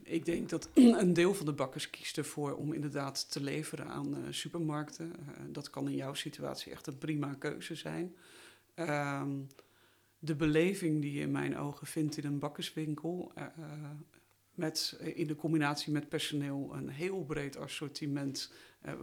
Ik 0.03 0.25
denk 0.25 0.49
dat 0.49 0.69
een 0.73 1.13
deel 1.13 1.33
van 1.33 1.45
de 1.45 1.53
bakkers 1.53 1.89
kiest 1.89 2.17
ervoor 2.17 2.55
om 2.55 2.73
inderdaad 2.73 3.31
te 3.31 3.41
leveren 3.41 3.87
aan 3.87 4.17
uh, 4.17 4.23
supermarkten. 4.29 5.13
Uh, 5.19 5.29
dat 5.47 5.69
kan 5.69 5.87
in 5.87 5.95
jouw 5.95 6.13
situatie 6.13 6.71
echt 6.71 6.87
een 6.87 6.97
prima 6.97 7.33
keuze 7.33 7.75
zijn. 7.75 8.15
Ehm, 8.73 9.41
de 10.19 10.35
beleving 10.35 11.01
die 11.01 11.13
je 11.13 11.21
in 11.21 11.31
mijn 11.31 11.57
ogen 11.57 11.87
vindt 11.87 12.17
in 12.17 12.25
een 12.25 12.39
bakkerswinkel, 12.39 13.31
uh, 13.37 13.45
met, 14.55 14.97
eh, 14.99 15.17
in 15.17 15.27
de 15.27 15.35
combinatie 15.35 15.93
met 15.93 16.09
personeel 16.09 16.69
een 16.73 16.89
heel 16.89 17.23
breed 17.23 17.57
assortiment. 17.57 18.53
Uh, 18.85 18.93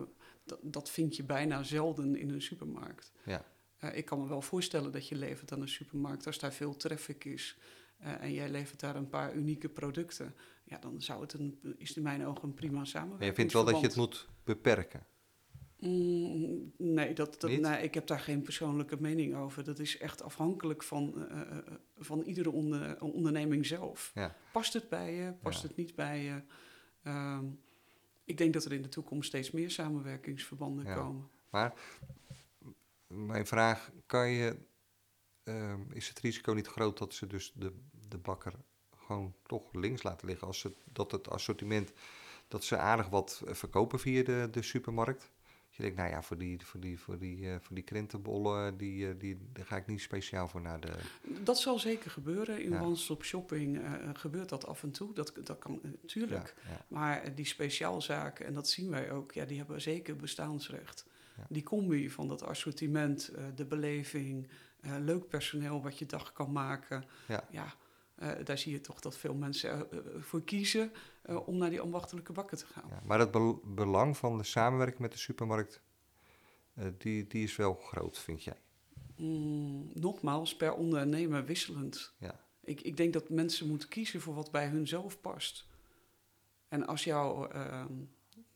dat 0.61 0.91
vind 0.91 1.17
je 1.17 1.23
bijna 1.23 1.63
zelden 1.63 2.17
in 2.17 2.31
een 2.31 2.43
supermarkt. 2.43 3.13
Ja. 3.25 3.45
Uh, 3.81 3.97
ik 3.97 4.05
kan 4.05 4.21
me 4.21 4.29
wel 4.29 4.43
voorstellen 4.43 4.93
dat 4.93 5.09
je 5.09 5.15
levert 5.15 5.53
aan 5.53 5.61
een 5.61 5.69
supermarkt 5.69 6.27
als 6.27 6.39
daar 6.39 6.53
veel 6.53 6.77
traffic 6.77 7.25
is. 7.25 7.59
Uh, 8.01 8.23
en 8.23 8.33
jij 8.33 8.51
levert 8.51 8.81
daar 8.81 8.97
een 8.97 9.09
paar 9.09 9.35
unieke 9.35 9.69
producten. 9.69 10.35
Ja, 10.65 10.79
dan 10.79 11.03
zou 11.03 11.21
het 11.21 11.33
een, 11.33 11.75
is 11.77 11.97
in 11.97 12.03
mijn 12.03 12.27
ogen 12.27 12.45
een 12.45 12.55
prima 12.55 12.85
samenwerking. 12.85 13.19
Maar 13.19 13.29
je 13.29 13.35
vindt 13.35 13.53
wel 13.53 13.65
dat 13.65 13.81
je 13.81 13.87
het 13.87 13.97
moet 13.97 14.29
beperken? 14.45 15.07
Mm, 15.83 16.73
nee, 16.77 17.15
dat, 17.15 17.41
dat, 17.41 17.51
nee, 17.51 17.83
ik 17.83 17.95
heb 17.95 18.07
daar 18.07 18.21
geen 18.21 18.43
persoonlijke 18.43 19.01
mening 19.01 19.35
over. 19.35 19.65
Dat 19.65 19.79
is 19.79 19.99
echt 19.99 20.23
afhankelijk 20.23 20.83
van, 20.83 21.15
uh, 21.17 21.57
van 21.99 22.23
iedere 22.23 22.51
onder, 22.51 23.01
onderneming 23.01 23.67
zelf. 23.67 24.11
Ja. 24.15 24.37
Past 24.53 24.73
het 24.73 24.89
bij 24.89 25.15
je? 25.15 25.33
Past 25.33 25.63
het 25.63 25.77
niet 25.77 25.95
bij 25.95 26.23
je? 26.23 26.43
Uh, 27.03 27.39
ik 28.25 28.37
denk 28.39 28.53
dat 28.53 28.65
er 28.65 28.73
in 28.73 28.83
de 28.83 28.89
toekomst 28.89 29.29
steeds 29.29 29.51
meer 29.51 29.71
samenwerkingsverbanden 29.71 30.85
ja. 30.85 30.95
komen. 30.95 31.29
Maar 31.51 31.75
mijn 33.07 33.47
vraag, 33.47 33.91
kan 34.07 34.31
je, 34.31 34.57
uh, 35.45 35.75
is 35.93 36.09
het 36.09 36.21
risico 36.21 36.53
niet 36.53 36.67
groot 36.67 36.99
dat 36.99 37.15
ze 37.15 37.27
dus 37.27 37.53
de, 37.55 37.73
de 38.09 38.19
bakker 38.19 38.53
gewoon 38.97 39.35
toch 39.47 39.73
links 39.73 40.03
laten 40.03 40.29
liggen? 40.29 40.47
Als 40.47 40.59
ze, 40.59 40.73
dat 40.93 41.11
het 41.11 41.31
assortiment, 41.31 41.93
dat 42.49 42.65
ze 42.65 42.77
aardig 42.77 43.09
wat 43.09 43.43
verkopen 43.45 44.01
via 44.01 44.23
de, 44.23 44.49
de 44.51 44.63
supermarkt 44.63 45.31
je 45.83 45.89
denkt, 45.89 46.03
nou 46.03 46.11
ja, 46.11 46.23
voor 46.23 46.39
die, 46.39 46.67
voor 46.67 46.81
die, 46.81 46.99
voor 46.99 47.19
die, 47.19 47.39
uh, 47.39 47.55
voor 47.61 47.75
die 47.75 47.85
krentenbollen, 47.85 48.77
die, 48.77 49.07
uh, 49.07 49.15
die, 49.19 49.39
daar 49.53 49.67
ga 49.67 49.77
ik 49.77 49.87
niet 49.87 50.01
speciaal 50.01 50.49
voor 50.49 50.61
naar 50.61 50.81
de... 50.81 50.93
Dat 51.45 51.59
zal 51.59 51.79
zeker 51.79 52.11
gebeuren. 52.11 52.63
In 52.63 52.71
ja. 52.71 52.81
one-stop 52.81 53.25
shopping 53.25 53.79
uh, 53.79 53.93
gebeurt 54.13 54.49
dat 54.49 54.67
af 54.67 54.83
en 54.83 54.91
toe. 54.91 55.15
Dat, 55.15 55.33
dat 55.45 55.59
kan 55.59 55.81
natuurlijk. 55.83 56.55
Ja, 56.65 56.71
ja. 56.71 56.85
Maar 56.89 57.35
die 57.35 57.47
speciaalzaken, 57.47 58.47
en 58.47 58.55
dat 58.55 58.69
zien 58.69 58.91
wij 58.91 59.11
ook, 59.11 59.33
ja, 59.33 59.45
die 59.45 59.59
hebben 59.59 59.81
zeker 59.81 60.17
bestaansrecht. 60.17 61.07
Die 61.49 61.63
combi 61.63 62.11
van 62.11 62.29
dat 62.29 62.43
assortiment, 62.43 63.33
de 63.55 63.65
beleving, 63.65 64.49
leuk 64.81 65.29
personeel 65.29 65.83
wat 65.83 65.99
je 65.99 66.07
dag 66.07 66.33
kan 66.33 66.53
maken. 66.53 67.05
ja 67.51 67.75
uh, 68.23 68.45
daar 68.45 68.59
zie 68.59 68.73
je 68.73 68.81
toch 68.81 69.01
dat 69.01 69.17
veel 69.17 69.35
mensen 69.35 69.87
uh, 69.93 70.01
voor 70.21 70.43
kiezen 70.43 70.93
uh, 71.27 71.49
om 71.49 71.57
naar 71.57 71.71
die 71.71 71.81
ambachtelijke 71.81 72.33
bakken 72.33 72.59
te 72.59 72.67
gaan. 72.67 72.89
Ja, 72.89 73.03
maar 73.05 73.19
het 73.19 73.31
be 73.31 73.59
belang 73.65 74.17
van 74.17 74.39
de 74.39 74.45
samenwerking 74.45 75.01
met 75.01 75.13
de 75.13 75.19
supermarkt, 75.19 75.83
die, 76.99 77.27
die 77.27 77.43
is 77.43 77.57
wel 77.57 77.75
groot, 77.75 78.19
vind 78.19 78.45
jij? 78.45 78.61
Mm, 79.17 79.91
nogmaals, 79.95 80.57
per 80.57 80.75
ondernemer 80.75 81.45
wisselend. 81.45 82.15
Ja. 82.19 82.41
Ik, 82.61 82.81
ik 82.81 82.97
denk 82.97 83.13
dat 83.13 83.29
mensen 83.29 83.69
moeten 83.69 83.89
kiezen 83.89 84.21
voor 84.21 84.35
wat 84.35 84.51
bij 84.51 84.67
hunzelf 84.67 85.21
past. 85.21 85.67
En 86.69 86.87
als 86.87 87.05
jouw, 87.05 87.49
ehm, 87.49 87.93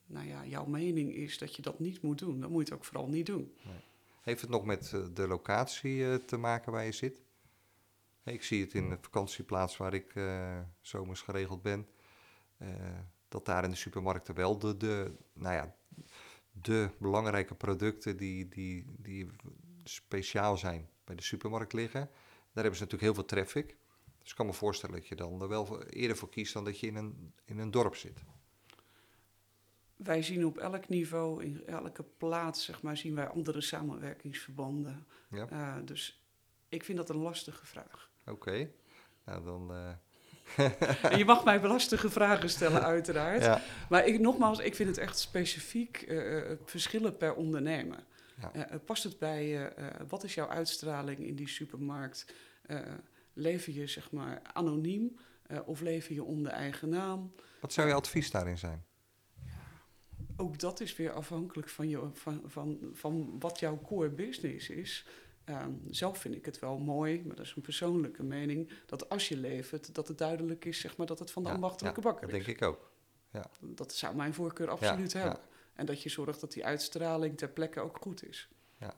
nou 0.07 0.27
ja, 0.27 0.47
jouw 0.47 0.67
mening 0.67 1.15
is 1.15 1.39
dat 1.39 1.57
je 1.57 1.63
dat 1.63 1.79
niet 1.79 2.03
moet 2.03 2.19
doen, 2.19 2.41
dan 2.41 2.51
moet 2.51 2.67
je 2.67 2.73
het 2.73 2.83
ook 2.83 2.89
vooral 2.89 3.09
niet 3.09 3.27
doen. 3.27 3.55
Nee. 3.65 3.81
Heeft 4.23 4.41
het 4.41 4.51
nog 4.51 4.65
met 4.65 4.91
de 5.15 5.27
locatie 5.27 6.25
te 6.25 6.37
maken 6.37 6.73
waar 6.73 6.85
je 6.85 6.93
zit? 6.93 7.21
Ik 8.33 8.43
zie 8.43 8.65
het 8.65 8.75
in 8.75 8.89
de 8.89 8.99
vakantieplaats 9.01 9.77
waar 9.77 9.95
ik 9.95 10.15
uh, 10.15 10.59
zomers 10.81 11.21
geregeld 11.21 11.62
ben. 11.62 11.89
Uh, 12.59 12.69
dat 13.29 13.45
daar 13.45 13.65
in 13.65 13.71
de 13.71 13.77
supermarkten 13.77 14.35
wel 14.35 14.59
de, 14.59 14.77
de, 14.77 15.15
nou 15.33 15.55
ja, 15.55 15.77
de 16.53 16.91
belangrijke 16.99 17.55
producten 17.55 18.17
die, 18.17 18.49
die, 18.49 18.85
die 18.99 19.27
speciaal 19.85 20.57
zijn 20.57 20.89
bij 21.05 21.17
de 21.17 21.23
supermarkt 21.23 21.73
liggen. 21.73 22.01
Daar 22.01 22.65
hebben 22.65 22.77
ze 22.77 22.83
natuurlijk 22.83 23.03
heel 23.03 23.15
veel 23.15 23.25
traffic. 23.25 23.77
Dus 24.19 24.31
ik 24.31 24.37
kan 24.37 24.47
me 24.47 24.53
voorstellen 24.53 24.97
dat 24.97 25.07
je 25.07 25.15
dan 25.15 25.43
er 25.43 25.49
wel 25.49 25.83
eerder 25.83 26.17
voor 26.17 26.29
kiest 26.29 26.53
dan 26.53 26.65
dat 26.65 26.81
je 26.81 26.87
in 26.87 26.97
een, 26.97 27.33
in 27.45 27.59
een 27.59 27.71
dorp 27.71 27.95
zit. 27.95 28.25
Wij 29.97 30.23
zien 30.23 30.47
op 30.47 30.59
elk 30.59 30.89
niveau, 30.89 31.45
in 31.45 31.67
elke 31.67 32.03
plaats, 32.03 32.65
zeg 32.65 32.83
maar, 32.83 32.97
zien 32.97 33.15
wij 33.15 33.29
andere 33.29 33.61
samenwerkingsverbanden. 33.61 35.07
Ja. 35.31 35.51
Uh, 35.51 35.77
dus 35.85 36.25
ik 36.69 36.85
vind 36.85 36.99
dat 36.99 37.09
een 37.09 37.17
lastige 37.17 37.67
vraag. 37.67 38.11
Oké, 38.27 38.71
nou 39.25 39.45
dan... 39.45 39.71
Uh... 40.59 41.17
je 41.17 41.25
mag 41.25 41.45
mij 41.45 41.61
lastige 41.61 42.11
vragen 42.11 42.51
stellen, 42.51 42.83
uiteraard. 42.83 43.43
Ja. 43.43 43.61
Maar 43.89 44.07
ik, 44.07 44.21
nogmaals, 44.21 44.59
ik 44.59 44.75
vind 44.75 44.89
het 44.89 44.99
echt 44.99 45.19
specifiek 45.19 46.05
uh, 46.09 46.43
verschillen 46.65 47.17
per 47.17 47.35
ondernemer. 47.35 48.05
Ja. 48.41 48.79
past 48.85 49.03
het 49.03 49.19
bij 49.19 49.47
je? 49.47 49.73
wat 50.09 50.25
is 50.25 50.35
jouw 50.35 50.49
uitstraling 50.49 51.19
in 51.19 51.35
die 51.35 51.49
supermarkt? 51.49 52.27
lever 53.33 53.73
je 53.73 53.87
zeg 53.87 54.11
maar 54.11 54.41
anoniem 54.53 55.17
of 55.65 55.81
lever 55.81 56.15
je 56.15 56.25
onder 56.25 56.53
eigen 56.53 56.89
naam? 56.89 57.33
Wat 57.61 57.73
zou 57.73 57.89
je 57.89 57.95
advies 57.95 58.31
daarin 58.31 58.59
zijn? 58.59 58.85
ook 60.37 60.59
dat 60.59 60.81
is 60.81 60.97
weer 60.97 61.12
afhankelijk 61.12 61.69
van, 61.69 61.89
je, 61.89 62.09
van, 62.12 62.43
van, 62.47 62.79
van 62.93 63.37
wat 63.39 63.59
jouw 63.59 63.81
core 63.81 64.11
business 64.11 64.69
is. 64.69 65.07
Ehm, 65.47 65.73
zelf 65.91 66.19
vind 66.19 66.35
ik 66.35 66.45
het 66.45 66.59
wel 66.59 66.79
mooi, 66.79 67.23
maar 67.27 67.37
dat 67.37 67.47
is 67.47 67.55
een 67.57 67.63
persoonlijke 67.63 68.23
mening, 68.23 68.73
dat 68.87 69.09
als 69.09 69.29
je 69.29 69.37
levert, 69.37 69.95
dat 69.95 70.09
het 70.09 70.19
duidelijk 70.19 70.65
is 70.65 70.81
zeg 70.81 70.97
maar, 70.97 71.07
dat 71.07 71.19
het 71.19 71.31
van 71.31 71.43
de 71.43 71.51
ambachtelijke 71.51 72.01
bakker 72.01 72.29
is. 72.29 72.33
Dat 72.33 72.45
denk 72.45 72.59
ik 72.59 72.67
ook. 72.67 72.91
Ja. 73.31 73.51
Dat 73.61 73.95
zou 73.95 74.17
mijn 74.17 74.35
voorkeur 74.35 74.71
absoluut 74.71 75.13
hebben. 75.13 75.39
En 75.75 75.87
dat 75.87 76.03
je 76.03 76.09
zorgt 76.09 76.41
dat 76.41 76.53
die 76.53 76.65
uitstraling 76.65 77.37
ter 77.37 77.49
plekke 77.49 77.81
ook 77.81 77.99
goed 78.01 78.29
is. 78.29 78.49
Ja, 78.79 78.95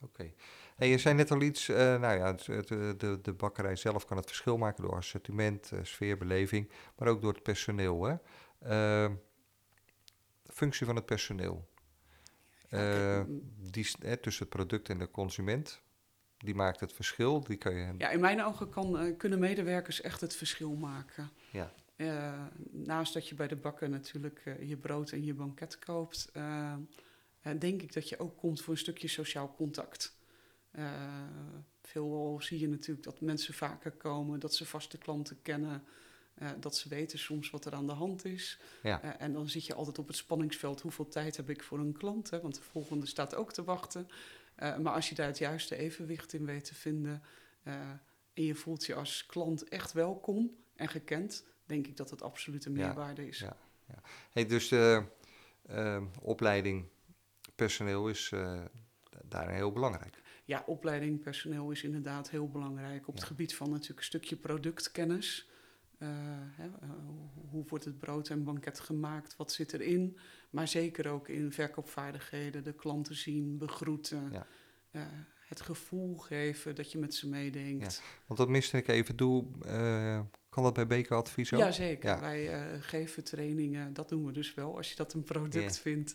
oké. 0.00 0.32
Okay. 0.76 0.90
je 0.90 0.98
zei 0.98 1.14
net 1.14 1.30
al 1.30 1.40
iets, 1.40 1.68
uh, 1.68 1.76
nou 1.76 2.16
ja, 2.18 2.32
de, 2.32 2.94
de, 2.96 3.18
de, 3.22 3.32
bakkerij 3.32 3.76
zelf 3.76 4.04
kan 4.04 4.16
het 4.16 4.26
verschil 4.26 4.56
maken 4.56 4.82
door 4.82 4.96
assortiment, 4.96 5.70
uh, 5.74 5.80
sfeerbeleving, 5.82 6.70
maar 6.96 7.08
ook 7.08 7.20
door 7.20 7.32
het 7.32 7.42
personeel. 7.42 8.04
Hè? 8.04 8.16
Uh, 9.06 9.14
functie 10.44 10.86
van 10.86 10.96
het 10.96 11.06
personeel. 11.06 11.68
Uh, 12.70 13.22
die, 13.56 13.90
hè, 13.98 14.16
tussen 14.16 14.46
het 14.46 14.54
product 14.54 14.88
en 14.88 14.98
de 14.98 15.10
consument. 15.10 15.84
Die 16.38 16.54
maakt 16.54 16.80
het 16.80 16.92
verschil. 16.92 17.40
Die 17.40 17.56
kan 17.56 17.74
je... 17.74 17.94
Ja, 17.98 18.10
in 18.10 18.20
mijn 18.20 18.42
ogen 18.44 18.68
kan, 18.68 19.04
uh, 19.04 19.16
kunnen 19.16 19.38
medewerkers 19.38 20.00
echt 20.00 20.20
het 20.20 20.36
verschil 20.36 20.74
maken. 20.74 21.30
Ja. 21.50 21.72
Uh, 21.96 22.42
naast 22.70 23.14
dat 23.14 23.28
je 23.28 23.34
bij 23.34 23.48
de 23.48 23.56
bakker 23.56 23.88
natuurlijk 23.88 24.56
je 24.60 24.76
brood 24.76 25.10
en 25.10 25.24
je 25.24 25.34
banket 25.34 25.78
koopt, 25.78 26.32
denk 27.58 27.82
ik 27.82 27.92
dat 27.92 28.08
je 28.08 28.18
ook 28.18 28.36
komt 28.36 28.60
voor 28.60 28.72
een 28.72 28.78
stukje 28.78 29.08
sociaal 29.08 29.54
contact. 29.56 30.16
veel 31.82 32.38
zie 32.40 32.58
je 32.58 32.68
natuurlijk 32.68 33.04
dat 33.04 33.20
mensen 33.20 33.54
vaker 33.54 33.90
komen, 33.90 34.40
dat 34.40 34.54
ze 34.54 34.66
vaste 34.66 34.98
klanten 34.98 35.42
kennen. 35.42 35.84
Dat 36.60 36.76
ze 36.76 36.88
weten 36.88 37.18
soms 37.18 37.50
wat 37.50 37.64
er 37.64 37.74
aan 37.74 37.86
de 37.86 37.92
hand 37.92 38.24
is. 38.24 38.60
Ja. 38.82 39.18
En 39.18 39.32
dan 39.32 39.48
zit 39.48 39.66
je 39.66 39.74
altijd 39.74 39.98
op 39.98 40.06
het 40.06 40.16
spanningsveld. 40.16 40.80
Hoeveel 40.80 41.08
tijd 41.08 41.36
heb 41.36 41.50
ik 41.50 41.62
voor 41.62 41.78
een 41.78 41.96
klant? 41.96 42.30
Hè? 42.30 42.40
Want 42.40 42.54
de 42.54 42.62
volgende 42.62 43.06
staat 43.06 43.34
ook 43.34 43.52
te 43.52 43.64
wachten. 43.64 44.08
Uh, 44.58 44.76
maar 44.76 44.92
als 44.92 45.08
je 45.08 45.14
daar 45.14 45.26
het 45.26 45.38
juiste 45.38 45.76
evenwicht 45.76 46.32
in 46.32 46.44
weet 46.44 46.64
te 46.64 46.74
vinden. 46.74 47.22
en 47.62 48.44
je 48.44 48.54
voelt 48.54 48.86
je 48.86 48.94
als 48.94 49.26
klant 49.26 49.68
echt 49.68 49.92
welkom 49.92 50.56
en 50.74 50.88
gekend. 50.88 51.44
Denk 51.66 51.86
ik 51.86 51.96
dat 51.96 52.10
het 52.10 52.22
absoluut 52.22 52.64
een 52.64 52.72
meerwaarde 52.72 53.28
is. 53.28 53.38
Ja, 53.38 53.56
ja. 53.86 54.02
Hey, 54.30 54.46
dus 54.46 54.68
de 54.68 55.02
opleiding 56.20 56.88
personeel 57.54 58.08
is 58.08 58.32
daar 59.24 59.50
heel 59.50 59.72
belangrijk. 59.72 60.22
Ja, 60.44 60.62
opleiding 60.66 61.22
personeel 61.22 61.70
is 61.70 61.82
inderdaad 61.82 62.30
heel 62.30 62.48
belangrijk. 62.48 63.08
Op 63.08 63.14
het 63.14 63.24
gebied 63.24 63.54
van 63.54 63.70
natuurlijk 63.70 63.98
een 63.98 64.04
stukje 64.04 64.36
productkennis. 64.36 65.50
Uh, 65.98 66.08
hè, 66.56 66.66
uh, 66.66 66.90
hoe 67.50 67.64
wordt 67.68 67.84
het 67.84 67.98
brood 67.98 68.28
en 68.28 68.44
banket 68.44 68.80
gemaakt? 68.80 69.36
Wat 69.36 69.52
zit 69.52 69.72
erin? 69.72 70.18
Maar 70.50 70.68
zeker 70.68 71.08
ook 71.08 71.28
in 71.28 71.52
verkoopvaardigheden, 71.52 72.64
de 72.64 72.72
klanten 72.72 73.14
zien, 73.14 73.58
begroeten. 73.58 74.28
Ja. 74.32 74.46
Uh, 74.92 75.02
het 75.48 75.60
gevoel 75.60 76.16
geven 76.16 76.74
dat 76.74 76.92
je 76.92 76.98
met 76.98 77.14
ze 77.14 77.28
meedenkt. 77.28 77.94
Ja, 77.94 78.08
want 78.26 78.38
dat 78.38 78.48
miste 78.48 78.76
ik 78.76 78.88
even. 78.88 79.16
Doe, 79.16 79.44
kan 80.48 80.62
dat 80.62 80.74
bij 80.74 80.86
Beker 80.86 81.16
Advies 81.16 81.52
ook? 81.52 81.60
Jazeker. 81.60 82.10
Ja. 82.10 82.20
Wij 82.20 82.70
geven 82.80 83.24
trainingen, 83.24 83.92
dat 83.92 84.08
doen 84.08 84.26
we 84.26 84.32
dus 84.32 84.54
wel, 84.54 84.76
als 84.76 84.90
je 84.90 84.96
dat 84.96 85.12
een 85.12 85.22
product 85.22 85.78
vindt. 85.78 86.14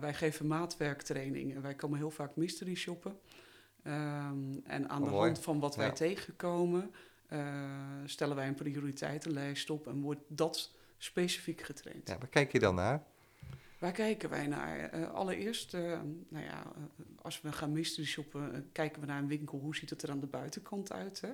wij 0.00 0.14
geven 0.14 0.46
maatwerktrainingen. 0.46 1.62
Wij 1.62 1.74
komen 1.74 1.98
heel 1.98 2.10
vaak 2.10 2.36
mystery 2.36 2.74
shoppen. 2.74 3.18
Um, 3.84 4.60
en 4.64 4.88
aan 4.88 5.02
oh, 5.02 5.08
de 5.08 5.14
hand 5.14 5.38
van 5.38 5.60
wat 5.60 5.76
wij 5.76 5.90
tegenkomen 5.90 6.90
stellen 8.04 8.36
wij 8.36 8.46
een 8.46 8.54
prioriteitenlijst 8.54 9.70
op 9.70 9.86
en 9.86 10.00
wordt 10.00 10.20
dat 10.28 10.72
specifiek 10.98 11.60
getraind. 11.60 12.08
Ja, 12.08 12.18
waar 12.18 12.28
kijk 12.28 12.52
je 12.52 12.58
dan 12.58 12.74
naar? 12.74 13.02
Waar 13.78 13.92
kijken 13.92 14.30
wij 14.30 14.46
naar? 14.46 14.94
Uh, 14.94 15.10
allereerst, 15.10 15.74
uh, 15.74 16.00
nou 16.28 16.44
ja, 16.44 16.72
als 17.22 17.40
we 17.40 17.52
gaan 17.52 17.72
mystery 17.72 18.06
shoppen, 18.06 18.68
kijken 18.72 19.00
we 19.00 19.06
naar 19.06 19.18
een 19.18 19.28
winkel. 19.28 19.58
Hoe 19.58 19.76
ziet 19.76 19.90
het 19.90 20.02
er 20.02 20.10
aan 20.10 20.20
de 20.20 20.26
buitenkant 20.26 20.92
uit? 20.92 21.20
Hè? 21.20 21.30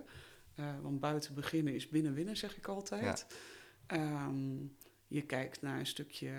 want 0.82 1.00
buiten 1.00 1.34
beginnen 1.34 1.74
is 1.74 1.88
binnen 1.88 2.14
winnen, 2.14 2.36
zeg 2.36 2.56
ik 2.56 2.66
altijd. 2.66 3.26
Ja. 3.86 4.26
Um, 4.26 4.76
je 5.06 5.22
kijkt 5.22 5.62
naar 5.62 5.78
een 5.78 5.86
stukje 5.86 6.32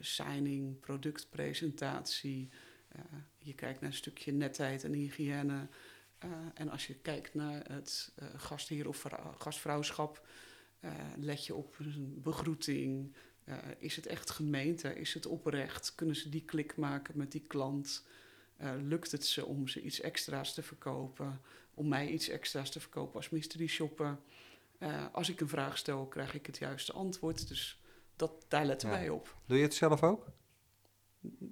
signing, 0.00 0.80
productpresentatie. 0.80 2.50
je 3.38 3.54
kijkt 3.54 3.80
naar 3.80 3.90
een 3.90 3.96
stukje 3.96 4.32
netheid 4.32 4.84
en 4.84 4.92
hygiëne. 4.92 5.68
Uh, 6.24 6.30
en 6.54 6.68
als 6.68 6.86
je 6.86 6.94
kijkt 6.94 7.34
naar 7.34 7.64
het 7.72 8.12
uh, 8.22 8.28
gastheer 8.36 8.88
of 8.88 9.06
gastvrouwschap, 9.38 10.26
uh, 10.80 10.90
let 11.16 11.46
je 11.46 11.54
op 11.54 11.78
een 11.78 12.20
begroeting. 12.22 13.14
is 13.78 13.96
het 13.96 14.06
echt 14.06 14.30
gemeente? 14.30 14.94
Is 14.94 15.14
het 15.14 15.26
oprecht? 15.26 15.94
Kunnen 15.94 16.16
ze 16.16 16.28
die 16.28 16.44
klik 16.44 16.76
maken 16.76 17.18
met 17.18 17.32
die 17.32 17.44
klant? 17.46 18.04
lukt 18.82 19.12
het 19.12 19.26
ze 19.26 19.44
om 19.44 19.68
ze 19.68 19.82
iets 19.82 20.00
extra's 20.00 20.54
te 20.54 20.62
verkopen? 20.62 21.40
Om 21.74 21.88
mij 21.88 22.08
iets 22.08 22.28
extra's 22.28 22.70
te 22.70 22.80
verkopen 22.80 23.16
als 23.16 23.30
mystery 23.30 23.66
shopper? 23.66 24.18
als 25.12 25.28
ik 25.28 25.40
een 25.40 25.48
vraag 25.48 25.78
stel, 25.78 26.06
krijg 26.06 26.34
ik 26.34 26.46
het 26.46 26.58
juiste 26.58 26.92
antwoord. 26.92 27.48
Dus 27.48 27.80
dat, 28.16 28.44
daar 28.48 28.64
letten 28.64 28.88
wij 28.88 29.08
op. 29.08 29.36
Doe 29.46 29.56
je 29.56 29.62
het 29.62 29.74
zelf 29.74 30.02
ook? 30.02 30.26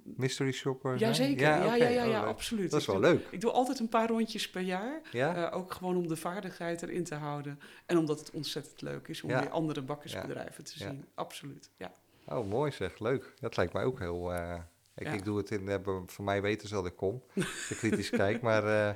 Mystery 0.05 0.51
shopper? 0.51 0.97
Jazeker, 0.97 1.47
ja, 1.47 1.63
ja, 1.63 1.75
ja, 1.75 1.87
ja, 1.87 2.03
ja, 2.03 2.21
oh, 2.21 2.27
absoluut. 2.27 2.71
Dat 2.71 2.79
is 2.79 2.87
wel 2.87 2.99
leuk. 2.99 3.27
Ik 3.29 3.41
doe 3.41 3.51
altijd 3.51 3.79
een 3.79 3.89
paar 3.89 4.07
rondjes 4.07 4.49
per 4.49 4.61
jaar. 4.61 5.01
Ja? 5.11 5.51
Uh, 5.51 5.57
ook 5.57 5.73
gewoon 5.73 5.97
om 5.97 6.07
de 6.07 6.15
vaardigheid 6.15 6.81
erin 6.81 7.03
te 7.03 7.15
houden. 7.15 7.59
En 7.85 7.97
omdat 7.97 8.19
het 8.19 8.31
ontzettend 8.31 8.81
leuk 8.81 9.07
is 9.07 9.21
om 9.21 9.29
weer 9.29 9.49
andere 9.49 9.81
bakkersbedrijven 9.81 10.63
te 10.63 10.77
zien. 10.77 11.05
Absoluut, 11.13 11.69
ja. 11.77 11.91
Oh, 12.25 12.47
mooi 12.47 12.71
zeg. 12.71 12.99
Leuk. 12.99 13.33
Dat 13.39 13.57
lijkt 13.57 13.73
mij 13.73 13.83
ook 13.83 13.99
heel... 13.99 14.33
Uh, 14.33 14.55
ik, 14.95 15.07
ik, 15.07 15.25
doe 15.25 15.37
het 15.37 15.51
in... 15.51 15.67
Uh, 15.67 15.75
voor 16.05 16.25
mij 16.25 16.41
weten 16.41 16.67
ze 16.67 16.73
dat 16.73 16.85
ik 16.85 16.95
kom. 16.95 17.23
Als 17.35 17.69
ik 17.69 17.77
kritisch 17.77 18.09
kijk. 18.21 18.41
Maar 18.41 18.95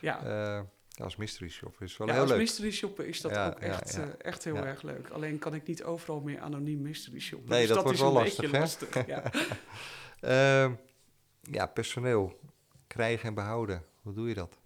ja. 0.00 0.66
als 0.96 1.16
mystery 1.16 1.50
shopper 1.50 1.82
is 1.82 1.96
wel 1.96 2.08
heel 2.08 2.16
leuk. 2.16 2.28
als 2.28 2.38
mystery 2.38 2.70
shopper 2.70 3.06
is 3.06 3.20
dat 3.20 3.36
ook 3.36 3.58
echt, 3.58 3.98
echt 4.18 4.44
heel 4.44 4.56
erg 4.56 4.82
leuk. 4.82 5.08
Alleen 5.08 5.38
kan 5.38 5.54
ik 5.54 5.66
niet 5.66 5.82
overal 5.82 6.20
meer 6.20 6.40
anoniem 6.40 6.82
mystery 6.82 7.20
shoppen. 7.20 7.50
Nee, 7.50 7.58
dus 7.58 7.68
dat, 7.68 7.76
dat 7.76 7.84
wordt 7.84 8.00
wel 8.00 8.12
lastig, 8.12 8.52
lastig 8.52 9.06
ja. 9.06 9.22
Uh, 10.24 10.72
ja, 11.42 11.66
personeel 11.66 12.40
krijgen 12.86 13.28
en 13.28 13.34
behouden. 13.34 13.84
Hoe 14.02 14.12
doe 14.12 14.28
je 14.28 14.34
dat? 14.34 14.58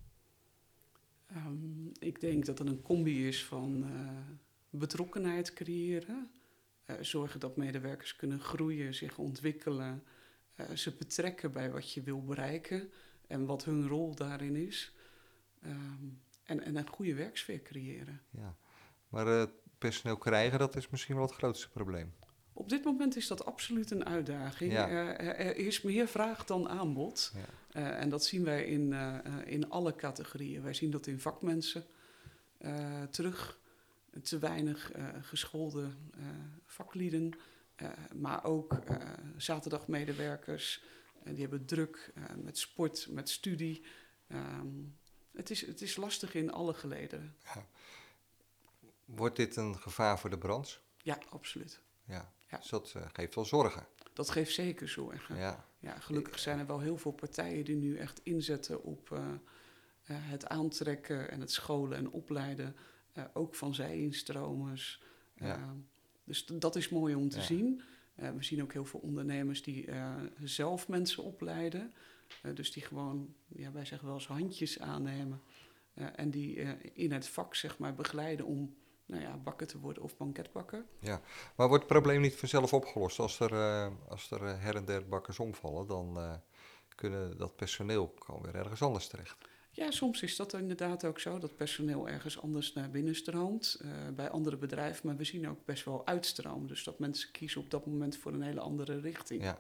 Um, 1.37 1.93
ik 1.99 2.21
denk 2.21 2.45
dat 2.45 2.59
het 2.59 2.69
een 2.69 2.83
combi 2.83 3.29
is 3.29 3.45
van 3.45 3.85
uh, 3.85 4.11
betrokkenheid 4.71 5.53
creëren. 5.53 6.31
Uh, 6.87 6.97
zorgen 7.01 7.41
dat 7.41 7.57
medewerkers 7.57 8.17
kunnen 8.17 8.41
groeien, 8.41 8.95
zich 8.95 9.19
ontwikkelen. 9.19 10.05
Uh, 10.57 10.71
ze 10.71 10.97
betrekken 10.97 11.53
bij 11.53 11.71
wat 11.71 11.93
je 11.93 12.03
wil 12.03 12.25
bereiken 12.25 12.91
en 13.27 13.47
wat 13.47 13.65
hun 13.65 13.89
rol 13.89 14.15
daarin 14.15 14.57
is. 14.57 14.95
Um, 15.65 16.23
en, 16.43 16.63
en 16.63 16.77
een 16.77 16.89
goede 16.89 17.15
werksfeer 17.15 17.63
creëren. 17.63 18.21
Ja, 18.31 18.57
maar 19.09 19.49
personeel 19.79 20.17
krijgen, 20.17 20.59
dat 20.59 20.77
is 20.77 20.89
misschien 20.89 21.15
wel 21.15 21.25
het 21.25 21.35
grootste 21.35 21.71
probleem. 21.71 22.15
Op 22.57 22.69
dit 22.69 22.85
moment 22.85 23.17
is 23.17 23.27
dat 23.27 23.45
absoluut 23.45 23.91
een 23.91 24.07
uitdaging. 24.07 24.73
Ja. 24.73 24.89
Uh, 24.89 25.21
er 25.21 25.57
is 25.57 25.83
meer 25.83 26.09
vraag 26.09 26.45
dan 26.45 26.69
aanbod. 26.69 27.33
Ja. 27.35 27.81
Uh, 27.81 28.01
en 28.01 28.09
dat 28.09 28.25
zien 28.25 28.45
wij 28.45 28.65
in, 28.65 28.91
uh, 28.91 29.17
in 29.45 29.71
alle 29.71 29.95
categorieën. 29.95 30.63
Wij 30.63 30.75
zien 30.75 30.91
dat 30.91 31.07
in 31.07 31.21
vakmensen 31.21 31.85
terug. 33.11 33.59
Te 34.23 34.39
weinig 34.39 34.93
geschoolde 35.21 35.89
vaklieden. 36.67 37.33
maar 38.15 38.45
ook 38.45 38.79
zaterdagmedewerkers. 39.37 40.83
die 41.25 41.41
hebben 41.41 41.65
druk 41.65 42.13
met 42.43 42.59
sport, 42.59 43.07
met 43.11 43.29
studie. 43.29 43.85
Um, 44.29 44.97
Het 45.33 45.51
is, 45.51 45.67
het 45.67 45.83
is 45.83 45.97
lastig 45.97 46.35
in 46.35 46.53
alle 46.53 46.75
gelederen. 46.75 47.37
Wordt 49.05 49.37
dit 49.37 49.57
een 49.57 49.79
gevaar 49.79 50.19
voor 50.19 50.31
de 50.31 50.39
branche? 50.39 50.79
Ja, 51.03 51.19
absoluut. 51.29 51.81
Ja. 52.05 52.34
Ja. 52.55 52.61
Dus 52.61 52.71
dat 52.71 52.93
eh, 52.97 53.03
geeft 53.13 53.35
wel 53.35 53.45
zorgen. 53.45 53.87
Dat 54.13 54.31
geeft 54.31 54.55
zeker 54.55 54.89
zorgen. 54.89 55.37
Ja. 55.37 55.65
Ja, 55.79 55.99
gelukkig 55.99 56.39
zijn 56.39 56.59
er 56.59 56.67
wel 56.67 56.81
heel 56.81 56.97
veel 56.97 57.13
partijen 57.13 57.65
die 57.65 57.77
nu 57.77 57.97
echt 57.97 58.21
inzetten 58.23 58.83
op 58.83 59.13
eh, 59.13 59.19
eh, 59.19 60.17
het 60.21 60.49
aantrekken 60.49 61.31
en 61.31 61.41
het 61.41 61.51
scholen 61.51 61.99
en 61.99 62.11
opleiden. 62.11 62.77
ook 63.33 63.55
van 63.55 63.75
zijinstromers. 63.75 65.03
Ja. 65.35 65.75
Dus 66.25 66.47
dat 66.47 66.77
is 66.77 66.89
mooi 66.89 67.15
om 67.15 67.29
te 67.29 67.43
zien. 67.43 67.83
We 68.15 68.43
zien 68.43 68.63
ook 68.63 68.73
heel 68.73 68.85
veel 68.85 69.01
ondernemers 69.01 69.63
die 69.63 69.89
zelf 70.43 70.89
mensen 70.89 71.23
opleiden. 71.23 71.93
Dus 72.55 72.73
die 72.73 72.83
gewoon, 72.83 73.35
ja, 73.49 73.73
wij 73.73 73.85
zeggen 73.85 74.07
wel 74.07 74.17
eens 74.17 74.27
handjes 74.27 74.81
aannemen. 74.81 75.43
En 75.95 76.31
die 76.31 76.55
in 76.93 77.13
het 77.13 77.29
vak 77.29 77.55
zeg 77.55 77.79
maar 77.79 77.95
begeleiden 77.95 78.47
om 78.47 78.75
nou 79.07 79.23
ja, 79.23 79.37
bakker 79.37 79.67
te 79.67 79.79
worden 79.79 80.03
of 80.03 80.17
banketbakker. 80.17 80.85
Maar 81.57 81.69
wordt 81.69 81.85
het 81.85 81.93
probleem 81.93 82.21
niet 82.21 82.37
vanzelf 82.37 82.73
opgelost? 82.73 83.19
Als 83.19 83.41
er, 83.41 83.53
eh, 83.53 83.91
als 84.09 84.31
er 84.31 84.43
eh, 84.43 84.61
her 84.63 84.77
en 84.77 84.85
der 84.85 85.09
bakkers 85.09 85.39
omvallen, 85.39 85.87
dan 85.87 86.17
eh, 86.17 86.35
kunnen 86.95 87.39
dat 87.39 87.57
personeel 87.57 88.15
gewoon 88.19 88.43
weer 88.43 88.55
ergens 88.55 88.83
anders 88.83 89.09
terecht. 89.09 89.37
Ja, 89.71 89.91
soms 89.91 90.23
is 90.23 90.37
dat 90.37 90.53
inderdaad 90.53 91.05
ook 91.05 91.21
zo, 91.21 91.39
dat 91.39 91.57
personeel 91.57 92.09
ergens 92.09 92.41
anders 92.41 92.73
naar 92.73 92.91
binnen 92.91 93.15
stroomt, 93.15 93.81
bij 94.15 94.31
andere 94.31 94.57
bedrijven. 94.57 95.07
Maar 95.07 95.17
we 95.17 95.25
zien 95.25 95.49
ook 95.49 95.65
best 95.65 95.85
wel 95.85 96.07
uitstroom. 96.07 96.67
Dus 96.67 96.85
dat 96.85 96.99
mensen 96.99 97.31
kiezen 97.31 97.61
op 97.61 97.71
dat 97.71 97.87
moment 97.87 98.17
voor 98.17 98.33
een 98.33 98.43
hele 98.43 98.61
andere 98.61 99.01
richting. 99.01 99.43
Ja. 99.43 99.59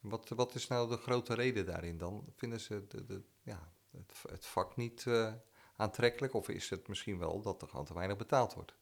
Wat, 0.00 0.28
wat 0.28 0.54
is 0.54 0.68
nou 0.68 0.88
de 0.88 0.96
grote 0.96 1.34
reden 1.34 1.66
daarin 1.66 1.98
dan? 1.98 2.24
Vinden 2.34 2.60
ze 2.60 2.84
de, 2.88 3.04
de, 3.04 3.22
ja, 3.42 3.72
het, 3.90 4.30
het 4.30 4.46
vak 4.46 4.76
niet 4.76 5.06
aantrekkelijk? 5.82 6.34
Of 6.34 6.48
is 6.48 6.70
het 6.70 6.88
misschien 6.88 7.18
wel 7.18 7.40
dat 7.40 7.62
er 7.62 7.68
gewoon 7.68 7.84
te 7.84 7.94
weinig 7.94 8.16
betaald 8.16 8.54
wordt? 8.54 8.74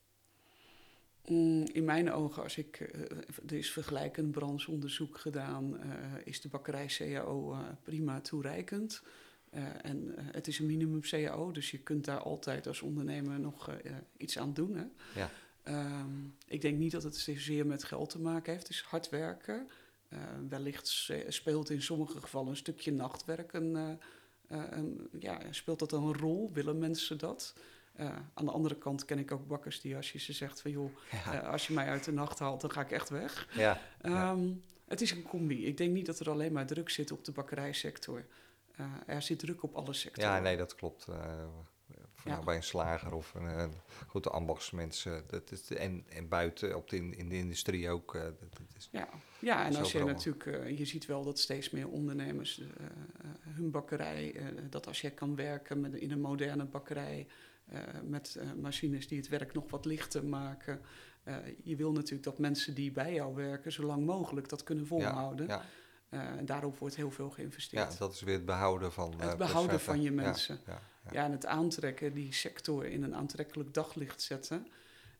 Mm, 1.27 1.67
in 1.73 1.85
mijn 1.85 2.13
ogen, 2.13 2.43
als 2.43 2.57
ik, 2.57 2.81
eh, 2.81 3.01
er 3.47 3.57
is 3.57 3.71
vergelijkend 3.71 4.31
brancheonderzoek 4.31 5.19
gedaan, 5.19 5.81
eh, 5.81 5.91
is 6.25 6.41
de 6.41 6.49
bakkerij 6.49 6.87
CAO 6.87 7.53
eh, 7.53 7.59
prima 7.83 8.21
toereikend. 8.21 9.03
En 9.83 10.15
het 10.17 10.47
is 10.47 10.59
een 10.59 10.67
minimum 10.67 11.01
CAO, 11.01 11.51
dus 11.51 11.71
je 11.71 11.79
kunt 11.79 12.05
daar 12.05 12.19
altijd 12.19 12.67
als 12.67 12.83
ondernemer 12.83 13.41
nog 13.41 13.71
iets 14.17 14.39
aan 14.39 14.55
doen. 14.55 14.75
Hè? 14.75 14.85
Ja. 15.21 15.31
Ehm, 15.63 16.11
ik 16.47 16.61
denk 16.61 16.79
niet 16.79 16.93
dat 16.93 17.03
het 17.03 17.17
zeer 17.17 17.67
met 17.67 17.85
geld 17.85 18.11
te 18.11 18.21
maken 18.21 18.53
heeft. 18.53 18.67
Het 18.67 18.77
is 18.77 18.83
hard 18.83 19.09
werken. 19.09 19.69
Wellicht 20.49 21.11
speelt 21.29 21.71
in 21.71 21.83
sommige 21.83 22.21
gevallen 22.21 22.51
een 22.51 22.57
stukje 22.57 22.93
nachtwerk 22.93 23.53
een, 23.53 23.99
een- 24.51 25.09
ja, 25.19 25.39
speelt 25.51 25.79
dat 25.79 25.93
een 25.93 26.15
rol? 26.17 26.51
Willen 26.53 26.79
mensen 26.79 27.19
dat? 27.19 27.55
Eh, 27.93 28.17
aan 28.35 28.45
de 28.45 28.51
andere 28.51 28.77
kant 28.79 29.05
ken 29.05 29.19
ik 29.19 29.33
ook 29.33 29.47
bakkers 29.47 29.81
die 29.81 29.97
als 29.97 30.13
je 30.13 30.19
ze 30.19 30.33
zegt 30.33 30.61
van 30.61 30.71
joh, 30.71 30.91
Ja. 31.11 31.33
eh, 31.43 31.49
als 31.49 31.67
je 31.67 31.73
mij 31.73 31.87
uit 31.87 32.05
de 32.05 32.13
nacht 32.13 32.39
haalt, 32.39 32.61
dan 32.61 32.71
ga 32.73 32.81
ik 32.81 32.91
echt 32.91 33.09
weg. 33.09 33.49
ja. 33.55 33.81
Ja. 34.03 34.31
Ehm, 34.31 34.49
Het 34.89 35.01
is 35.01 35.11
een 35.11 35.23
combi. 35.23 35.67
Ik 35.67 35.77
denk 35.77 35.93
niet 35.93 36.07
dat 36.07 36.19
er 36.21 36.31
alleen 36.31 36.53
maar 36.53 36.67
druk 36.67 36.91
zit 36.91 37.11
op 37.13 37.25
de 37.25 37.33
bakkerijsector. 37.33 38.27
Eh, 38.77 38.85
er 39.07 39.23
zit 39.23 39.39
druk 39.39 39.63
op 39.63 39.75
alle 39.75 39.93
sectoren. 39.93 40.31
Ja, 40.31 40.41
nee, 40.41 40.57
dat 40.57 40.75
klopt. 40.75 41.07
Eh 42.21 42.25
Ja. 42.27 42.33
nou 42.33 42.45
bij 42.45 42.57
een 42.57 42.62
slager 42.62 43.14
of 43.14 43.35
een, 43.35 43.45
een 43.59 43.73
goed 44.07 44.23
de 44.25 44.31
ambachtsmensen. 44.31 45.25
Dat 45.27 45.51
is, 45.53 45.71
en, 45.71 46.05
en 46.09 46.29
buiten 46.29 46.77
op 46.77 46.91
de, 46.91 46.97
in, 46.97 47.14
in 47.14 47.29
de 47.29 47.37
industrie 47.37 47.91
ook. 47.91 48.14
eh, 48.14 48.23
dat, 48.23 48.35
dat 48.41 48.61
is, 48.77 48.89
Ja, 48.93 49.09
ja 49.39 49.64
en 49.66 49.77
als 49.77 49.93
je 49.93 50.05
natuurlijk, 50.05 50.47
eh, 50.47 50.79
je 50.79 50.85
ziet 50.85 51.07
wel 51.07 51.25
dat 51.25 51.39
steeds 51.39 51.71
meer 51.71 51.89
ondernemers 51.89 52.61
eh, 52.61 52.66
eh, 52.66 53.31
hun 53.43 53.71
bakkerij, 53.71 54.35
eh, 54.35 54.45
dat 54.71 54.87
als 54.87 55.01
je 55.01 55.11
kan 55.11 55.37
werken 55.37 55.81
met, 55.81 55.95
in 55.95 56.11
een 56.11 56.21
moderne 56.21 56.64
bakkerij 56.64 57.27
eh, 57.66 57.81
met 58.05 58.37
eh, 58.37 58.53
machines 58.53 59.09
die 59.09 59.18
het 59.18 59.29
werk 59.29 59.53
nog 59.53 59.71
wat 59.71 59.85
lichter 59.85 60.25
maken. 60.25 60.81
eh, 61.25 61.37
je 61.64 61.77
wil 61.77 61.93
natuurlijk 61.93 62.23
dat 62.25 62.39
mensen 62.39 62.75
die 62.75 62.93
bij 62.93 63.14
jou 63.14 63.35
werken 63.35 63.73
zo 63.73 63.83
lang 63.83 64.07
mogelijk 64.07 64.49
dat 64.49 64.62
kunnen 64.62 64.87
volhouden. 64.87 65.47
ja, 65.47 65.62
Eh, 66.09 66.21
en 66.21 66.47
daarop 66.47 66.79
wordt 66.79 66.97
heel 66.97 67.11
veel 67.11 67.27
ja, 67.29 67.33
geïnvesteerd. 67.35 67.99
dat 67.99 68.12
is 68.12 68.21
weer 68.21 68.35
het 68.35 68.45
behouden 68.45 68.93
van. 68.93 69.14
Het 69.21 69.31
eh, 69.31 69.37
behouden 69.37 69.81
van 69.81 70.03
je 70.03 70.09
Ja, 70.11 70.14
mensen. 70.23 70.61
Ja, 70.66 70.81
ja. 71.11 71.25
En 71.25 71.33
het 71.33 71.47
aantrekken, 71.47 72.15
die 72.15 72.33
sector 72.33 72.85
in 72.87 73.03
een 73.03 73.15
aantrekkelijk 73.15 73.75
daglicht 73.75 74.23
zetten. 74.23 74.67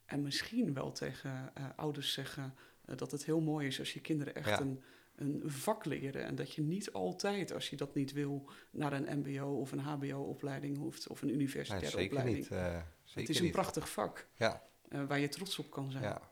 En 0.05 0.21
misschien 0.21 0.73
wel 0.73 0.91
tegen 0.91 1.51
eh, 1.53 1.63
ouders 1.75 2.13
zeggen 2.13 2.53
eh, 2.85 2.97
dat 2.97 3.11
het 3.11 3.25
heel 3.25 3.41
mooi 3.41 3.67
is 3.67 3.79
als 3.79 3.93
je 3.93 4.01
kinderen 4.01 4.35
echt 4.35 4.49
Ja. 4.49 4.59
een, 4.61 4.81
een 5.15 5.41
vak 5.45 5.85
leren. 5.85 6.23
En 6.23 6.35
dat 6.35 6.53
je 6.53 6.61
niet 6.61 6.91
altijd, 6.93 7.53
als 7.53 7.69
je 7.69 7.75
dat 7.77 7.95
niet 7.95 8.11
wil, 8.13 8.49
naar 8.71 8.93
een 8.93 9.19
MBO 9.19 9.45
of 9.59 9.71
een 9.71 9.79
HBO-opleiding 9.79 10.77
hoeft 10.77 11.07
of 11.07 11.21
een 11.21 11.27
Nee, 11.27 11.35
universitaire 11.35 11.89
zeker 11.89 12.17
opleiding. 12.17 12.37
niet. 12.37 12.51
eh, 12.59 12.65
zeker 13.03 13.19
het 13.21 13.29
is 13.29 13.37
een 13.37 13.43
niet. 13.43 13.51
prachtig 13.51 13.89
vak 13.89 14.27
Ja, 14.35 14.63
waar 15.07 15.19
je 15.19 15.27
trots 15.27 15.59
op 15.59 15.71
kan 15.71 15.91
zijn. 15.91 16.03
ja. 16.03 16.29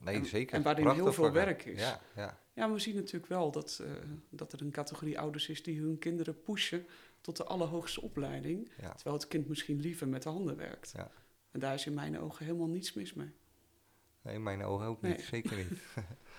Nee, 0.00 0.14
En- 0.14 0.26
zeker. 0.26 0.56
en 0.56 0.62
waarin 0.62 0.82
Prachtig 0.84 1.04
heel 1.04 1.12
veel 1.12 1.24
vak, 1.24 1.32
werk 1.34 1.64
is. 1.64 1.80
Ja, 1.80 2.00
ja. 2.16 2.38
Ja, 2.52 2.66
maar 2.66 2.74
we 2.74 2.80
zien 2.80 2.94
natuurlijk 2.94 3.26
wel 3.26 3.50
dat, 3.50 3.82
dat 4.30 4.52
er 4.52 4.60
een 4.60 4.70
categorie 4.70 5.18
ouders 5.18 5.48
is 5.48 5.62
die 5.62 5.80
hun 5.80 5.98
kinderen 5.98 6.42
pushen 6.42 6.86
tot 7.24 7.36
de 7.36 7.44
allerhoogste 7.44 8.00
opleiding. 8.00 8.70
Ja. 8.80 8.92
Terwijl 8.92 9.16
het 9.16 9.28
kind 9.28 9.48
misschien 9.48 9.80
liever 9.80 10.08
met 10.08 10.22
de 10.22 10.28
handen 10.28 10.56
werkt. 10.56 10.92
Ja. 10.96 11.10
En 11.50 11.60
daar 11.60 11.74
is 11.74 11.86
in 11.86 11.94
mijn 11.94 12.18
ogen 12.20 12.44
helemaal 12.44 12.68
niets 12.68 12.92
mis 12.92 13.14
mee. 13.14 13.32
Nee, 14.22 14.34
in 14.34 14.42
mijn 14.42 14.64
ogen 14.64 14.86
ook 14.86 15.00
Nee. 15.00 15.12
niet. 15.12 15.20
Zeker 15.24 15.56
niet. 15.56 15.68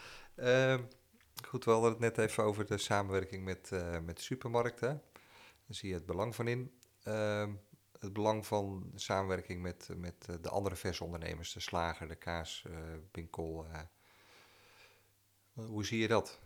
Ehm, 0.35 0.83
goed, 1.47 1.65
we 1.65 1.71
hadden 1.71 1.89
het 1.89 1.99
net 1.99 2.17
even 2.17 2.43
over 2.43 2.65
de 2.65 2.77
samenwerking 2.77 3.43
met, 3.43 3.71
eh, 3.71 3.99
met 3.99 4.21
supermarkten. 4.21 5.01
Daar 5.65 5.75
zie 5.75 5.89
je 5.89 5.95
het 5.95 6.05
belang 6.05 6.35
van 6.35 6.47
in. 6.47 6.79
Ehm, 7.03 7.53
het 7.99 8.13
belang 8.13 8.45
van 8.47 8.89
de 8.93 8.99
samenwerking 8.99 9.61
met, 9.61 9.89
met 9.97 10.25
eh, 10.29 10.35
de 10.41 10.49
andere 10.49 10.75
versondernemers, 10.75 11.53
de 11.53 11.59
slager, 11.59 12.07
de 12.07 12.15
kaaswinkel. 12.15 13.65
eh 13.71 13.79
hoe 15.53 15.85
zie 15.85 15.99
je 15.99 16.07
dat? 16.07 16.39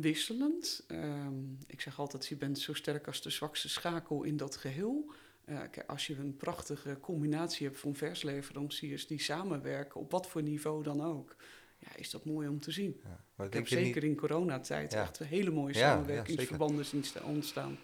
Wisselend. 0.00 0.84
Ehm, 0.88 1.34
ik 1.66 1.80
zeg 1.80 1.98
altijd, 1.98 2.26
je 2.26 2.36
bent 2.36 2.58
zo 2.58 2.72
sterk 2.74 3.06
als 3.06 3.22
de 3.22 3.30
zwakste 3.30 3.68
schakel 3.68 4.22
in 4.22 4.36
dat 4.36 4.56
geheel. 4.56 5.12
Eh, 5.44 5.60
als 5.86 6.06
je 6.06 6.16
een 6.16 6.36
prachtige 6.36 6.98
combinatie 7.00 7.66
hebt 7.66 7.78
van 7.80 7.94
versleveranciers 7.94 9.06
die 9.06 9.20
samenwerken, 9.20 10.00
op 10.00 10.10
wat 10.10 10.26
voor 10.26 10.42
niveau 10.42 10.82
dan 10.82 11.00
ook, 11.04 11.36
ja, 11.78 11.96
is 11.96 12.10
dat 12.10 12.24
mooi 12.24 12.48
om 12.48 12.60
te 12.60 12.70
zien. 12.70 13.00
Ja. 13.36 13.44
Ik 13.44 13.52
heb 13.52 13.68
zeker 13.68 14.02
niet, 14.02 14.10
in 14.10 14.16
coronatijd 14.16 14.92
Ja. 14.92 15.02
echt 15.02 15.18
hele 15.18 15.50
mooie 15.50 15.74
Ja, 15.74 15.80
samenwerkingsverbanden 15.80 16.84
zien 16.84 17.04
sta- 17.04 17.22
ontstaan. 17.22 17.78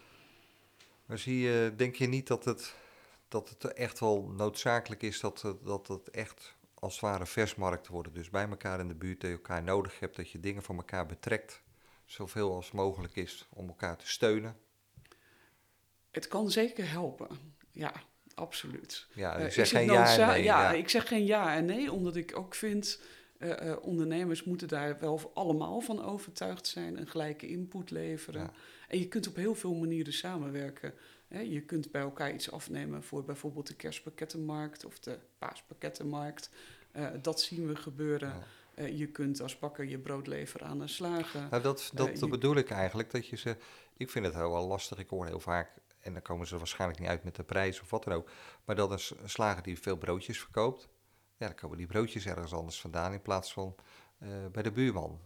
maar 1.05 1.17
zie 1.19 1.39
je, 1.39 1.73
denk 1.75 1.95
je 1.95 2.07
niet 2.07 2.27
dat 2.27 2.45
het, 2.45 2.75
dat 3.27 3.49
het 3.49 3.73
echt 3.73 3.99
wel 3.99 4.27
noodzakelijk 4.37 5.01
is 5.03 5.19
dat, 5.19 5.41
het- 5.41 5.63
dat 5.65 5.87
het 5.87 6.09
echt 6.09 6.55
als 6.73 6.93
het 6.93 7.01
ware 7.01 7.25
versmarkten 7.25 7.91
worden? 7.91 8.13
Dus 8.13 8.29
bij 8.29 8.47
elkaar 8.49 8.79
in 8.79 8.87
de 8.87 8.95
buurt 8.95 9.21
dat 9.21 9.29
je 9.29 9.35
elkaar 9.35 9.63
nodig 9.63 9.99
hebt, 9.99 10.15
dat 10.15 10.29
je 10.29 10.39
dingen 10.39 10.63
van 10.63 10.75
elkaar 10.75 11.05
betrekt, 11.05 11.61
zoveel 12.05 12.53
als 12.55 12.71
mogelijk 12.71 13.15
is 13.15 13.47
om 13.53 13.67
elkaar 13.67 13.97
te 13.97 14.07
steunen. 14.07 14.57
Het 16.11 16.27
kan 16.27 16.51
zeker 16.51 16.89
helpen. 16.89 17.27
Ja, 17.71 17.93
absoluut. 18.35 19.07
Ja, 19.13 19.37
Eh, 19.37 19.45
ik 19.45 19.51
zeg 19.51 19.69
geen 19.69 19.85
ja 19.85 19.93
en 19.93 19.99
noodza- 19.99 20.31
nee. 20.31 20.43
Ja, 20.43 20.71
ja. 20.71 20.77
ik 20.77 20.89
zeg 20.89 21.07
geen 21.07 21.25
ja 21.25 21.55
en 21.55 21.65
nee, 21.65 21.91
omdat 21.91 22.15
ik 22.15 22.37
ook 22.37 22.55
vind... 22.55 23.01
eh, 23.37 23.75
ondernemers 23.81 24.43
moeten 24.43 24.67
daar 24.67 24.99
wel 24.99 25.31
allemaal 25.33 25.81
van 25.81 26.03
overtuigd 26.03 26.67
zijn... 26.67 26.97
een 26.99 27.07
gelijke 27.07 27.47
input 27.47 27.91
leveren. 27.91 28.41
Ja. 28.41 28.51
En 28.87 28.99
je 28.99 29.07
kunt 29.07 29.27
op 29.27 29.35
heel 29.35 29.55
veel 29.55 29.73
manieren 29.75 30.13
samenwerken. 30.13 30.93
Hè, 31.27 31.39
je 31.39 31.61
kunt 31.61 31.91
bij 31.91 32.01
elkaar 32.01 32.33
iets 32.33 32.51
afnemen 32.51 33.03
voor 33.03 33.23
bijvoorbeeld 33.23 33.67
de 33.67 33.75
kerstpakkettenmarkt... 33.75 34.85
of 34.85 34.99
de 34.99 35.19
paaspakettenmarkt. 35.37 36.49
Eh, 36.91 37.07
dat 37.21 37.41
zien 37.41 37.67
we 37.67 37.75
gebeuren. 37.75 38.29
Ja. 38.29 38.43
Eh, 38.75 38.97
je 38.97 39.07
kunt 39.07 39.41
als 39.41 39.59
bakker 39.59 39.85
je 39.85 39.99
brood 39.99 40.27
leveren 40.27 40.67
aan 40.67 40.81
een 40.81 40.89
slager. 40.89 41.47
Nou, 41.49 41.61
dat, 41.63 41.91
dat 41.93 42.07
Eh, 42.07 42.15
je- 42.15 42.27
bedoel 42.27 42.55
ik 42.55 42.69
eigenlijk. 42.69 43.11
Dat 43.11 43.27
je 43.27 43.35
ze, 43.37 43.57
ik 43.97 44.09
vind 44.09 44.25
het 44.25 44.33
heel 44.35 44.51
wel 44.51 44.67
lastig. 44.67 44.97
Ik 44.97 45.09
hoor 45.09 45.25
heel 45.25 45.39
vaak, 45.39 45.71
en 45.99 46.13
dan 46.13 46.21
komen 46.21 46.47
ze 46.47 46.57
waarschijnlijk 46.57 46.99
niet 46.99 47.09
uit 47.09 47.23
met 47.23 47.35
de 47.35 47.43
prijs 47.43 47.81
of 47.81 47.89
wat 47.89 48.03
dan 48.03 48.13
ook. 48.13 48.29
Maar 48.65 48.75
dat 48.75 48.91
een, 48.91 49.29
slager 49.29 49.63
die 49.63 49.79
veel 49.79 49.97
broodjes 49.97 50.39
verkoopt, 50.39 50.87
ja, 51.37 51.45
dan 51.47 51.55
komen 51.55 51.77
die 51.77 51.87
broodjes 51.87 52.25
ergens 52.25 52.53
anders 52.53 52.81
vandaan 52.81 53.13
in 53.13 53.21
plaats 53.21 53.53
van 53.53 53.75
eh, 54.17 54.29
bij 54.51 54.63
de 54.63 54.71
buurman, 54.71 55.19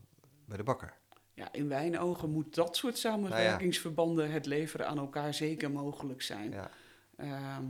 bij 0.45 0.57
de 0.57 0.63
bakker. 0.63 0.93
Ja, 1.33 1.51
in 1.51 1.67
mijn 1.67 1.99
ogen 1.99 2.29
moet 2.29 2.55
dat 2.55 2.77
soort 2.77 2.97
samenwerkingsverbanden... 2.97 4.31
het 4.31 4.45
leveren 4.45 4.87
aan 4.87 4.97
elkaar 4.97 5.33
zeker 5.33 5.71
mogelijk 5.71 6.21
zijn. 6.21 6.51
Ja, 6.51 6.69
Ehm, 7.15 7.63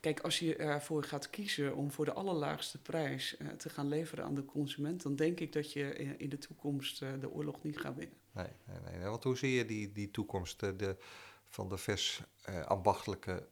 kijk, 0.00 0.20
als 0.20 0.38
je 0.38 0.56
ervoor 0.56 1.04
gaat 1.04 1.30
kiezen 1.30 1.76
om 1.76 1.90
voor 1.92 2.04
de 2.04 2.12
allerlaagste 2.12 2.78
prijs 2.82 3.36
eh, 3.36 3.48
te 3.48 3.68
gaan 3.68 3.88
leveren 3.88 4.24
aan 4.24 4.34
de 4.34 4.44
consument, 4.44 5.02
dan 5.02 5.16
denk 5.16 5.40
ik 5.40 5.52
dat 5.52 5.72
je 5.72 5.94
in, 5.94 6.18
in 6.18 6.28
de 6.28 6.38
toekomst 6.38 7.02
eh, 7.02 7.08
de 7.20 7.30
oorlog 7.30 7.62
niet 7.62 7.78
gaat 7.78 7.96
winnen. 7.96 8.16
nee, 8.32 8.46
nee, 8.66 8.96
nee. 8.98 9.08
Want 9.08 9.24
hoe 9.24 9.36
zie 9.36 9.52
je 9.54 9.64
die, 9.64 9.92
die 9.92 10.10
toekomst 10.10 10.62
eh, 10.62 10.70
de, 10.76 10.96
van 11.44 11.68
de 11.68 11.76
vers 11.76 12.22
eh, 12.42 12.60
ambachtelijke 12.66 13.46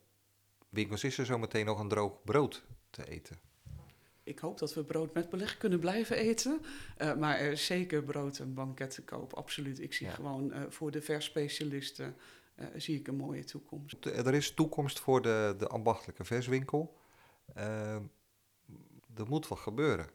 winkels? 0.69 1.05
Is 1.05 1.19
er 1.19 1.27
zometeen 1.27 1.67
nog 1.67 1.79
een 1.81 1.89
droog 1.89 2.23
brood 2.25 2.65
te 2.91 3.09
eten? 3.09 3.39
Ik 4.23 4.39
hoop 4.39 4.59
dat 4.59 4.75
we 4.75 4.85
brood 4.85 5.15
met 5.15 5.31
beleg 5.31 5.57
kunnen 5.57 5.79
blijven 5.81 6.17
eten, 6.17 6.61
eh, 6.97 7.15
maar 7.15 7.39
er 7.39 7.53
is 7.53 7.67
zeker 7.67 8.03
brood 8.03 8.39
en 8.39 8.55
banket 8.55 8.91
te 8.91 9.03
koop, 9.05 9.33
absoluut. 9.33 9.81
Ik 9.81 9.93
zie 9.95 10.07
Ja. 10.07 10.13
gewoon 10.13 10.53
eh, 10.53 10.63
voor 10.69 10.91
de 10.91 11.03
versspecialisten 11.03 12.17
zie 12.77 12.99
ik 12.99 13.09
een 13.09 13.17
mooie 13.17 13.45
toekomst. 13.45 14.05
Er 14.05 14.35
is 14.35 14.55
toekomst 14.55 15.01
voor 15.01 15.23
de, 15.23 15.55
de 15.59 15.67
ambachtelijke 15.67 16.25
verswinkel. 16.25 16.97
Uh, 17.57 17.95
er 19.15 19.27
moet 19.29 19.49
wat 19.49 19.59
gebeuren. 19.59 20.07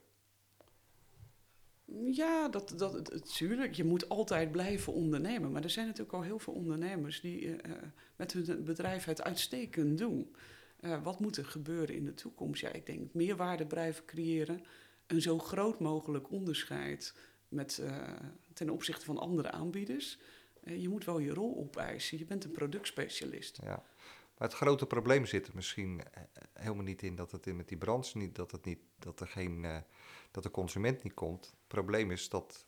Ja, 2.04 2.48
dat, 2.48 2.74
dat, 2.76 3.12
natuurlijk. 3.12 3.74
Je 3.74 3.84
moet 3.84 4.08
altijd 4.08 4.50
blijven 4.50 4.92
ondernemen. 4.92 5.52
Maar 5.52 5.62
er 5.62 5.70
zijn 5.70 5.86
natuurlijk 5.86 6.14
al 6.14 6.22
heel 6.22 6.38
veel 6.38 6.52
ondernemers 6.52 7.20
die 7.20 7.42
uh, 7.42 7.56
met 8.16 8.32
hun 8.32 8.64
bedrijf 8.64 9.04
het 9.04 9.22
uitstekend 9.22 9.98
doen. 9.98 10.34
Uh, 10.80 11.02
wat 11.02 11.20
moet 11.20 11.36
er 11.36 11.44
gebeuren 11.44 11.94
in 11.94 12.04
de 12.04 12.14
toekomst? 12.14 12.60
Ja, 12.60 12.72
ik 12.72 12.86
denk 12.86 13.14
meerwaarde 13.14 13.66
blijven 13.66 14.04
creëren. 14.04 14.64
Een 15.06 15.22
zo 15.22 15.38
groot 15.38 15.80
mogelijk 15.80 16.30
onderscheid 16.30 17.14
met, 17.48 17.78
uh, 17.82 17.96
ten 18.52 18.70
opzichte 18.70 19.04
van 19.04 19.18
andere 19.18 19.50
aanbieders. 19.50 20.18
Je 20.64 20.88
moet 20.88 21.04
wel 21.04 21.18
je 21.18 21.34
rol 21.34 21.56
opeisen. 21.56 22.18
Je 22.18 22.24
bent 22.24 22.44
een 22.44 22.50
productspecialist. 22.50 23.58
Ja. 23.62 23.84
Maar 24.38 24.48
het 24.48 24.56
grote 24.56 24.86
probleem 24.86 25.26
zit 25.26 25.46
er 25.46 25.54
misschien 25.54 26.02
helemaal 26.52 26.84
niet 26.84 27.02
in 27.02 27.16
dat 27.16 27.30
het 27.32 27.54
met 27.54 27.68
die 27.68 27.76
branche 27.76 28.18
niet, 28.18 28.34
dat, 28.34 28.50
het 28.50 28.64
niet, 28.64 28.78
dat 28.98 29.20
er 29.20 29.26
geen 29.26 29.66
dat 30.32 30.42
de 30.42 30.50
consument 30.50 31.02
niet 31.02 31.14
komt. 31.14 31.44
Het 31.44 31.66
probleem 31.66 32.10
is 32.10 32.28
dat 32.28 32.66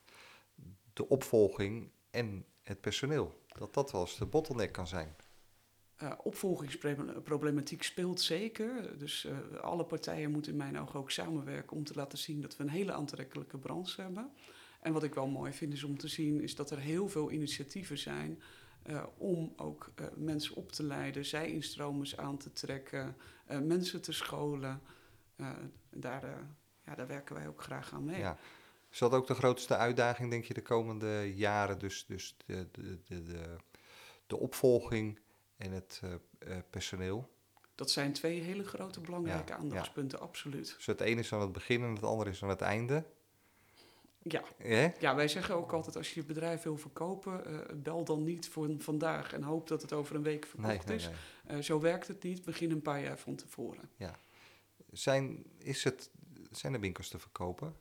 de 0.92 1.08
opvolging 1.08 1.90
en 2.10 2.44
het 2.62 2.80
personeel, 2.80 3.42
dat 3.58 3.74
dat 3.74 3.92
wel 3.92 4.00
eens 4.00 4.16
de 4.16 4.26
bottleneck 4.26 4.72
kan 4.72 4.86
zijn. 4.86 5.16
Uh, 6.02 6.12
opvolgingsproblematiek 6.22 7.82
speelt 7.82 8.20
zeker. 8.20 8.98
Dus 8.98 9.24
uh, 9.24 9.60
alle 9.60 9.84
partijen 9.84 10.30
moeten 10.30 10.52
in 10.52 10.58
mijn 10.58 10.78
ogen 10.78 10.98
ook 10.98 11.10
samenwerken 11.10 11.76
om 11.76 11.84
te 11.84 11.94
laten 11.94 12.18
zien 12.18 12.40
dat 12.40 12.56
we 12.56 12.62
een 12.62 12.68
hele 12.68 12.92
aantrekkelijke 12.92 13.58
branche 13.58 14.02
hebben. 14.02 14.30
En 14.84 14.92
wat 14.92 15.02
ik 15.02 15.14
wel 15.14 15.26
mooi 15.26 15.52
vind 15.52 15.72
is 15.72 15.84
om 15.84 15.98
te 15.98 16.08
zien, 16.08 16.40
is 16.40 16.54
dat 16.54 16.70
er 16.70 16.78
heel 16.78 17.08
veel 17.08 17.30
initiatieven 17.30 17.98
zijn 17.98 18.42
uh, 18.86 19.04
om 19.16 19.52
ook 19.56 19.92
mensen 20.14 20.56
op 20.56 20.72
te 20.72 20.82
leiden, 20.82 21.24
zij-instromers 21.24 22.16
aan 22.16 22.36
te 22.36 22.52
trekken, 22.52 23.16
mensen 23.62 24.02
te 24.02 24.12
scholen. 24.12 24.80
daar 25.90 26.46
ja, 26.84 26.94
daar 26.94 27.06
werken 27.06 27.34
wij 27.34 27.48
ook 27.48 27.62
graag 27.62 27.92
aan 27.92 28.04
mee. 28.04 28.18
Ja. 28.18 28.38
Is 28.90 28.98
dat 28.98 29.12
ook 29.12 29.26
de 29.26 29.34
grootste 29.34 29.76
uitdaging, 29.76 30.30
denk 30.30 30.44
je, 30.44 30.54
de 30.54 30.62
komende 30.62 31.34
jaren? 31.34 31.78
Dus, 31.78 32.06
dus 32.06 32.36
de, 32.46 32.68
de, 32.72 32.98
de, 33.04 33.56
de, 34.26 34.36
opvolging 34.36 35.20
en 35.56 35.72
het 35.72 36.00
personeel? 36.70 37.30
Dat 37.74 37.90
zijn 37.90 38.12
twee 38.12 38.40
hele 38.40 38.64
grote 38.64 39.00
belangrijke 39.00 39.54
aandachtspunten, 39.54 40.20
absoluut. 40.20 40.74
Dus 40.76 40.86
het 40.86 41.00
ene 41.00 41.20
is 41.20 41.32
aan 41.32 41.40
het 41.40 41.52
begin 41.52 41.82
en 41.82 41.94
het 41.94 42.02
andere 42.04 42.30
is 42.30 42.42
aan 42.42 42.48
het 42.48 42.60
einde? 42.60 43.04
Ja. 44.28 44.42
ja, 45.00 45.14
wij 45.14 45.28
zeggen 45.28 45.54
ook 45.54 45.72
altijd 45.72 45.96
als 45.96 46.14
je 46.14 46.20
je 46.20 46.26
bedrijf 46.26 46.62
wil 46.62 46.76
verkopen, 46.76 47.52
uh, 47.52 47.58
bel 47.82 48.04
dan 48.04 48.24
niet 48.24 48.48
voor 48.48 48.74
vandaag 48.78 49.32
en 49.32 49.42
hoop 49.42 49.68
dat 49.68 49.82
het 49.82 49.92
over 49.92 50.16
een 50.16 50.22
week 50.22 50.46
verkocht 50.46 50.90
is. 50.90 51.10
Uh, 51.50 51.58
zo 51.58 51.80
werkt 51.80 52.08
het 52.08 52.22
niet, 52.22 52.44
begin 52.44 52.70
een 52.70 52.82
paar 52.82 53.02
jaar 53.02 53.18
van 53.18 53.34
tevoren. 53.34 53.90
Ja. 53.96 54.18
Zijn, 54.90 55.44
is 55.58 55.84
het 55.84 56.10
zijn 56.50 56.74
er 56.74 56.80
winkels 56.80 57.08
te 57.08 57.18
verkopen? 57.18 57.76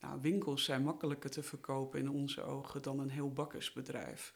Nou, 0.00 0.20
winkels 0.20 0.64
zijn 0.64 0.82
makkelijker 0.82 1.30
te 1.30 1.42
verkopen 1.42 2.00
in 2.00 2.10
onze 2.10 2.42
ogen 2.42 2.82
dan 2.82 2.98
een 2.98 3.10
heel 3.10 3.32
bakkersbedrijf. 3.32 4.32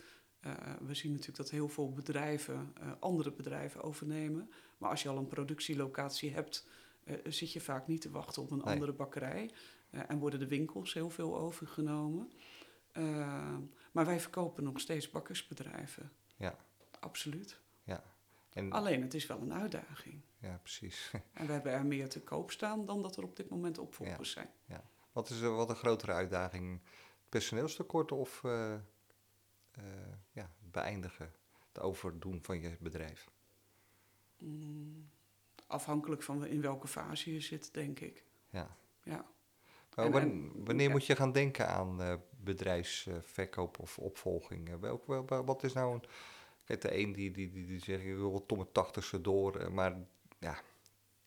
Uh, 0.47 0.53
we 0.81 0.95
zien 0.95 1.11
natuurlijk 1.11 1.39
dat 1.39 1.51
heel 1.51 1.69
veel 1.69 1.93
bedrijven 1.93 2.75
andere 2.99 3.33
bedrijven 3.33 3.83
overnemen. 3.83 4.51
Maar 4.79 4.91
als 4.91 5.03
je 5.03 5.09
al 5.09 5.17
een 5.17 5.27
productielocatie 5.27 6.33
hebt, 6.33 6.67
uh, 7.05 7.17
zit 7.25 7.53
je 7.53 7.61
vaak 7.61 7.87
niet 7.87 8.01
te 8.01 8.11
wachten 8.11 8.43
op 8.43 8.51
een 8.51 8.63
andere 8.63 8.93
bakkerij. 8.93 9.51
En 9.93 10.19
worden 10.19 10.39
de 10.39 10.47
winkels 10.47 10.95
heel 10.95 11.11
veel 11.11 11.39
overgenomen. 11.39 12.33
maar 13.93 14.07
wij 14.07 14.21
verkopen 14.21 14.65
nog 14.65 14.81
steeds 14.81 15.11
bakkersbedrijven. 15.11 16.13
Ja. 16.37 16.57
Absoluut. 17.01 17.61
Ja. 17.85 18.03
En... 18.53 18.73
Alleen 18.73 19.03
het 19.03 19.15
is 19.15 19.27
wel 19.27 19.41
een 19.41 19.53
uitdaging 19.53 20.23
ja, 20.43 20.59
precies. 20.63 21.11
En 21.33 21.47
we 21.47 21.53
hebben 21.53 21.73
er 21.73 21.87
meer 21.87 22.09
te 22.09 22.23
koop 22.23 22.51
staan 22.51 22.87
dan 22.87 23.03
dat 23.03 23.17
er 23.17 23.23
op 23.23 23.37
dit 23.37 23.49
moment 23.49 23.79
opvolgers 23.79 24.31
zijn. 24.31 24.51
Ja. 24.65 24.85
Wat 25.13 25.31
is 25.31 25.41
er 25.41 25.55
wat 25.55 25.69
een 25.69 25.77
grotere 25.77 26.13
uitdaging? 26.13 26.81
Personeelstekort 27.29 28.13
of 28.13 28.43
uh, 28.43 28.75
uh, 29.79 29.85
ja, 30.33 30.51
beëindigen, 30.59 31.33
het 31.69 31.81
overdoen 31.81 32.43
van 32.43 32.61
je 32.61 32.77
bedrijf? 32.81 33.31
Mm, 34.39 35.11
afhankelijk 35.67 36.23
van 36.23 36.47
in 36.47 36.61
welke 36.61 36.89
fase 36.89 37.33
je 37.33 37.41
zit, 37.41 37.75
denk 37.75 38.01
ik. 38.01 38.25
Ja. 38.51 38.77
ja. 39.03 39.31
Wanneer 40.55 40.91
moet 40.91 41.07
je 41.07 41.17
gaan 41.17 41.33
denken 41.33 41.69
aan 41.69 42.01
uh, 42.01 42.15
bedrijfsverkoop 42.31 43.79
of 43.79 43.99
opvolging? 43.99 44.81
Welk, 44.81 45.05
wat 45.29 45.63
is 45.63 45.73
nou 45.73 45.95
een... 45.95 46.03
Kijk, 46.65 46.81
de 46.81 46.99
een 46.99 47.13
die, 47.13 47.31
die, 47.31 47.51
die, 47.51 47.67
die 47.67 47.79
zegt, 47.79 48.05
ik 48.05 48.15
wil 48.15 48.47
tot 48.47 48.59
mijn 48.59 48.73
tachtigste 48.73 49.21
door, 49.21 49.73
maar 49.73 49.97
ja. 50.39 50.61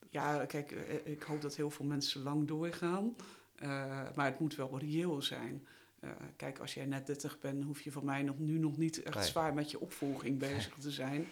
Ja, 0.09 0.45
kijk, 0.45 0.71
eh, 0.71 1.11
ik 1.11 1.23
hoop 1.23 1.41
dat 1.41 1.55
heel 1.55 1.69
veel 1.69 1.85
mensen 1.85 2.23
lang 2.23 2.47
doorgaan. 2.47 3.15
Uh, 3.63 3.69
maar 4.15 4.25
het 4.25 4.39
moet 4.39 4.55
wel 4.55 4.79
reëel 4.79 5.21
zijn. 5.21 5.67
Uh, 6.03 6.09
kijk, 6.35 6.59
als 6.59 6.73
jij 6.73 6.85
net 6.85 7.05
30 7.05 7.39
bent, 7.39 7.63
hoef 7.63 7.81
je 7.81 7.91
van 7.91 8.05
mij 8.05 8.23
nog, 8.23 8.39
nu 8.39 8.57
nog 8.57 8.77
niet 8.77 9.03
echt 9.03 9.25
zwaar 9.25 9.53
met 9.53 9.71
je 9.71 9.79
opvolging 9.79 10.39
bezig 10.39 10.73
te 10.73 10.91
zijn. 10.91 11.27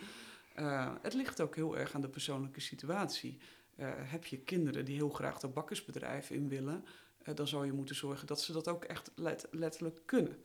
Uh, 0.59 0.93
het 1.01 1.13
ligt 1.13 1.41
ook 1.41 1.55
heel 1.55 1.77
erg 1.77 1.93
aan 1.93 2.01
de 2.01 2.09
persoonlijke 2.09 2.59
situatie. 2.59 3.37
heb 3.85 4.25
je 4.25 4.37
kinderen 4.37 4.85
die 4.85 4.95
heel 4.95 5.09
graag 5.09 5.39
dat 5.39 5.53
bakkersbedrijf 5.53 6.29
in 6.29 6.49
willen, 6.49 6.85
dan 7.23 7.47
zou 7.47 7.65
je 7.65 7.73
moeten 7.73 7.95
zorgen 7.95 8.27
dat 8.27 8.41
ze 8.41 8.51
dat 8.51 8.67
ook 8.67 8.83
echt 8.83 9.11
let 9.15 9.47
letterlijk 9.51 10.01
kunnen. 10.05 10.37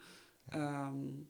Um, 0.55 1.29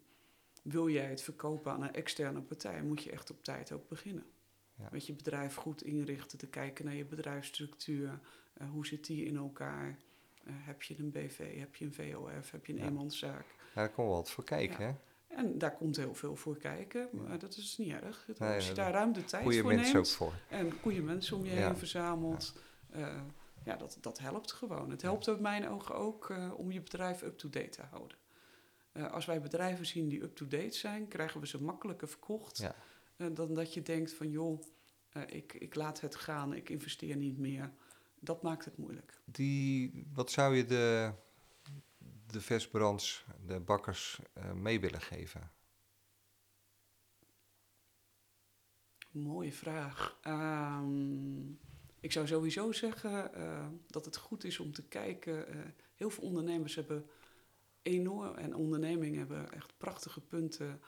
wil 0.62 0.88
jij 0.88 1.06
het 1.06 1.22
verkopen 1.22 1.72
aan 1.72 1.82
een 1.82 1.94
externe 1.94 2.40
partij, 2.40 2.82
moet 2.82 3.02
je 3.02 3.10
echt 3.10 3.30
op 3.30 3.44
tijd 3.44 3.72
ook 3.72 3.88
beginnen. 3.88 4.26
Ja. 4.74 4.88
Met 4.92 5.06
je 5.06 5.12
bedrijf 5.12 5.54
goed 5.54 5.82
inrichten, 5.82 6.38
te 6.38 6.46
kijken 6.46 6.84
naar 6.84 6.94
je 6.94 7.04
bedrijfsstructuur. 7.04 8.20
Uh, 8.62 8.70
hoe 8.70 8.86
zit 8.86 9.06
die 9.06 9.24
in 9.24 9.36
elkaar? 9.36 9.98
Uh, 10.46 10.52
heb 10.56 10.82
je 10.82 10.94
een 10.98 11.10
BV, 11.10 11.58
heb 11.58 11.76
je 11.76 11.84
een 11.84 11.92
VOF, 11.92 12.50
heb 12.50 12.66
je 12.66 12.72
een 12.72 12.78
ja. 12.78 12.84
eenmanszaak? 12.84 13.44
Ja, 13.74 13.74
daar 13.74 13.90
komt 13.90 14.06
wel 14.06 14.16
wat 14.16 14.30
voor 14.30 14.44
kijken, 14.44 14.86
hè? 14.86 14.94
En 15.28 15.58
daar 15.58 15.76
komt 15.76 15.96
heel 15.96 16.14
veel 16.14 16.36
voor 16.36 16.56
kijken, 16.56 17.08
maar 17.12 17.38
dat 17.38 17.56
is 17.56 17.78
niet 17.78 17.92
erg. 17.92 18.26
Nee, 18.38 18.54
als 18.54 18.68
je 18.68 18.74
daar 18.74 18.92
ruim 18.92 19.12
de 19.12 19.24
tijd 19.24 19.42
voor 19.42 19.74
neemt 19.74 19.96
ook 19.96 20.06
voor. 20.06 20.32
en 20.48 20.72
goede 20.72 21.02
mensen 21.02 21.36
om 21.36 21.44
je 21.44 21.50
heen 21.50 21.76
verzamelt, 21.76 22.54
uh, 22.96 23.20
ja, 23.64 23.76
dat, 23.76 23.98
dat 24.00 24.18
helpt 24.18 24.52
gewoon. 24.52 24.90
Het 24.90 25.02
helpt 25.02 25.28
op 25.28 25.40
mijn 25.40 25.68
ogen 25.68 25.94
ook 25.94 26.34
om 26.56 26.72
je 26.72 26.80
bedrijf 26.80 27.22
up-to-date 27.22 27.68
te 27.68 27.82
houden. 27.82 28.18
als 29.10 29.24
wij 29.24 29.40
bedrijven 29.40 29.86
zien 29.86 30.08
die 30.08 30.22
up-to-date 30.22 30.76
zijn, 30.76 31.08
krijgen 31.08 31.40
we 31.40 31.46
ze 31.46 31.62
makkelijker 31.62 32.08
verkocht. 32.08 32.58
Ja. 32.58 32.74
Uh, 33.16 33.34
dan 33.34 33.54
dat 33.54 33.74
je 33.74 33.82
denkt 33.82 34.14
van 34.14 34.30
joh, 34.30 34.62
ik, 35.26 35.54
ik 35.54 35.74
laat 35.74 36.00
het 36.00 36.16
gaan, 36.16 36.54
ik 36.54 36.68
investeer 36.68 37.16
niet 37.16 37.38
meer. 37.38 37.72
Dat 38.20 38.42
maakt 38.42 38.64
het 38.64 38.76
moeilijk. 38.76 39.20
Die, 39.24 40.06
wat 40.12 40.30
zou 40.30 40.56
je 40.56 40.64
de, 40.64 41.12
de 42.26 42.40
versbrands, 42.40 43.24
de 43.46 43.60
bakkers 43.60 44.20
mee 44.54 44.80
willen 44.80 45.00
geven? 45.00 45.50
Mooie 49.10 49.52
vraag. 49.52 50.18
Um, 50.26 51.58
ik 52.00 52.12
zou 52.12 52.26
sowieso 52.26 52.72
zeggen 52.72 53.30
dat 53.86 54.04
het 54.04 54.16
goed 54.16 54.44
is 54.44 54.58
om 54.58 54.72
te 54.72 54.82
kijken. 54.82 55.46
heel 55.94 56.10
veel 56.10 56.24
ondernemers 56.24 56.74
hebben 56.74 57.06
enorm 57.82 58.36
en 58.36 58.54
ondernemingen 58.54 59.18
hebben 59.18 59.52
echt 59.52 59.72
prachtige 59.76 60.20
punten 60.20 60.80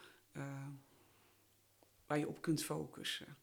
waar 2.07 2.19
je 2.19 2.29
op 2.29 2.41
kunt 2.41 2.65
focussen. 2.65 3.37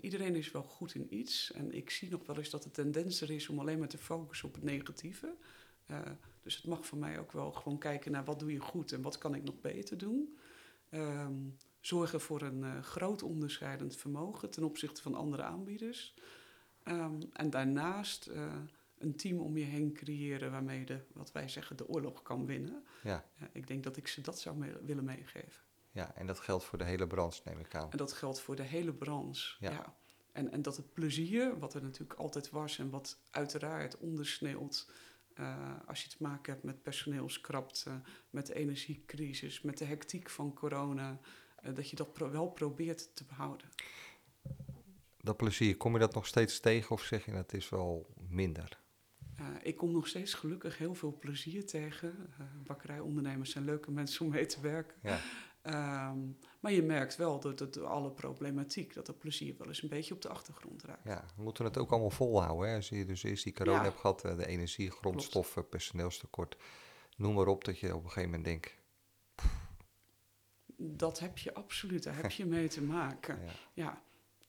Iedereen 0.00 0.34
is 0.34 0.50
wel 0.50 0.62
goed 0.62 0.94
in 0.94 1.14
iets. 1.14 1.52
En 1.52 1.72
ik 1.72 1.90
zie 1.90 2.10
nog 2.10 2.26
wel 2.26 2.36
eens 2.36 2.50
dat 2.50 2.62
de 2.62 2.70
tendens 2.70 3.20
er 3.20 3.30
is 3.30 3.48
om 3.48 3.58
alleen 3.58 3.78
maar 3.78 3.88
te 3.88 3.98
focussen 3.98 4.48
op 4.48 4.54
het 4.54 4.64
negatieve. 4.64 5.36
Dus 6.42 6.56
het 6.56 6.66
mag 6.66 6.86
voor 6.86 6.98
mij 6.98 7.18
ook 7.18 7.32
wel 7.32 7.52
gewoon 7.52 7.78
kijken 7.78 8.12
naar 8.12 8.24
wat 8.24 8.38
doe 8.38 8.52
je 8.52 8.60
goed 8.60 8.92
en 8.92 9.02
wat 9.02 9.18
kan 9.18 9.34
ik 9.34 9.42
nog 9.42 9.60
beter 9.60 9.98
doen. 9.98 10.38
Um, 10.90 11.56
zorgen 11.80 12.20
voor 12.20 12.42
een 12.42 12.84
groot 12.84 13.22
onderscheidend 13.22 13.96
vermogen 13.96 14.50
ten 14.50 14.64
opzichte 14.64 15.02
van 15.02 15.14
andere 15.14 15.42
aanbieders. 15.42 16.14
Um, 16.88 17.18
en 17.32 17.50
daarnaast 17.50 18.30
een 18.98 19.16
team 19.16 19.38
om 19.38 19.56
je 19.56 19.64
heen 19.64 19.92
creëren 19.92 20.50
waarmee 20.50 20.84
de, 20.84 21.00
wat 21.12 21.32
wij 21.32 21.48
zeggen, 21.48 21.76
de 21.76 21.88
oorlog 21.88 22.22
kan 22.22 22.46
winnen. 22.46 22.84
Ja. 23.02 23.24
ik 23.52 23.66
denk 23.66 23.82
dat 23.82 23.96
ik 23.96 24.08
ze 24.08 24.20
dat 24.20 24.40
zou 24.40 24.56
mee, 24.56 24.72
willen 24.82 25.04
meegeven. 25.04 25.62
Ja, 25.90 26.14
en 26.14 26.26
dat 26.26 26.40
geldt 26.40 26.64
voor 26.64 26.78
de 26.78 26.84
hele 26.84 27.06
branche, 27.06 27.40
neem 27.44 27.58
ik 27.58 27.74
aan. 27.74 27.90
En 27.90 27.98
dat 27.98 28.12
geldt 28.12 28.40
voor 28.40 28.56
de 28.56 28.62
hele 28.62 28.92
branche, 28.92 29.56
ja. 29.58 29.96
En, 30.32 30.52
en 30.52 30.62
dat 30.62 30.76
het 30.76 30.92
plezier, 30.92 31.58
wat 31.58 31.74
er 31.74 31.82
natuurlijk 31.82 32.20
altijd 32.20 32.50
was 32.50 32.78
en 32.78 32.90
wat 32.90 33.18
uiteraard 33.30 33.98
ondersneeuwt... 33.98 34.90
Uh, 35.40 35.72
als 35.86 36.02
je 36.02 36.08
te 36.08 36.16
maken 36.18 36.52
hebt 36.52 36.64
met 36.64 36.82
personeelskrapte, 36.82 38.00
met 38.30 38.46
de 38.46 38.54
energiecrisis, 38.54 39.62
met 39.62 39.78
de 39.78 39.84
hectiek 39.84 40.30
van 40.30 40.54
corona... 40.54 41.18
Uh, 41.64 41.74
dat 41.74 41.90
je 41.90 41.96
dat 41.96 42.12
pro 42.12 42.30
wel 42.30 42.48
probeert 42.48 43.16
te 43.16 43.24
behouden. 43.24 43.68
Dat 45.26 45.36
plezier, 45.36 45.76
kom 45.76 45.92
je 45.92 45.98
dat 45.98 46.14
nog 46.14 46.26
steeds 46.26 46.60
tegen 46.60 46.90
of 46.90 47.02
zeg 47.02 47.24
je 47.24 47.32
dat 47.32 47.52
is 47.52 47.68
wel 47.68 48.14
minder? 48.28 48.80
Uh, 49.40 49.46
ik 49.62 49.76
kom 49.76 49.92
nog 49.92 50.06
steeds 50.08 50.34
gelukkig 50.34 50.78
heel 50.78 50.94
veel 50.94 51.16
plezier 51.18 51.66
tegen. 51.66 52.30
bakkerijondernemers 52.66 53.50
zijn 53.50 53.64
leuke 53.64 53.90
mensen 53.90 54.24
om 54.24 54.30
mee 54.30 54.46
te 54.46 54.60
werken. 54.60 54.96
Ja. 55.02 55.20
Ehm, 55.62 56.18
maar 56.60 56.72
je 56.72 56.82
merkt 56.82 57.16
wel 57.16 57.40
dat 57.40 57.58
het 57.58 57.78
alle 57.78 58.10
problematiek, 58.10 58.94
dat 58.94 59.06
het 59.06 59.18
plezier 59.18 59.54
wel 59.58 59.66
eens 59.68 59.82
een 59.82 59.88
beetje 59.88 60.14
op 60.14 60.22
de 60.22 60.28
achtergrond 60.28 60.82
raakt. 60.82 61.04
Ja, 61.04 61.24
we 61.36 61.42
moeten 61.42 61.64
het 61.64 61.78
ook 61.78 61.90
allemaal 61.90 62.10
volhouden. 62.10 62.68
Hè? 62.68 62.76
Als 62.76 62.88
je 62.88 63.04
dus 63.04 63.22
eerst 63.22 63.44
die 63.44 63.52
corona 63.52 63.76
Ja. 63.76 63.82
hebt 63.82 64.00
gehad, 64.00 64.24
eh, 64.24 64.36
de 64.36 64.46
energie, 64.46 64.90
grondstoffen, 64.90 65.68
personeelstekort, 65.68 66.56
noem 67.16 67.34
maar 67.34 67.46
op, 67.46 67.64
dat 67.64 67.78
je 67.78 67.94
op 67.94 68.02
een 68.04 68.10
gegeven 68.10 68.30
moment 68.30 68.44
denkt, 68.44 68.74
Dat 70.78 71.18
heb 71.18 71.38
je 71.38 71.54
absoluut, 71.54 72.02
daar 72.02 72.16
heb 72.16 72.30
je 72.30 72.46
mee 72.46 72.68
te 72.68 72.82
maken. 72.82 73.38
ja, 73.44 73.52
Ja, 73.72 74.02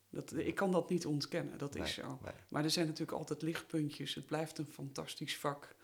dat, 0.09 0.33
ik 0.35 0.55
kan 0.55 0.71
dat 0.71 0.89
niet 0.89 1.05
ontkennen, 1.05 1.57
dat 1.57 1.75
is 1.75 1.93
zo. 1.93 2.19
nee. 2.23 2.33
Maar 2.47 2.63
er 2.63 2.69
zijn 2.69 2.85
natuurlijk 2.85 3.17
altijd 3.17 3.41
lichtpuntjes. 3.41 4.13
Het 4.15 4.25
blijft 4.25 4.57
een 4.57 4.65
fantastisch 4.65 5.37
vak. 5.37 5.75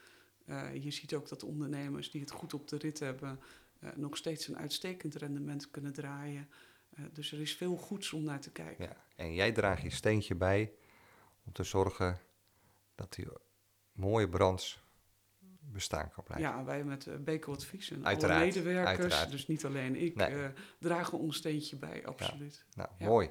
Eh, 0.46 0.84
je 0.84 0.92
ziet 0.92 1.14
ook 1.14 1.30
dat 1.30 1.44
ondernemers 1.44 2.12
die 2.12 2.22
het 2.22 2.32
goed 2.32 2.54
op 2.54 2.68
de 2.68 2.78
rit 2.78 3.00
hebben, 3.00 3.40
eh, 3.80 3.90
nog 3.96 4.18
steeds 4.18 4.48
een 4.48 4.58
uitstekend 4.58 5.16
rendement 5.16 5.72
kunnen 5.72 5.94
draaien. 5.94 6.50
Eh, 6.90 7.04
dus 7.14 7.32
er 7.32 7.42
is 7.42 7.56
veel 7.56 7.78
goeds 7.78 8.14
om 8.14 8.24
naar 8.24 8.40
te 8.40 8.52
kijken. 8.52 8.86
Ja. 8.86 9.06
En 9.16 9.34
jij 9.34 9.52
draagt 9.52 9.82
je 9.82 9.90
steentje 9.90 10.36
bij 10.36 10.72
om 11.46 11.52
te 11.52 11.64
zorgen 11.64 12.20
dat 12.96 13.14
die 13.14 13.28
mooie 13.92 14.30
branche 14.30 14.78
bestaan 15.60 16.10
kan 16.12 16.24
blijven. 16.24 16.48
Ja, 16.50 16.64
wij 16.64 16.84
met 16.84 17.06
uh, 17.06 17.16
Beko 17.18 17.52
Advies 17.54 17.92
en 17.92 18.06
Uiteraard, 18.06 18.42
alle 18.42 18.46
medewerkers, 18.46 19.00
uiteraard. 19.00 19.32
dus 19.32 19.48
niet 19.48 19.66
alleen 19.66 19.96
ik, 19.96 20.16
Nee. 20.16 20.52
dragen 20.80 21.18
ons 21.20 21.38
steentje 21.38 21.76
bij, 21.76 22.06
absoluut. 22.06 22.66
Nou, 22.74 22.90
Ja. 22.98 23.06
mooi. 23.06 23.30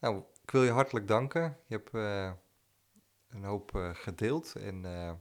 Nou, 0.00 0.22
ik 0.42 0.50
wil 0.50 0.64
je 0.64 0.70
hartelijk 0.70 1.08
danken. 1.08 1.58
Je 1.66 1.74
hebt 1.74 1.94
eh, 1.94 2.32
een 3.28 3.44
hoop 3.44 3.74
eh, 3.74 3.90
gedeeld 3.92 4.54
en 4.54 4.84
eh, 4.84 5.12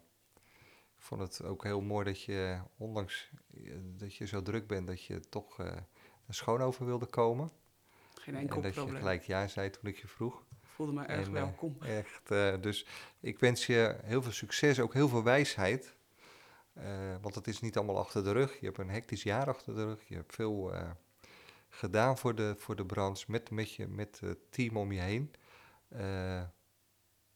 ik 0.96 1.04
vond 1.04 1.22
het 1.22 1.44
ook 1.44 1.64
heel 1.64 1.82
mooi 1.82 2.06
dat 2.06 2.22
je, 2.22 2.60
ondanks 2.78 3.32
dat 3.82 4.16
je 4.16 4.28
zo 4.28 4.42
druk 4.42 4.68
bent, 4.68 4.88
dat 4.88 5.04
je 5.04 5.20
toch 5.20 5.58
naar 5.58 5.86
Schoonover 6.30 6.86
wilde 6.86 7.06
komen. 7.06 7.50
Geen 8.14 8.36
en 8.36 8.42
enkel 8.42 8.62
dat 8.62 8.74
je 8.74 8.80
probleem. 8.80 9.02
gelijk 9.02 9.24
ja 9.24 9.48
zei 9.48 9.70
toen 9.70 9.90
ik 9.90 9.98
je 9.98 10.08
vroeg. 10.08 10.44
Ik 10.62 10.68
voelde 10.68 10.94
me 10.94 11.06
erg 11.06 11.26
En, 11.28 11.34
welkom. 11.34 11.78
Echt, 11.82 12.28
dus 12.64 12.86
ik 13.20 13.40
wens 13.40 13.66
je 13.66 13.98
heel 14.04 14.22
veel 14.22 14.32
succes, 14.32 14.80
ook 14.80 14.94
heel 14.94 15.10
veel 15.10 15.24
wijsheid. 15.24 15.96
Want 17.22 17.36
het 17.36 17.48
is 17.48 17.60
niet 17.60 17.78
allemaal 17.78 17.98
achter 17.98 18.24
de 18.24 18.32
rug. 18.32 18.60
Je 18.60 18.66
hebt 18.66 18.78
een 18.78 18.90
hectisch 18.90 19.24
jaar 19.24 19.48
achter 19.48 19.76
de 19.76 19.86
rug. 19.86 20.08
Je 20.08 20.16
hebt 20.16 20.36
veel 20.36 20.74
gedaan 21.70 22.18
voor 22.18 22.36
de, 22.36 22.56
voor 22.58 22.76
de 22.76 22.86
branche 22.86 23.26
met, 23.28 23.52
met, 23.52 23.74
je, 23.74 23.88
met 23.88 24.20
het 24.20 24.38
team 24.52 24.78
om 24.78 24.92
je 24.92 25.00
heen. 25.00 25.32
Eh, 25.90 26.42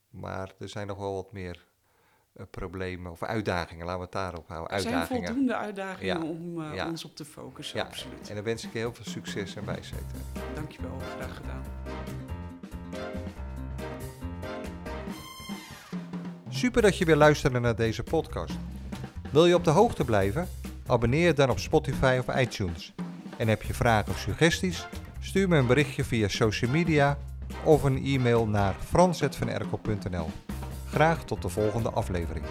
maar 0.10 0.54
er 0.60 0.70
zijn 0.70 0.88
nog 0.88 0.98
wel 0.98 1.14
wat 1.14 1.32
meer 1.32 1.68
eh, 2.34 2.46
problemen 2.50 3.12
of 3.12 3.24
uitdagingen. 3.24 3.86
Laten 3.86 4.00
we 4.00 4.06
het 4.06 4.14
daarop 4.14 4.48
houden. 4.48 4.72
Er 4.76 4.82
zijn 4.82 4.94
Uitdagingen. 4.94 5.28
voldoende 5.28 5.56
uitdagingen 5.56 6.16
Ja, 6.16 6.24
om 6.30 6.62
eh, 6.62 6.76
ja. 6.76 6.88
ons 6.90 7.06
op 7.06 7.16
te 7.16 7.26
focussen, 7.26 7.78
Ja, 7.78 7.86
absoluut. 7.86 8.30
En 8.30 8.36
dan 8.36 8.44
wens 8.44 8.64
ik 8.64 8.72
je 8.74 8.78
heel 8.78 8.94
veel 8.94 9.06
succes 9.06 9.56
en 9.56 9.66
wijsheid. 9.66 10.04
Dankjewel, 10.56 11.00
graag 11.00 11.36
gedaan. 11.36 11.64
Super 16.50 16.82
dat 16.82 16.98
je 16.98 17.06
weer 17.06 17.16
luisterde 17.16 17.60
naar 17.60 17.76
deze 17.76 18.04
podcast. 18.04 18.56
Wil 19.32 19.46
je 19.46 19.56
op 19.56 19.64
de 19.64 19.70
hoogte 19.70 20.06
blijven? 20.06 20.48
Abonneer 20.86 21.26
je 21.26 21.34
dan 21.34 21.50
op 21.50 21.60
Spotify 21.60 22.22
of 22.28 22.36
iTunes. 22.36 22.94
En 23.44 23.50
heb 23.50 23.64
je 23.64 23.74
vragen 23.74 24.12
of 24.12 24.20
suggesties? 24.20 24.88
Stuur 25.20 25.48
me 25.48 25.58
een 25.58 25.68
berichtje 25.68 26.04
via 26.04 26.28
social 26.28 26.72
media 26.72 27.18
of 27.64 27.84
een 27.84 28.06
e-mail 28.06 28.48
naar 28.48 28.76
frans.vanerkel.nl. 28.90 30.30
Graag 30.90 31.24
tot 31.26 31.42
de 31.42 31.50
volgende 31.50 31.90
aflevering. 31.90 32.46